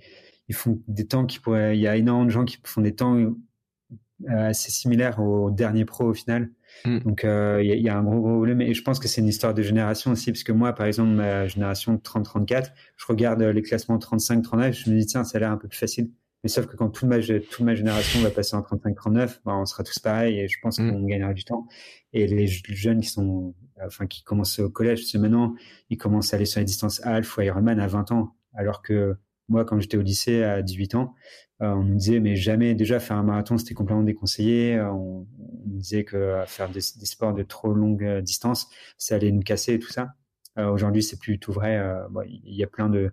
[0.48, 1.76] ils font des temps qui pourraient.
[1.76, 5.84] Il y a énormément de gens qui font des temps euh, assez similaires au dernier
[5.84, 6.50] pro au final.
[6.84, 6.98] Mm.
[7.00, 9.28] Donc euh, il y, a un gros gros volume et je pense que c'est une
[9.28, 13.62] histoire de génération aussi parce que moi par exemple ma génération 30-34, je regarde les
[13.62, 16.10] classements 35-39, je me dis tiens ça a l'air un peu plus facile.
[16.44, 19.66] Mais sauf que quand toute ma, toute ma génération va passer en 35-39, ben, on
[19.66, 20.90] sera tous pareils et je pense mm.
[20.90, 21.66] qu'on gagnera du temps.
[22.12, 23.54] Et les jeunes qui sont,
[23.84, 25.54] enfin, qui commencent au collège, c'est maintenant,
[25.90, 28.34] ils commencent à aller sur les distances half ou Ironman à 20 ans.
[28.54, 29.16] Alors que
[29.48, 31.14] moi, quand j'étais au lycée à 18 ans,
[31.60, 34.76] euh, on nous disait, mais jamais, déjà, faire un marathon, c'était complètement déconseillé.
[34.76, 35.26] Euh, on,
[35.66, 39.74] nous disait que euh, faire des, sports de trop longue distance, ça allait nous casser
[39.74, 40.14] et tout ça.
[40.56, 41.80] aujourd'hui, c'est plus tout vrai.
[42.26, 43.12] Il y a plein de,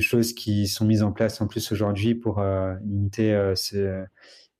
[0.00, 2.42] choses qui sont mises en place en plus aujourd'hui pour
[2.82, 4.04] limiter ce,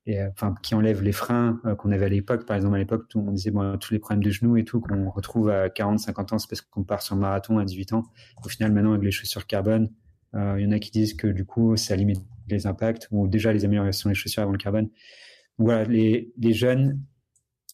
[0.06, 2.46] et enfin qui enlèvent les freins qu'on avait à l'époque.
[2.46, 5.10] Par exemple, à l'époque, on disait bon, tous les problèmes de genoux et tout qu'on
[5.10, 8.04] retrouve à 40, 50 ans, c'est parce qu'on part sur marathon à 18 ans.
[8.44, 9.90] Au final, maintenant, avec les chaussures carbone,
[10.34, 13.28] euh, il y en a qui disent que du coup, ça limite les impacts ou
[13.28, 14.88] déjà les améliorations des chaussures avant le carbone.
[15.58, 17.00] voilà, les, les jeunes,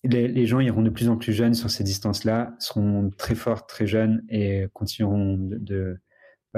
[0.05, 3.67] les, les, gens iront de plus en plus jeunes sur ces distances-là, seront très forts,
[3.67, 6.01] très jeunes et continueront de, de,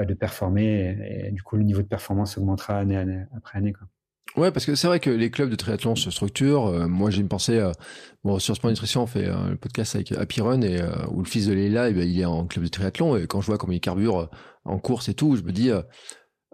[0.05, 1.25] de performer.
[1.27, 3.73] Et, du coup, le niveau de performance augmentera année, après année.
[3.73, 3.87] Quoi.
[4.41, 6.67] Ouais, parce que c'est vrai que les clubs de triathlon se structurent.
[6.67, 7.57] Euh, moi, j'ai une pensée.
[7.57, 7.71] Euh,
[8.23, 11.47] bon, sur Sport Nutrition, on fait un podcast avec Happy Run et où le fils
[11.47, 13.17] de Leila, eh ben, il est en club de triathlon.
[13.17, 14.29] Et quand je vois comment il carbure
[14.65, 15.81] en course et tout, je me dis, euh,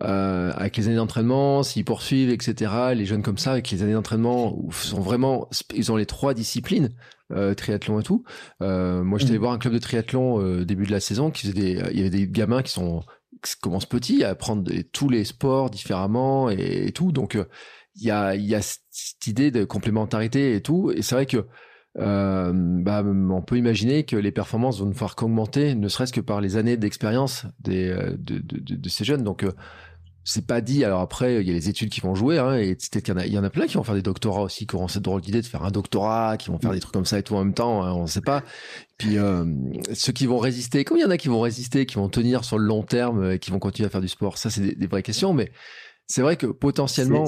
[0.03, 3.93] euh, avec les années d'entraînement, s'ils poursuivent, etc., les jeunes comme ça, avec les années
[3.93, 6.89] d'entraînement, sont vraiment, ils ont les trois disciplines,
[7.31, 8.23] euh, triathlon et tout.
[8.61, 9.41] Euh, moi, j'étais allé mmh.
[9.41, 12.01] voir un club de triathlon euh, début de la saison, qui faisait des, il y
[12.01, 13.03] avait des gamins qui sont
[13.43, 17.11] qui commencent petits à apprendre tous les sports différemment et, tout.
[17.11, 17.37] Donc,
[17.95, 20.91] il y a, il y a cette idée de complémentarité et tout.
[20.91, 21.45] Et c'est vrai que
[21.99, 26.21] euh, bah, on peut imaginer que les performances vont ne faire qu'augmenter, ne serait-ce que
[26.21, 29.23] par les années d'expérience euh, de, de, ces jeunes.
[29.23, 29.51] Donc, euh,
[30.29, 30.83] c'est pas dit.
[30.83, 33.17] Alors après, il y a les études qui vont jouer, hein, et peut-être qu'il y
[33.17, 34.89] en a, il y en a plein qui vont faire des doctorats aussi, qui auront
[34.89, 37.23] cette drôle d'idée de faire un doctorat, qui vont faire des trucs comme ça et
[37.23, 37.81] tout en même temps.
[37.81, 38.43] Hein, on ne sait pas.
[38.97, 39.45] Puis euh,
[39.93, 42.43] ceux qui vont résister, comme il y en a qui vont résister, qui vont tenir
[42.43, 44.75] sur le long terme, et qui vont continuer à faire du sport, ça c'est des,
[44.75, 45.33] des vraies questions.
[45.33, 45.49] Mais
[46.07, 47.25] c'est vrai que potentiellement,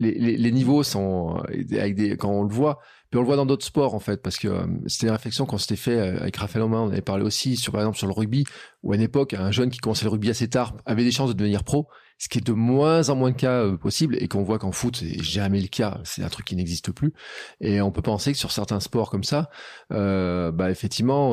[0.00, 2.80] Les, les, les, niveaux sont avec des, quand on le voit,
[3.18, 5.58] on le voit dans d'autres sports en fait, parce que euh, c'était une réflexion qu'on
[5.58, 8.12] s'était fait euh, avec Raphaël Omain, on avait parlé aussi sur par exemple sur le
[8.12, 8.44] rugby,
[8.82, 11.28] où à une époque un jeune qui commençait le rugby assez tard avait des chances
[11.28, 11.88] de devenir pro,
[12.18, 14.72] ce qui est de moins en moins de cas euh, possible, et qu'on voit qu'en
[14.72, 17.12] foot c'est jamais le cas, c'est un truc qui n'existe plus,
[17.60, 19.50] et on peut penser que sur certains sports comme ça,
[19.90, 21.30] bah effectivement,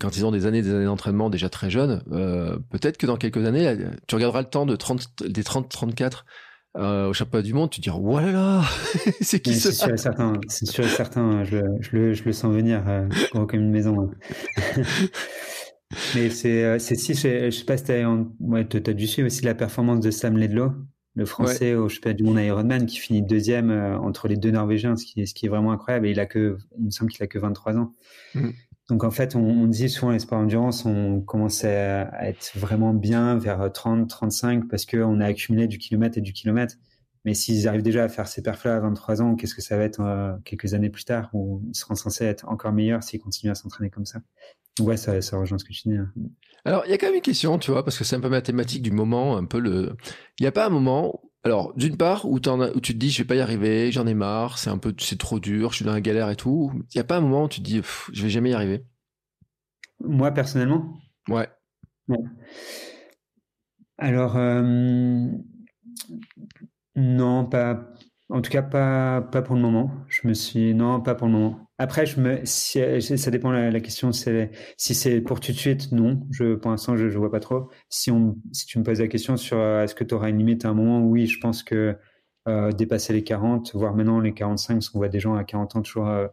[0.00, 2.02] quand ils ont des années des années d'entraînement déjà très jeunes,
[2.70, 3.76] peut-être que dans quelques années,
[4.06, 6.24] tu regarderas le temps de 30, des 30-34
[6.76, 8.62] euh, au championnat du monde, tu te dis voilà,
[9.20, 11.44] c'est qui ça C'est sûr et certain, c'est sûr et certain.
[11.44, 14.10] Je, je, le, je le sens venir euh, gros comme une maison.
[14.10, 14.82] Hein.
[16.14, 17.92] Mais c'est si, je, sais pas si
[18.40, 20.72] ouais, as dû suivre aussi la performance de Sam Ledlow,
[21.14, 23.70] le français au championnat du monde Ironman, qui finit deuxième
[24.02, 26.06] entre les deux Norvégiens, ce qui, ce qui est vraiment incroyable.
[26.06, 27.94] Et il a que, il me semble qu'il a que 23 ans.
[28.34, 28.50] Mm.
[28.88, 32.94] Donc en fait, on, on, dit souvent les sports endurance, on commence à être vraiment
[32.94, 36.76] bien vers 30, 35 parce qu'on a accumulé du kilomètre et du kilomètre.
[37.24, 39.84] Mais s'ils arrivent déjà à faire ces perfs-là à 23 ans, qu'est-ce que ça va
[39.84, 43.50] être euh, quelques années plus tard où ils seront censés être encore meilleurs s'ils continuent
[43.50, 44.20] à s'entraîner comme ça?
[44.80, 45.96] Ouais, ça, ça rejoint ce que tu dis.
[45.96, 46.10] Hein.
[46.64, 48.28] Alors, il y a quand même une question, tu vois, parce que c'est un peu
[48.28, 49.96] mathématique du moment, un peu le.
[50.38, 51.20] Il n'y a pas un moment.
[51.48, 54.06] Alors, d'une part, où, en où tu te dis, je vais pas y arriver, j'en
[54.06, 56.70] ai marre, c'est un peu, c'est trop dur, je suis dans la galère et tout.
[56.74, 57.80] Il n'y a pas un moment où tu te dis,
[58.12, 58.84] je vais jamais y arriver.
[60.00, 60.98] Moi, personnellement?
[61.26, 61.48] Ouais.
[63.96, 65.30] Alors, euh,
[66.96, 67.94] non, pas.
[68.28, 69.90] En tout cas, pas, pas pour le moment.
[70.08, 70.74] Je me suis.
[70.74, 71.67] Non, pas pour le moment.
[71.78, 72.06] Après,
[72.44, 72.80] si,
[73.18, 74.10] ça dépend la, la question.
[74.12, 76.20] Si c'est pour tout de suite, non.
[76.60, 77.70] Pour l'instant, je, je vois pas trop.
[77.88, 78.10] Si
[78.66, 80.74] tu me poses la question sur euh, est-ce que tu auras une limite à un
[80.74, 81.96] moment, oui, je pense que
[82.48, 85.76] euh, dépasser les 40, voire maintenant les 45, parce qu'on voit des gens à 40
[85.76, 86.28] ans toujours euh,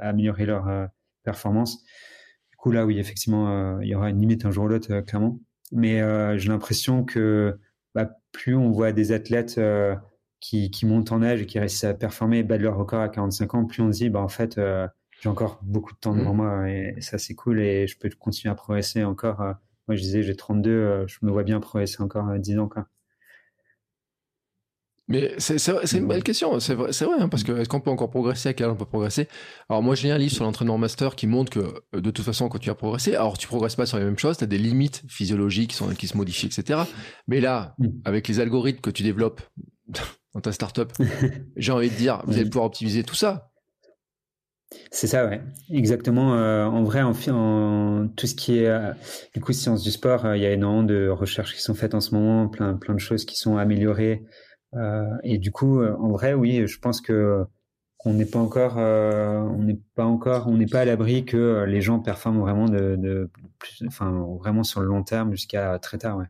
[0.00, 0.86] améliorer leur euh,
[1.24, 1.84] performance.
[2.50, 5.38] Du coup, là, oui, effectivement, il y aura une limite un jour ou l'autre, clairement.
[5.70, 6.00] Mais
[6.38, 7.58] j'ai l'impression que
[7.94, 9.60] bah, plus on voit des athlètes
[10.40, 13.08] qui, qui, montent en âge et qui réussissent à performer et battre leur record à
[13.08, 14.86] 45 ans, plus on se dit, bah, en fait, euh,
[15.20, 16.36] j'ai encore beaucoup de temps devant mmh.
[16.36, 19.40] moi et, ça, c'est cool et je peux continuer à progresser encore.
[19.40, 19.52] Euh,
[19.88, 22.68] moi, je disais, j'ai 32, euh, je me vois bien progresser encore 10 ans.
[22.68, 22.86] Quoi.
[25.08, 25.56] Mais c'est
[25.94, 28.52] une belle question, c'est vrai, vrai hein, parce que est-ce qu'on peut encore progresser, à
[28.52, 29.26] quel âge on peut progresser?
[29.70, 31.60] Alors moi j'ai un livre sur l'entraînement master qui montre que
[31.94, 34.18] euh, de toute façon quand tu as progressé, alors tu progresses pas sur les mêmes
[34.18, 36.80] choses, tu as des limites physiologiques qui, sont, qui se modifient, etc.
[37.26, 37.88] Mais là, mm.
[38.04, 39.40] avec les algorithmes que tu développes
[40.38, 40.92] dans ta startup,
[41.56, 43.50] j'ai envie de dire, vous allez pouvoir optimiser tout ça.
[44.90, 45.40] C'est ça, ouais,
[45.70, 46.34] exactement.
[46.34, 48.92] Euh, en vrai, en, en, tout ce qui est euh,
[49.34, 52.00] du coup sciences du sport, il y a énormément de recherches qui sont faites en
[52.00, 54.22] ce moment, plein plein de choses qui sont améliorées.
[54.74, 57.44] Euh, et du coup, euh, en vrai, oui, je pense que
[58.04, 61.64] on n'est pas encore, euh, on n'est pas encore, on n'est pas à l'abri que
[61.66, 65.98] les gens performent vraiment de, de plus, enfin vraiment sur le long terme jusqu'à très
[65.98, 66.18] tard.
[66.18, 66.26] Ouais.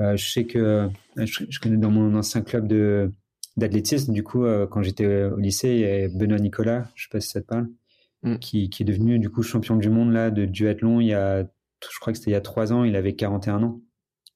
[0.00, 3.12] Euh, je sais que je, connais dans mon ancien club de
[3.56, 7.20] d'athlétisme, du coup, quand j'étais au lycée, il y avait Benoît Nicolas, je sais pas
[7.20, 7.68] si ça te parle,
[8.22, 8.36] mm.
[8.36, 11.42] qui, qui est devenu du coup champion du monde là de duathlon il y a,
[11.82, 13.80] je crois que c'était il y a trois ans, il avait 41 ans,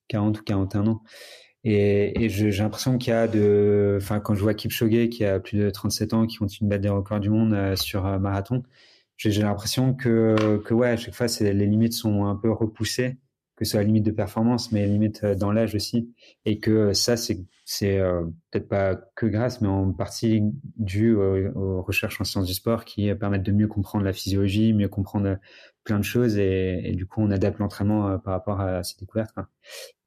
[0.08, 1.02] 40 ou 41 ans.
[1.62, 5.40] Et, et j'ai l'impression qu'il y a de, enfin, quand je vois Kipchoge qui a
[5.40, 8.18] plus de 37 ans, qui continue de battre des records du monde euh, sur euh,
[8.18, 8.62] marathon,
[9.18, 13.18] j'ai l'impression que, que ouais, à chaque fois, les limites sont un peu repoussées,
[13.60, 16.12] que ce soit limite de performance, mais limite euh, dans l'âge aussi,
[16.44, 17.38] et que ça, c'est
[17.72, 18.00] c'est
[18.50, 20.42] peut-être pas que grâce, mais en partie
[20.76, 24.88] dû aux, recherches en sciences du sport qui permettent de mieux comprendre la physiologie, mieux
[24.88, 25.36] comprendre
[25.84, 26.38] plein de choses.
[26.38, 29.34] Et, du coup on adapte l'entraînement euh, par rapport à ces découvertes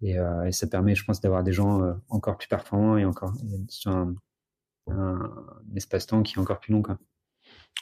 [0.01, 3.33] Et, euh, ça permet je pense d'avoir des gens euh, encore plus performants et encore
[3.69, 4.15] sur un,
[5.75, 6.83] espace-temps qui est encore plus long.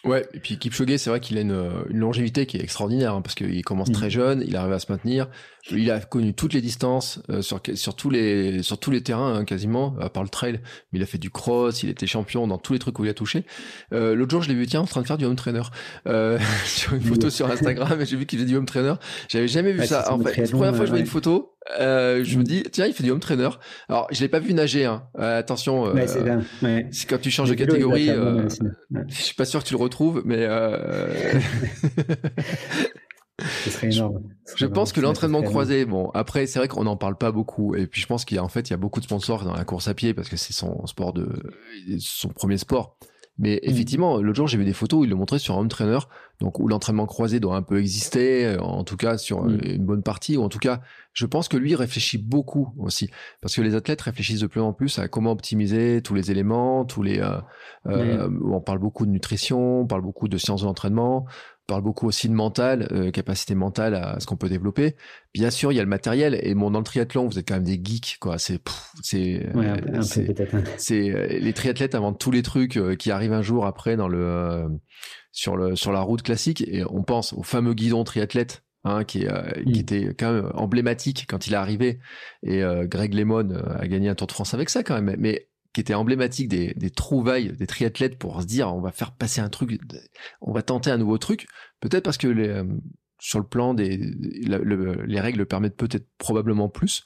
[0.03, 1.51] Ouais, et puis Kipchoge, c'est vrai qu'il a une,
[1.89, 3.93] une, longévité qui est extraordinaire, hein, parce qu'il commence mmh.
[3.93, 5.27] très jeune, il arrive à se maintenir,
[5.69, 9.35] il a connu toutes les distances, euh, sur, sur, tous les, sur tous les terrains
[9.35, 10.59] hein, quasiment, à part le trail,
[10.91, 13.09] mais il a fait du cross, il était champion dans tous les trucs où il
[13.09, 13.45] a touché.
[13.93, 15.61] Euh, L'autre jour, je l'ai vu, tiens, en train de faire du home trainer,
[16.07, 18.95] euh, sur une photo sur Instagram, et j'ai vu qu'il faisait du home trainer,
[19.29, 20.11] j'avais jamais vu ça.
[20.11, 22.87] En fait, la première fois que je vois une photo, euh, je me dis tiens
[22.87, 23.49] il fait du home trainer
[23.87, 25.03] alors je l'ai pas vu nager hein.
[25.19, 26.05] euh, attention euh,
[26.91, 28.47] c'est quand tu changes de catégorie euh,
[29.07, 30.47] je suis pas sûr que tu le retrouves mais
[33.63, 34.21] Ce serait énorme.
[34.55, 37.75] je pense que l'entraînement croisé, bon, après, c'est vrai qu'on n'en parle pas beaucoup.
[37.75, 39.43] Et puis, je pense qu'il y a, en fait, il y a beaucoup de sponsors
[39.43, 41.27] dans la course à pied parce que c'est son sport de,
[41.99, 42.97] son premier sport.
[43.41, 43.69] Mais mm.
[43.69, 45.97] effectivement, l'autre jour, j'ai vu des photos où il le montrait sur un home trainer,
[46.39, 49.59] donc où l'entraînement croisé doit un peu exister, euh, en tout cas sur mm.
[49.63, 50.81] une bonne partie, ou en tout cas,
[51.11, 53.09] je pense que lui réfléchit beaucoup aussi,
[53.41, 56.85] parce que les athlètes réfléchissent de plus en plus à comment optimiser tous les éléments,
[56.85, 57.19] tous les.
[57.19, 57.37] Euh,
[57.87, 61.25] euh, on parle beaucoup de nutrition, on parle beaucoup de sciences de l'entraînement,
[61.71, 64.97] parle beaucoup aussi de mental, euh, capacité mentale à ce qu'on peut développer.
[65.33, 67.53] Bien sûr, il y a le matériel et mon dans le triathlon, vous êtes quand
[67.53, 68.37] même des geeks quoi.
[68.37, 68.59] C'est
[69.01, 69.45] c'est
[70.77, 74.09] c'est euh, les triathlètes inventent tous les trucs euh, qui arrivent un jour après dans
[74.09, 74.67] le
[75.31, 79.27] sur le sur la route classique et on pense au fameux guidon triathlète Hein, qui,
[79.71, 81.99] qui était quand même emblématique quand il est arrivé.
[82.41, 85.15] Et Greg Lemon a gagné un Tour de France avec ça quand même.
[85.19, 89.11] Mais qui était emblématique des, des, trouvailles des triathlètes pour se dire on va faire
[89.11, 89.79] passer un truc,
[90.41, 91.47] on va tenter un nouveau truc.
[91.79, 92.63] Peut-être parce que les, euh,
[93.19, 97.03] sur le plan des les règles le permettent peut-être probablement plus,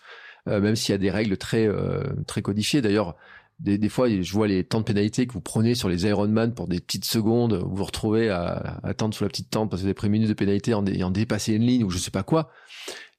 [0.47, 2.81] euh, même s'il y a des règles très euh, très codifiées.
[2.81, 3.15] D'ailleurs,
[3.59, 6.53] des, des, fois, je vois les temps de pénalité que vous prenez sur les Ironman
[6.53, 9.85] pour des petites secondes, vous vous retrouvez à, attendre sous la petite tente parce que
[9.85, 12.49] vous avez pris de pénalité en, ayant dépassé une ligne ou je sais pas quoi.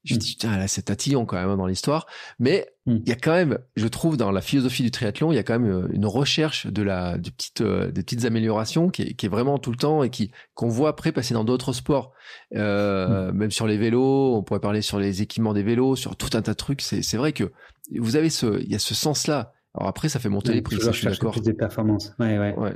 [0.07, 2.07] Je me dis, putain, là, c'est tatillon quand même hein, dans l'histoire.
[2.39, 2.97] Mais mm.
[3.05, 5.43] il y a quand même, je trouve, dans la philosophie du triathlon, il y a
[5.43, 9.15] quand même euh, une recherche de la, de petites, euh, des petites améliorations qui est,
[9.15, 12.13] qui est, vraiment tout le temps et qui qu'on voit après passer dans d'autres sports.
[12.55, 13.37] Euh, mm.
[13.37, 16.43] Même sur les vélos, on pourrait parler sur les équipements des vélos, sur tout un
[16.43, 16.83] tas de trucs.
[16.83, 17.51] C'est vrai que
[17.99, 19.55] vous avez ce, il y a ce sens-là.
[19.75, 20.81] Alors après, ça fait monter les prix.
[20.81, 21.33] Ça, je suis d'accord.
[21.33, 22.15] Plus des performances.
[22.21, 22.55] Ouais, ouais.
[22.57, 22.73] ouais.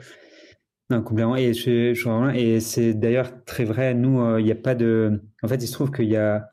[0.91, 1.37] Non, complètement.
[1.37, 3.95] Et je, je, et c'est d'ailleurs très vrai.
[3.95, 5.23] Nous, il n'y a pas de.
[5.45, 6.51] En fait, il se trouve qu'il y a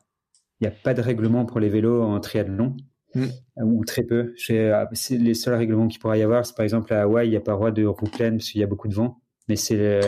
[0.60, 2.76] il n'y a pas de règlement pour les vélos en triathlon,
[3.14, 3.26] mm.
[3.62, 4.34] ou très peu.
[4.50, 7.36] Euh, les seuls règlements qu'il pourrait y avoir, c'est par exemple à Hawaï, il n'y
[7.36, 9.20] a pas droit de roue pleine parce qu'il y a beaucoup de vent.
[9.48, 10.00] Mais c'est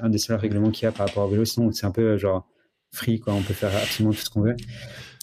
[0.00, 1.44] un, des seuls règlements qu'il y a par rapport au vélo.
[1.44, 2.48] Sinon, c'est un peu genre
[2.90, 3.34] free, quoi.
[3.34, 4.56] On peut faire absolument tout ce qu'on veut.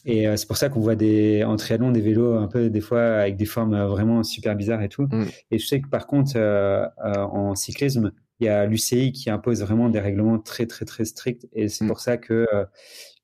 [0.05, 2.79] Et euh, c'est pour ça qu'on voit des, en triathlon des vélos un peu des
[2.79, 5.07] fois avec des formes vraiment super bizarres et tout.
[5.11, 5.25] Mm.
[5.51, 9.61] Et je sais que par contre, euh, en cyclisme, il y a l'UCI qui impose
[9.61, 11.87] vraiment des règlements très très très stricts et c'est mm.
[11.87, 12.47] pour ça que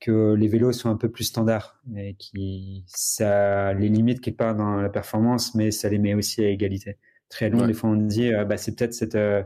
[0.04, 4.56] que les vélos sont un peu plus standards et qui ça les limite quelque part
[4.56, 6.98] dans la performance, mais ça les met aussi à égalité.
[7.30, 9.44] Très long, des fois on dit euh, bah, c'est peut-être cette euh,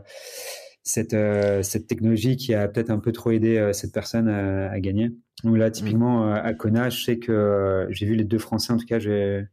[0.82, 5.12] cette euh, cette technologie qui a peut-être un peu trop aidé cette personne à, gagner.
[5.44, 6.32] Donc là typiquement mm.
[6.32, 9.44] à Kona, je sais que j'ai vu les deux Français en tout cas, j'ai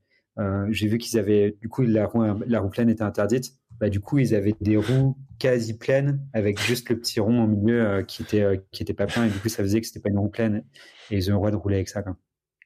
[0.70, 4.00] j'ai vu qu'ils avaient du coup la roue la roue pleine était interdite bah, du
[4.00, 8.04] coup, ils avaient des roues quasi pleines avec juste le petit rond au milieu euh,
[8.04, 10.10] qui était euh, qui était pas plein et du coup ça faisait que c'était pas
[10.10, 10.64] une roue pleine
[11.12, 12.04] et ils ont le droit de rouler avec ça.
[12.04, 12.16] Quoi.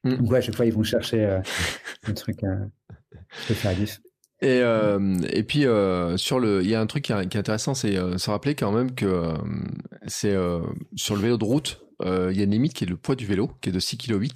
[0.03, 0.17] Mm.
[0.17, 1.39] Donc à chaque fois ils vont chercher euh,
[2.07, 2.55] un truc euh,
[3.31, 3.75] faire.
[4.41, 4.59] Et,
[5.35, 5.65] et puis
[6.17, 8.95] sur le, il y a un truc qui, est intéressant, c'est se rappeler quand même
[8.95, 9.33] que
[10.07, 10.33] c'est
[10.95, 13.25] sur le vélo de route, il y a une limite qui est le poids du
[13.25, 14.29] vélo, qui est de 6 kg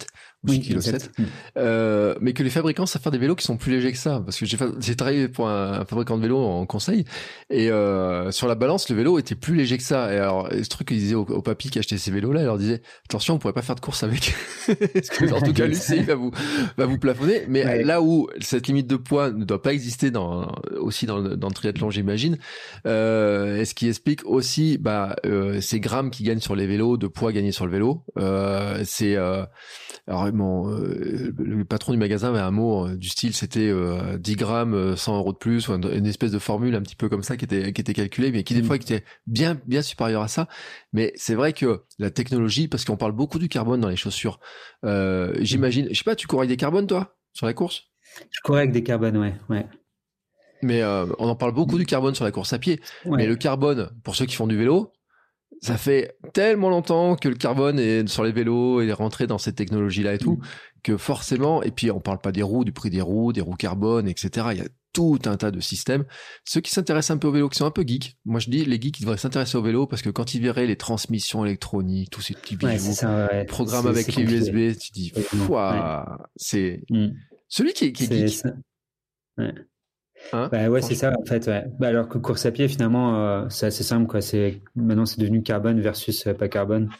[0.44, 1.10] 8 oui, kg 7.
[1.56, 4.20] Euh, mais que les fabricants savent faire des vélos qui sont plus légers que ça.
[4.24, 7.04] Parce que j'ai travaillé pour un, fabricant de vélos en conseil
[7.50, 10.12] et euh, sur la balance, le vélo était plus léger que ça.
[10.12, 12.58] Et alors, ce truc qu'ils disaient aux, aux papis qui achetaient ces vélos-là, ils leur
[12.58, 14.34] disaient attention, on pourrait pas faire de course avec.
[14.66, 16.30] Parce que en tout cas, l'UCI va vous
[16.76, 17.44] va vous plafonner.
[17.48, 21.48] Mais là où cette limite de poids ne doit pas exister dans aussi dans, dans
[21.48, 22.38] le triathlon, j'imagine.
[22.86, 26.96] Euh, et ce qui explique aussi bah, euh, ces grammes qui gagnent sur les vélos,
[26.96, 28.02] de poids gagnés sur le vélo.
[28.18, 29.16] Euh, c'est
[30.08, 33.72] euh, alors euh, le patron du magasin avait un mot euh, du style c'était 10
[33.72, 37.22] euh, grammes, 100 euros de plus, ou une espèce de formule un petit peu comme
[37.22, 38.66] ça qui était qui était calculée, mais qui des mm.
[38.66, 40.48] fois était bien bien supérieure à ça.
[40.92, 44.40] Mais c'est vrai que la technologie, parce qu'on parle beaucoup du carbone dans les chaussures.
[44.82, 47.84] J'imagine, je sais pas, tu cours avec des carbones toi sur la course?
[48.30, 49.66] Je cours avec des carbones, ouais, ouais.
[50.62, 52.80] Mais on en parle beaucoup du carbone sur la course à pied.
[53.06, 54.93] Mais le carbone, pour ceux qui font du vélo,
[55.60, 59.38] ça fait tellement longtemps que le carbone est sur les vélos et est rentré dans
[59.38, 60.38] cette technologie-là et tout,
[60.82, 63.54] que forcément, et puis on parle pas des roues, du prix des roues, des roues
[63.54, 64.48] carbone, etc.
[64.52, 66.04] Il y a tout un tas de systèmes.
[66.44, 68.64] Ceux qui s'intéressent un peu au vélo, qui sont un peu geeks, moi je dis
[68.64, 72.10] les geeks, ils devraient s'intéresser au vélo parce que quand ils verraient les transmissions électroniques,
[72.10, 72.94] tous ces petits bijoux,
[73.48, 75.12] programmes avec les USB, tu dis,
[76.36, 77.08] c'est mm.
[77.48, 78.42] celui qui qui est geek.
[80.32, 81.46] Hein bah ouais, c'est ça en fait.
[81.46, 81.64] Ouais.
[81.78, 84.20] Bah alors que course à pied, finalement, euh, c'est assez simple quoi.
[84.20, 86.90] C'est maintenant c'est devenu carbone versus euh, pas carbone.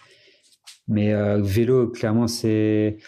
[0.88, 2.98] Mais euh, vélo, clairement, c'est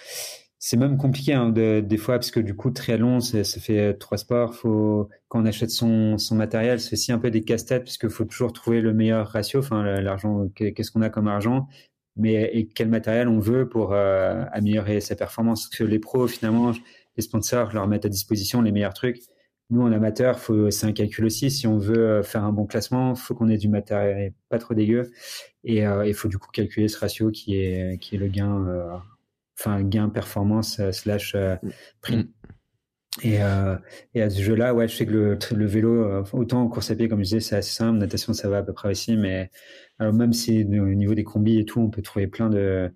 [0.58, 3.94] c'est même compliqué hein, de, des fois parce que du coup très long, ça fait
[3.94, 4.54] trois sports.
[4.54, 8.24] Faut quand on achète son son matériel, c'est aussi un peu des casse-têtes puisque faut
[8.24, 9.60] toujours trouver le meilleur ratio.
[9.60, 11.68] Enfin, l'argent, qu'est-ce qu'on a comme argent,
[12.16, 15.68] mais et quel matériel on veut pour améliorer sa performance.
[15.68, 16.72] Parce que les pros, finalement,
[17.16, 19.20] les sponsors leur mettent à disposition les meilleurs trucs
[19.70, 20.38] nous, en amateur,
[20.70, 21.50] c'est un calcul aussi.
[21.50, 24.58] Si on veut euh, faire un bon classement, il faut qu'on ait du matériel pas
[24.58, 25.10] trop dégueu.
[25.64, 28.64] Et euh, il faut du coup calculer ce ratio qui est, qui est le gain,
[28.68, 28.96] euh,
[29.58, 31.36] enfin, gain performance slash
[32.00, 32.16] prix.
[32.16, 32.28] Mm.
[33.22, 33.38] Et,
[34.14, 36.94] et à ce jeu-là, ouais, je sais que le, le vélo, autant en course à
[36.94, 37.98] pied, comme je disais, c'est assez simple.
[37.98, 39.16] Natation, ça va à peu près aussi.
[39.16, 39.50] Mais
[39.98, 42.92] alors même si au niveau des combis et tout, on peut trouver plein de,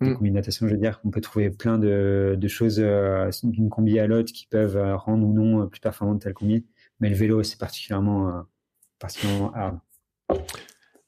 [0.00, 0.14] Mm.
[0.14, 3.98] combi natation, je veux dire, on peut trouver plein de, de choses euh, d'une combi
[3.98, 6.64] à l'autre qui peuvent euh, rendre ou non euh, plus performante telle combi.
[7.00, 8.44] Mais le vélo, c'est particulièrement,
[8.98, 9.78] particulièrement hard.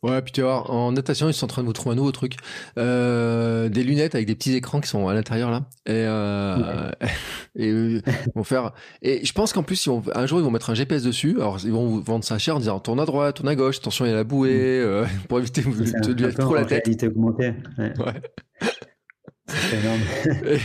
[0.03, 2.11] Ouais, puis tu vois, en natation, ils sont en train de vous trouver un nouveau
[2.11, 2.35] truc.
[2.77, 5.69] Euh, des lunettes avec des petits écrans qui sont à l'intérieur là.
[5.87, 6.91] Et, euh,
[7.57, 8.03] et
[8.35, 8.73] vont faire.
[9.03, 11.37] Et je pense qu'en plus, ils un jour, ils vont mettre un GPS dessus.
[11.39, 13.79] Alors, ils vont vous vendre ça cher en disant tourne à droite, tourne à gauche,
[13.79, 15.07] attention, il y a la bouée, mm.
[15.29, 16.85] pour éviter de lui trop la tête.
[16.85, 17.55] Réalité augmentée.
[17.79, 17.93] Ouais.
[18.01, 18.69] ouais.
[19.73, 20.01] Énorme.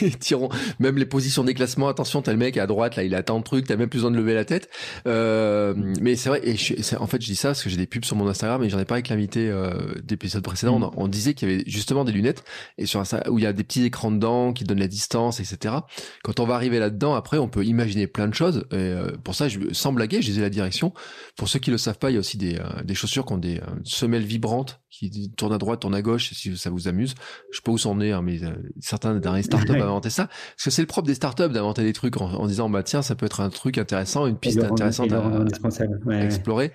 [0.00, 0.48] ils tireront
[0.78, 1.88] même les positions des classements.
[1.88, 4.10] Attention, t'as le mec à droite, là, il attend le truc, t'as même plus besoin
[4.10, 4.68] de lever la tête.
[5.06, 7.86] Euh, mais c'est vrai, et je, en fait, je dis ça parce que j'ai des
[7.86, 10.78] pubs sur mon Instagram et j'en ai parlé avec l'invité euh, d'épisodes précédents.
[10.78, 10.90] Mm.
[10.96, 12.44] On, disait qu'il y avait justement des lunettes
[12.78, 15.40] et sur ça où il y a des petits écrans dedans qui donnent la distance,
[15.40, 15.74] etc.
[16.22, 18.66] Quand on va arriver là-dedans, après, on peut imaginer plein de choses.
[18.72, 20.92] Et euh, pour ça, je, sans blaguer, je disais la direction.
[21.36, 23.32] Pour ceux qui le savent pas, il y a aussi des, euh, des chaussures qui
[23.32, 27.14] ont des semelles vibrantes qui tournent à droite, tournent à gauche, si ça vous amuse.
[27.50, 28.38] Je sais pas où c'en est, hein, mais
[28.78, 30.26] certains derniers startups ont inventé ça.
[30.26, 33.14] Parce que c'est le propre des startups d'inventer des trucs en, disant, bah tiens, ça
[33.14, 36.72] peut être un truc intéressant, une piste intéressante à, explorer.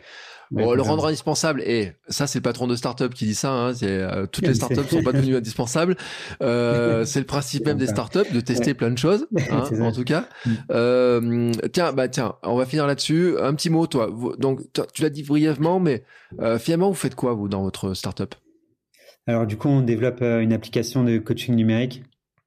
[0.52, 3.74] Bon, le rendre indispensable, et ça c'est le patron de startup qui dit ça, hein,
[3.84, 5.98] euh, toutes les startups sont pas devenues indispensables.
[6.42, 10.04] Euh, c'est le principe même des startups de tester plein de choses, hein, en tout
[10.04, 10.28] cas.
[10.46, 10.52] Mm.
[10.72, 13.36] Euh, tiens, bah tiens, on va finir là-dessus.
[13.40, 14.10] Un petit mot, toi.
[14.38, 14.62] Donc
[14.94, 16.04] tu l'as dit brièvement, mais
[16.40, 18.36] euh, finalement vous faites quoi vous dans votre startup?
[19.28, 22.04] Alors du coup, on développe euh, une application de coaching numérique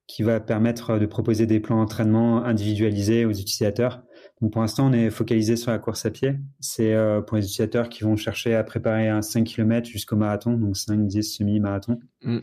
[0.06, 4.02] qui va permettre de proposer des plans d'entraînement individualisés aux utilisateurs
[4.48, 6.36] pour l'instant, on est focalisé sur la course à pied.
[6.60, 10.54] C'est euh, pour les utilisateurs qui vont chercher à préparer un 5 km jusqu'au marathon,
[10.54, 12.00] donc 5, 10, semi-marathon.
[12.22, 12.38] Mm.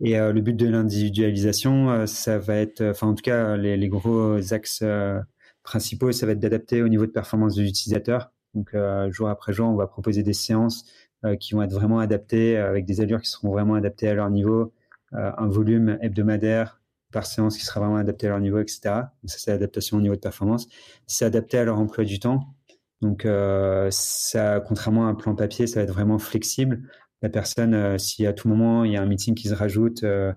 [0.00, 3.88] Et euh, le but de l'individualisation, euh, ça va être, enfin en tout cas, les,
[3.88, 4.84] gros axes
[5.64, 8.30] principaux, ça va être d'adapter au niveau de performance de l'utilisateur.
[8.54, 8.76] Donc
[9.10, 10.84] jour après jour, on va proposer des séances
[11.40, 14.72] qui vont être vraiment adaptées, avec des allures qui seront vraiment adaptées à leur niveau,
[15.10, 16.80] un volume hebdomadaire,
[17.14, 18.80] par séance qui sera vraiment adapté à leur niveau, etc.
[18.82, 20.66] ça, c'est l'adaptation au niveau de performance.
[21.06, 22.40] C'est adapté à leur emploi du temps.
[23.00, 26.82] Donc, euh, ça, contrairement à un plan papier, ça va être vraiment flexible.
[27.22, 30.02] La personne, euh, si à tout moment il y a un meeting qui se rajoute,
[30.02, 30.32] euh,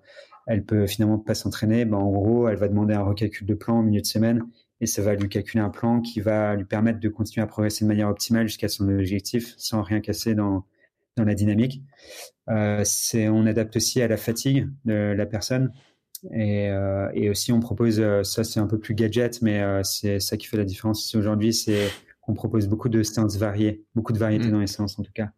[0.45, 1.83] elle peut finalement pas s'entraîner.
[1.85, 4.43] Ben, en gros, elle va demander un recalcul de plan au milieu de semaine
[4.79, 7.85] et ça va lui calculer un plan qui va lui permettre de continuer à progresser
[7.85, 10.63] de manière optimale jusqu'à son objectif sans rien casser dans,
[11.15, 11.81] dans la dynamique.
[12.47, 15.71] on adapte aussi à la fatigue de la personne.
[16.31, 19.81] Et, euh, et, aussi, on propose, euh, ça c'est un peu plus gadget, mais euh,
[19.84, 21.89] c'est ça qui fait la différence aujourd'hui, c'est
[22.22, 24.52] qu'on propose beaucoup de séances variées, beaucoup de variétés mm.
[24.52, 25.30] dans les séances en tout cas.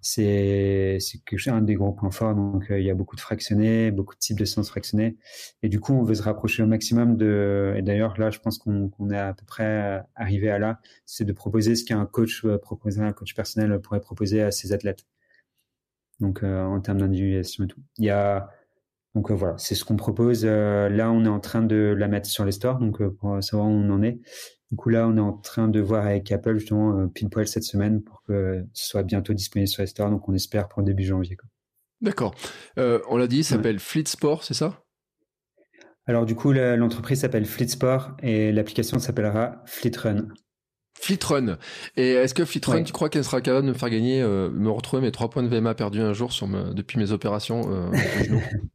[0.00, 0.98] C'est
[1.46, 2.34] un des gros points forts.
[2.34, 5.16] Donc, il y a beaucoup de fractionnés, beaucoup de types de séances fractionnées.
[5.62, 7.74] Et du coup, on veut se rapprocher au maximum de.
[7.76, 11.32] Et d'ailleurs, là, je pense qu'on est à peu près arrivé à là, c'est de
[11.32, 15.06] proposer ce qu'un coach proposerait, un coach personnel pourrait proposer à ses athlètes.
[16.20, 17.80] Donc, en termes d'individualisation et tout.
[17.98, 18.48] Il y a
[19.14, 20.42] donc euh, voilà, c'est ce qu'on propose.
[20.44, 23.42] Euh, là, on est en train de la mettre sur les stores, donc euh, pour
[23.42, 24.18] savoir où on en est.
[24.70, 27.62] Du coup, là, on est en train de voir avec Apple justement pile poil cette
[27.62, 30.10] semaine pour que ce soit bientôt disponible sur les stores.
[30.10, 31.36] Donc, on espère pour début janvier.
[32.00, 32.34] D'accord.
[32.76, 34.82] on l'a dit, ça s'appelle Fleet Sport, c'est ça?
[36.06, 40.26] Alors, du coup, l'entreprise s'appelle Fleet Sport et l'application s'appellera Fleet Run.
[40.98, 41.58] Fleet Run.
[41.96, 44.70] Et est-ce que Fleet Run, tu crois qu'elle sera capable de me faire gagner, me
[44.70, 47.92] retrouver mes trois points de VMA perdus un jour sur depuis mes opérations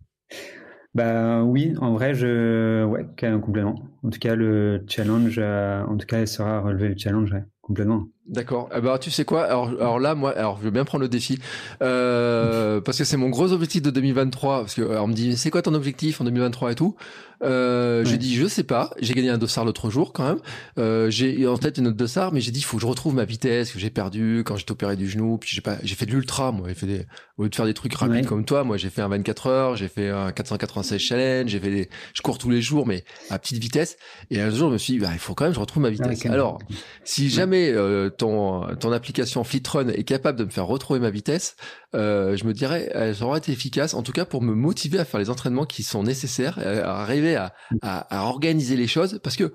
[0.96, 3.06] Bah oui, en vrai, je ouais,
[3.40, 3.76] complètement.
[4.04, 7.36] En tout cas, le challenge, euh, en tout cas, sera relever le challenge,
[7.70, 8.08] complètement.
[8.30, 8.70] D'accord.
[8.76, 9.44] Eh ben, tu sais quoi?
[9.46, 11.40] Alors, alors là, moi, alors je veux bien prendre le défi
[11.82, 14.62] euh, parce que c'est mon gros objectif de 2023.
[14.62, 16.96] Parce que on me dit, c'est quoi ton objectif en 2023 et tout?
[17.41, 18.91] Euh, J'ai dit, je sais pas.
[19.00, 20.40] J'ai gagné un dossard l'autre jour quand même.
[20.78, 23.16] Euh, j'ai en tête une autre dossard, mais j'ai dit, il faut que je retrouve
[23.16, 25.38] ma vitesse que j'ai perdue quand j'étais opéré du genou.
[25.38, 26.68] Puis j'ai pas, j'ai fait de l'ultra, moi.
[26.68, 27.06] J'ai fait des,
[27.38, 29.76] au lieu de faire des trucs rapides comme toi, moi, j'ai fait un 24 heures,
[29.76, 33.40] j'ai fait un 496 challenge, j'ai fait des, je cours tous les jours, mais à
[33.40, 33.98] petite vitesse.
[34.30, 35.82] Et un jour, je me suis dit, bah, il faut quand même que je retrouve
[35.82, 36.26] ma vitesse.
[36.28, 36.60] Alors,
[37.04, 41.56] si jamais euh, ton, ton application FleetRun est capable de me faire retrouver ma vitesse,
[41.95, 45.06] euh, je me dirais, elle aura été efficace, en tout cas pour me motiver à
[45.06, 49.53] faire les entraînements qui sont nécessaires, à arriver à, à, organiser les choses, parce que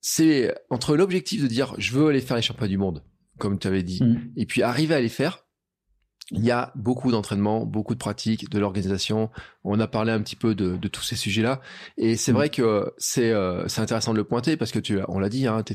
[0.00, 3.02] c'est entre l'objectif de dire, je veux aller faire les championnats du monde,
[3.38, 4.32] comme tu avais dit, mm.
[4.36, 5.44] et puis arriver à les faire,
[6.30, 9.30] il y a beaucoup d'entraînement, beaucoup de pratiques, de l'organisation.
[9.62, 11.60] On a parlé un petit peu de, de tous ces sujets-là,
[11.98, 12.36] et c'est mm.
[12.36, 15.62] vrai que c'est euh, intéressant de le pointer parce que tu, on l'a dit, hein,
[15.62, 15.74] tu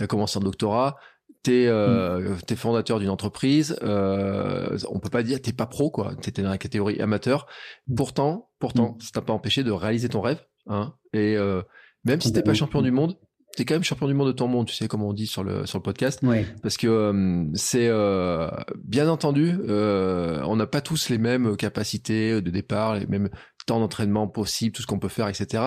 [0.00, 0.96] as commencé en doctorat,
[1.42, 2.38] t'es euh, mm.
[2.48, 6.50] es fondateur d'une entreprise, euh, on peut pas dire t'es pas pro quoi, t'étais dans
[6.50, 7.46] la catégorie amateur.
[7.94, 9.00] Pourtant, pourtant, mm.
[9.00, 10.94] ça t'a pas empêché de réaliser ton rêve, hein.
[11.12, 11.62] Et euh,
[12.04, 13.18] même si t'es pas champion du monde,
[13.56, 15.44] t'es quand même champion du monde de ton monde, tu sais comme on dit sur
[15.44, 16.20] le sur le podcast,
[16.62, 18.48] parce que euh, c'est euh,
[18.82, 23.30] bien entendu, on n'a pas tous les mêmes capacités de départ, les mêmes
[23.66, 25.64] temps d'entraînement possibles, tout ce qu'on peut faire, etc.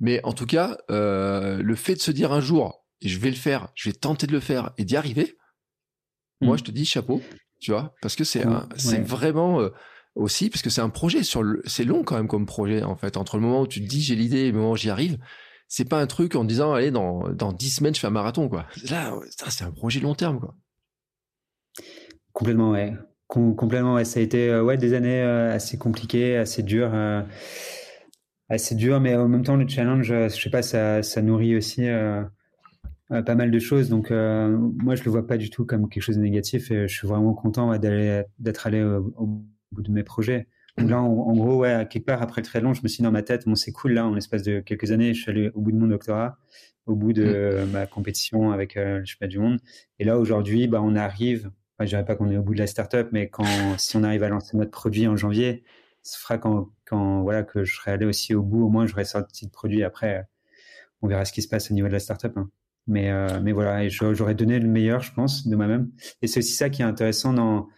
[0.00, 3.68] Mais en tout cas, le fait de se dire un jour je vais le faire,
[3.74, 5.36] je vais tenter de le faire et d'y arriver,
[6.40, 6.58] moi, mm.
[6.58, 7.20] je te dis chapeau,
[7.60, 8.44] tu vois, parce que c'est
[8.76, 9.70] c'est vraiment euh,
[10.14, 13.16] aussi, parce que c'est un projet sur c'est long quand même comme projet, en fait,
[13.16, 15.18] entre le moment où tu te dis j'ai l'idée et le moment où j'y arrive.
[15.66, 18.48] C'est pas un truc en disant, allez, dans, dans 10 semaines, je fais un marathon,
[18.50, 18.66] quoi.
[18.90, 19.14] Là,
[19.48, 20.54] c'est un projet long terme, quoi.
[22.32, 22.92] Complètement, ouais.
[23.26, 24.04] complètement, ouais.
[24.04, 26.92] Ça a été, euh, ouais, des années euh, assez compliquées, assez dures
[28.50, 31.88] assez dur, mais en même temps, le challenge, je sais pas, ça, ça nourrit aussi
[33.08, 33.88] pas mal de choses.
[33.88, 36.94] Donc, moi, je le vois pas du tout comme quelque chose de négatif et je
[36.94, 39.26] suis vraiment content d'aller, d'être allé au,
[39.72, 40.46] bout de mes projets.
[40.78, 43.12] Donc là, en, gros, ouais, quelque part après le triathlon, je me suis dit dans
[43.12, 45.60] ma tête, bon, c'est cool là, en l'espace de quelques années, je suis allé au
[45.60, 46.36] bout de mon doctorat,
[46.86, 49.60] au bout de ma compétition avec euh, le championnat du monde.
[49.98, 52.58] Et là, aujourd'hui, bah, on arrive, enfin, je dirais pas qu'on est au bout de
[52.58, 53.44] la startup, mais quand,
[53.78, 55.62] si on arrive à lancer notre produit en janvier,
[56.02, 59.04] ce fera quand, quand, voilà, que je serai allé aussi au bout, au moins, j'aurai
[59.04, 59.84] sorti de produit.
[59.84, 60.26] Après,
[61.02, 62.36] on verra ce qui se passe au niveau de la startup.
[62.36, 62.50] Hein.
[62.86, 65.90] Mais, euh, mais voilà, j'aurais donné le meilleur, je pense, de moi-même.
[66.22, 67.68] Et c'est aussi ça qui est intéressant dans,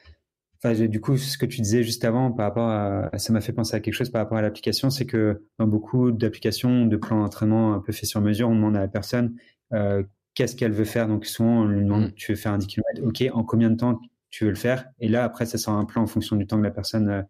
[0.75, 3.77] du coup, ce que tu disais juste avant par rapport à, ça m'a fait penser
[3.77, 7.75] à quelque chose par rapport à l'application, c'est que dans beaucoup d'applications, de plans d'entraînement
[7.75, 9.37] un peu fait sur mesure, on demande à la personne
[9.73, 10.03] euh,
[10.35, 11.09] qu'est-ce qu'elle veut faire.
[11.09, 12.13] Donc souvent, on lui demande, mm.
[12.15, 14.01] tu veux faire un 10 km, ok, en combien de temps
[14.31, 14.87] tu veux le faire?
[15.01, 17.23] Et là, après, ça sort un plan en fonction du temps que la personne euh,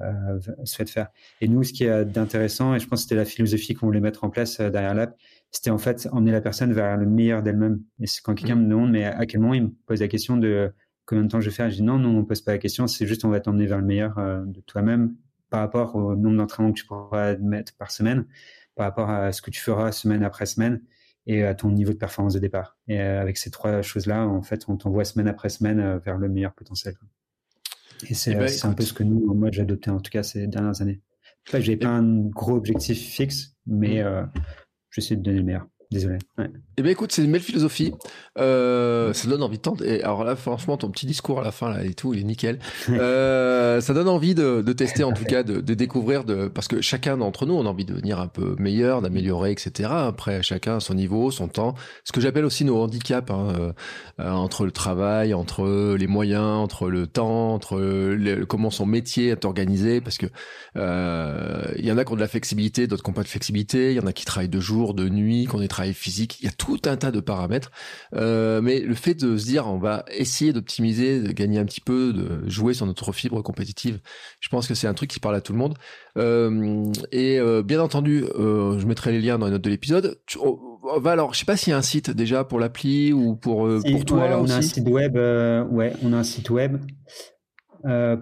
[0.00, 1.08] euh souhaite faire.
[1.40, 4.00] Et nous, ce qui est d'intéressant, et je pense que c'était la philosophie qu'on voulait
[4.00, 5.16] mettre en place euh, derrière l'app,
[5.52, 7.82] c'était en fait emmener la personne vers le meilleur d'elle-même.
[8.00, 8.64] Et c'est quand quelqu'un mm.
[8.64, 10.72] me demande, mais à quel moment il me pose la question de
[11.04, 12.86] combien de temps je vais faire Je dis non, non, on pose pas la question,
[12.86, 15.14] c'est juste on va t'emmener vers le meilleur euh, de toi-même
[15.50, 18.24] par rapport au nombre d'entraînements que tu pourras mettre par semaine,
[18.74, 20.80] par rapport à ce que tu feras semaine après semaine
[21.26, 22.78] et à ton niveau de performance de départ.
[22.88, 26.16] Et euh, avec ces trois choses-là, en fait, on t'envoie semaine après semaine euh, vers
[26.16, 26.94] le meilleur potentiel.
[28.08, 30.22] Et c'est eh ben, un peu ce que nous, moi, j'ai adopté en tout cas
[30.22, 31.02] ces dernières années.
[31.46, 34.30] Enfin, j'ai pas un gros objectif fixe, mais mmh.
[34.92, 35.66] J'essaie de donner le meilleur.
[35.92, 36.18] Désolé.
[36.38, 36.50] Ouais.
[36.78, 37.92] Eh bien, écoute, c'est une belle philosophie.
[38.38, 39.98] Euh, ça donne envie de tenter.
[39.98, 42.24] Et alors là, franchement, ton petit discours à la fin là et tout, il est
[42.24, 42.58] nickel.
[43.02, 46.68] Euh, ça donne envie de, de tester, en tout cas, de, de, découvrir, de parce
[46.68, 49.90] que chacun d'entre nous, on a envie de devenir un peu meilleur, d'améliorer, etc.
[49.92, 51.74] Après, chacun son niveau, son temps.
[52.04, 53.72] Ce que j'appelle aussi nos handicaps hein,
[54.20, 58.14] euh, entre le travail, entre les moyens, entre le temps, entre
[58.44, 60.26] comment son métier est organisé, parce que
[60.76, 63.90] il y en a qui ont de la flexibilité, d'autres qui n'ont pas de flexibilité.
[63.90, 66.38] Il y en a qui travaillent de jour, de nuit, qu'on est travail physique.
[66.40, 67.70] Il y a tout un tas de paramètres.
[68.14, 71.80] Euh, mais le fait de se dire, on va essayer d'optimiser, de gagner un petit
[71.80, 74.00] peu, de jouer sur notre fibre compétitive,
[74.40, 75.74] je pense que c'est un truc qui parle à tout le monde.
[76.18, 80.20] Euh, et euh, bien entendu, je mettrai les liens dans les notes de l'épisode.
[80.40, 83.36] On va alors, je sais pas s'il y a un site déjà pour l'appli ou
[83.36, 84.40] pour pour toi.
[84.40, 85.16] on a un site web.
[85.16, 86.78] ouais, on a un site web.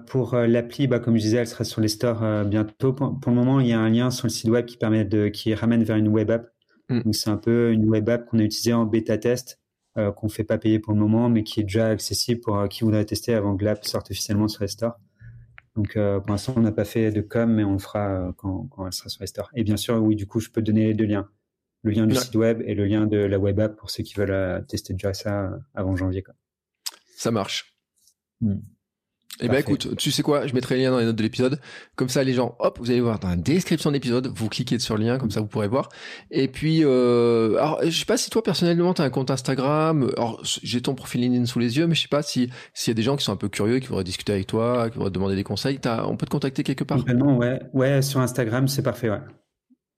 [0.06, 2.92] pour l'appli, bah, comme je disais, elle sera sur les stores bientôt.
[2.92, 5.04] Pour, pour, le moment, il y a un lien sur le site web qui permet
[5.04, 6.50] de, qui ramène vers une web app.
[6.90, 7.12] Mm.
[7.12, 9.60] c'est un peu une web app qu'on a utilisée en bêta test,
[9.96, 12.66] euh, qu'on fait pas payer pour le moment, mais qui est déjà accessible pour euh,
[12.66, 14.98] qui voudrait tester avant que l'app sorte officiellement sur les stores.
[15.76, 18.66] Donc euh, pour l'instant, on n'a pas fait de com, mais on le fera quand,
[18.70, 19.50] quand, elle sera sur les stores.
[19.54, 21.28] Et bien sûr, oui, du coup, je peux donner les deux liens.
[21.82, 24.14] Le lien du site web et le lien de la web app pour ceux qui
[24.14, 26.22] veulent tester déjà ça avant janvier.
[26.22, 26.34] Quoi.
[27.16, 27.74] Ça marche.
[28.42, 28.56] Mm.
[29.40, 31.60] Eh ben écoute, tu sais quoi, je mettrai le lien dans les notes de l'épisode.
[31.96, 34.78] Comme ça, les gens, hop, vous allez voir dans la description de l'épisode, vous cliquez
[34.78, 35.88] sur le lien, comme ça vous pourrez voir.
[36.30, 40.10] Et puis, euh, alors, je sais pas si toi personnellement tu as un compte Instagram.
[40.16, 42.92] Alors, j'ai ton profil LinkedIn sous les yeux, mais je sais pas si s'il y
[42.92, 45.10] a des gens qui sont un peu curieux, qui voudraient discuter avec toi, qui voudraient
[45.10, 45.78] te demander des conseils.
[45.84, 46.98] As, on peut te contacter quelque part?
[46.98, 49.20] Complètement, ouais, ouais, sur Instagram, c'est parfait, ouais.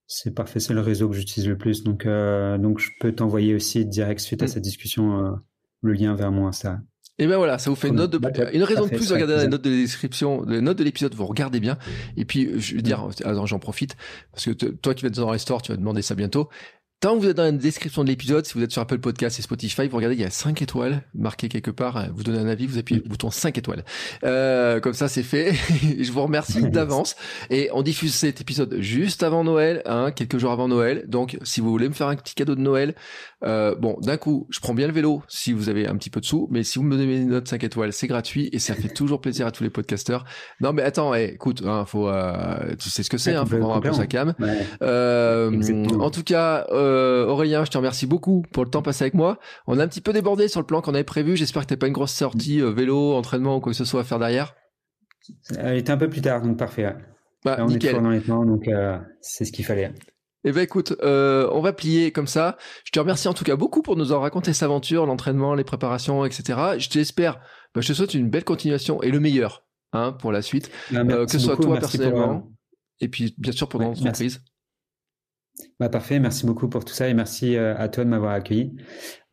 [0.07, 3.55] C'est parfait, c'est le réseau que j'utilise le plus, donc euh, donc je peux t'envoyer
[3.55, 4.49] aussi direct suite à mm.
[4.49, 5.31] cette discussion euh,
[5.81, 6.81] le lien vers moi ça.
[7.23, 8.19] Et ben voilà, ça vous fait une note de
[8.53, 11.25] une raison de plus de regarder la note de description, les notes de l'épisode, vous
[11.25, 11.79] regardez bien.
[12.17, 13.09] Et puis je veux dire,
[13.45, 13.97] j'en profite
[14.33, 16.49] parce que toi qui vas être dans les stores, tu vas demander ça bientôt.
[17.03, 19.37] Tant que vous êtes dans la description de l'épisode, si vous êtes sur Apple Podcast
[19.37, 21.97] et Spotify, vous regardez, il y a 5 étoiles marquées quelque part.
[21.97, 23.85] Hein, vous donnez un avis, vous appuyez le bouton 5 étoiles.
[24.23, 25.53] Euh, comme ça, c'est fait.
[25.99, 27.17] je vous remercie d'avance.
[27.51, 31.05] Et on diffuse cet épisode juste avant Noël, hein, quelques jours avant Noël.
[31.09, 32.95] Donc, si vous voulez me faire un petit cadeau de Noël,
[33.45, 36.21] euh, bon, d'un coup, je prends bien le vélo si vous avez un petit peu
[36.21, 38.77] de sous, mais si vous me donnez une note 5 étoiles, c'est gratuit et ça
[38.77, 40.25] fait toujours plaisir à tous les podcasteurs.
[40.61, 43.59] Non, mais attends, eh, écoute, hein, faut, euh, tu sais ce que c'est, hein, faut
[43.59, 44.35] vendre un peu sa cam.
[44.83, 45.51] Euh,
[45.99, 46.92] en tout cas, euh,
[47.29, 49.39] Aurélien, je te remercie beaucoup pour le temps passé avec moi.
[49.67, 51.37] On a un petit peu débordé sur le plan qu'on avait prévu.
[51.37, 54.01] J'espère que t'as pas une grosse sortie euh, vélo, entraînement ou quoi que ce soit
[54.01, 54.55] à faire derrière.
[55.59, 56.95] Elle était un peu plus tard, donc parfait.
[57.45, 58.69] Bah, on est dans les temps, donc
[59.21, 59.93] c'est ce qu'il fallait.
[60.45, 62.57] Eh ben écoute, euh, on va plier comme ça.
[62.85, 65.63] Je te remercie en tout cas beaucoup pour nous avoir raconté cette aventure, l'entraînement, les
[65.63, 66.59] préparations, etc.
[66.79, 67.41] Je t'espère,
[67.75, 71.03] bah, je te souhaite une belle continuation et le meilleur hein, pour la suite, bah,
[71.09, 72.51] euh, que ce soit toi personnellement,
[73.01, 74.43] et puis bien sûr pour ouais, l'entreprise.
[75.83, 78.71] Bah, parfait, merci beaucoup pour tout ça et merci à toi de m'avoir accueilli.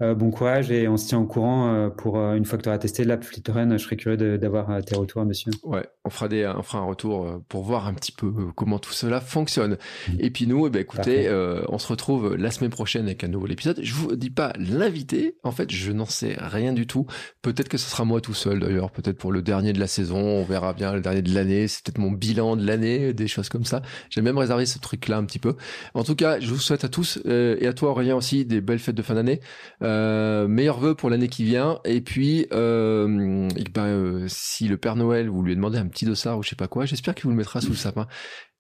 [0.01, 2.63] Euh, bon courage et on se tient au courant euh, pour euh, une fois que
[2.63, 3.76] tu auras testé l'app FleetRun.
[3.76, 5.51] Je serais curieux d'avoir tes retours, monsieur.
[5.63, 8.93] Ouais, on fera, des, on fera un retour pour voir un petit peu comment tout
[8.93, 9.73] cela fonctionne.
[10.07, 10.13] Mmh.
[10.19, 11.30] Et puis nous, eh ben, écoutez,
[11.67, 13.80] on se retrouve la semaine prochaine avec un nouveau épisode.
[13.81, 15.35] Je vous dis pas l'invité.
[15.43, 17.05] En fait, je n'en sais rien du tout.
[17.41, 18.91] Peut-être que ce sera moi tout seul d'ailleurs.
[18.91, 20.19] Peut-être pour le dernier de la saison.
[20.19, 21.67] On verra bien le dernier de l'année.
[21.67, 23.81] C'est peut-être mon bilan de l'année, des choses comme ça.
[24.09, 25.57] J'ai même réservé ce truc-là un petit peu.
[25.93, 28.80] En tout cas, je vous souhaite à tous et à toi Aurélien aussi des belles
[28.80, 29.41] fêtes de fin d'année.
[29.82, 31.80] Euh, meilleurs vœux pour l'année qui vient.
[31.86, 36.38] Et puis, euh, ben, euh, si le Père Noël vous lui demandez un petit dossard
[36.38, 38.07] ou je sais pas quoi, j'espère qu'il vous le mettra sous le sapin.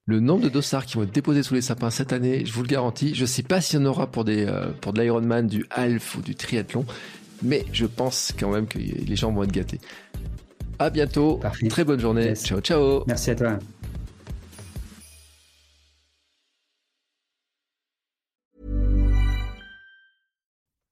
[0.05, 2.63] Le nombre de dossards qui vont être déposés sous les sapins cette année, je vous
[2.63, 3.13] le garantis.
[3.13, 4.47] Je sais pas s'il y en aura pour des
[4.81, 6.85] pour de l'Ironman, du half ou du triathlon,
[7.43, 9.79] mais je pense quand même que les gens vont être gâtés.
[10.79, 11.41] À bientôt.
[11.69, 12.33] Très bonne journée.
[12.35, 13.03] Ciao, ciao.
[13.05, 13.59] Merci à toi.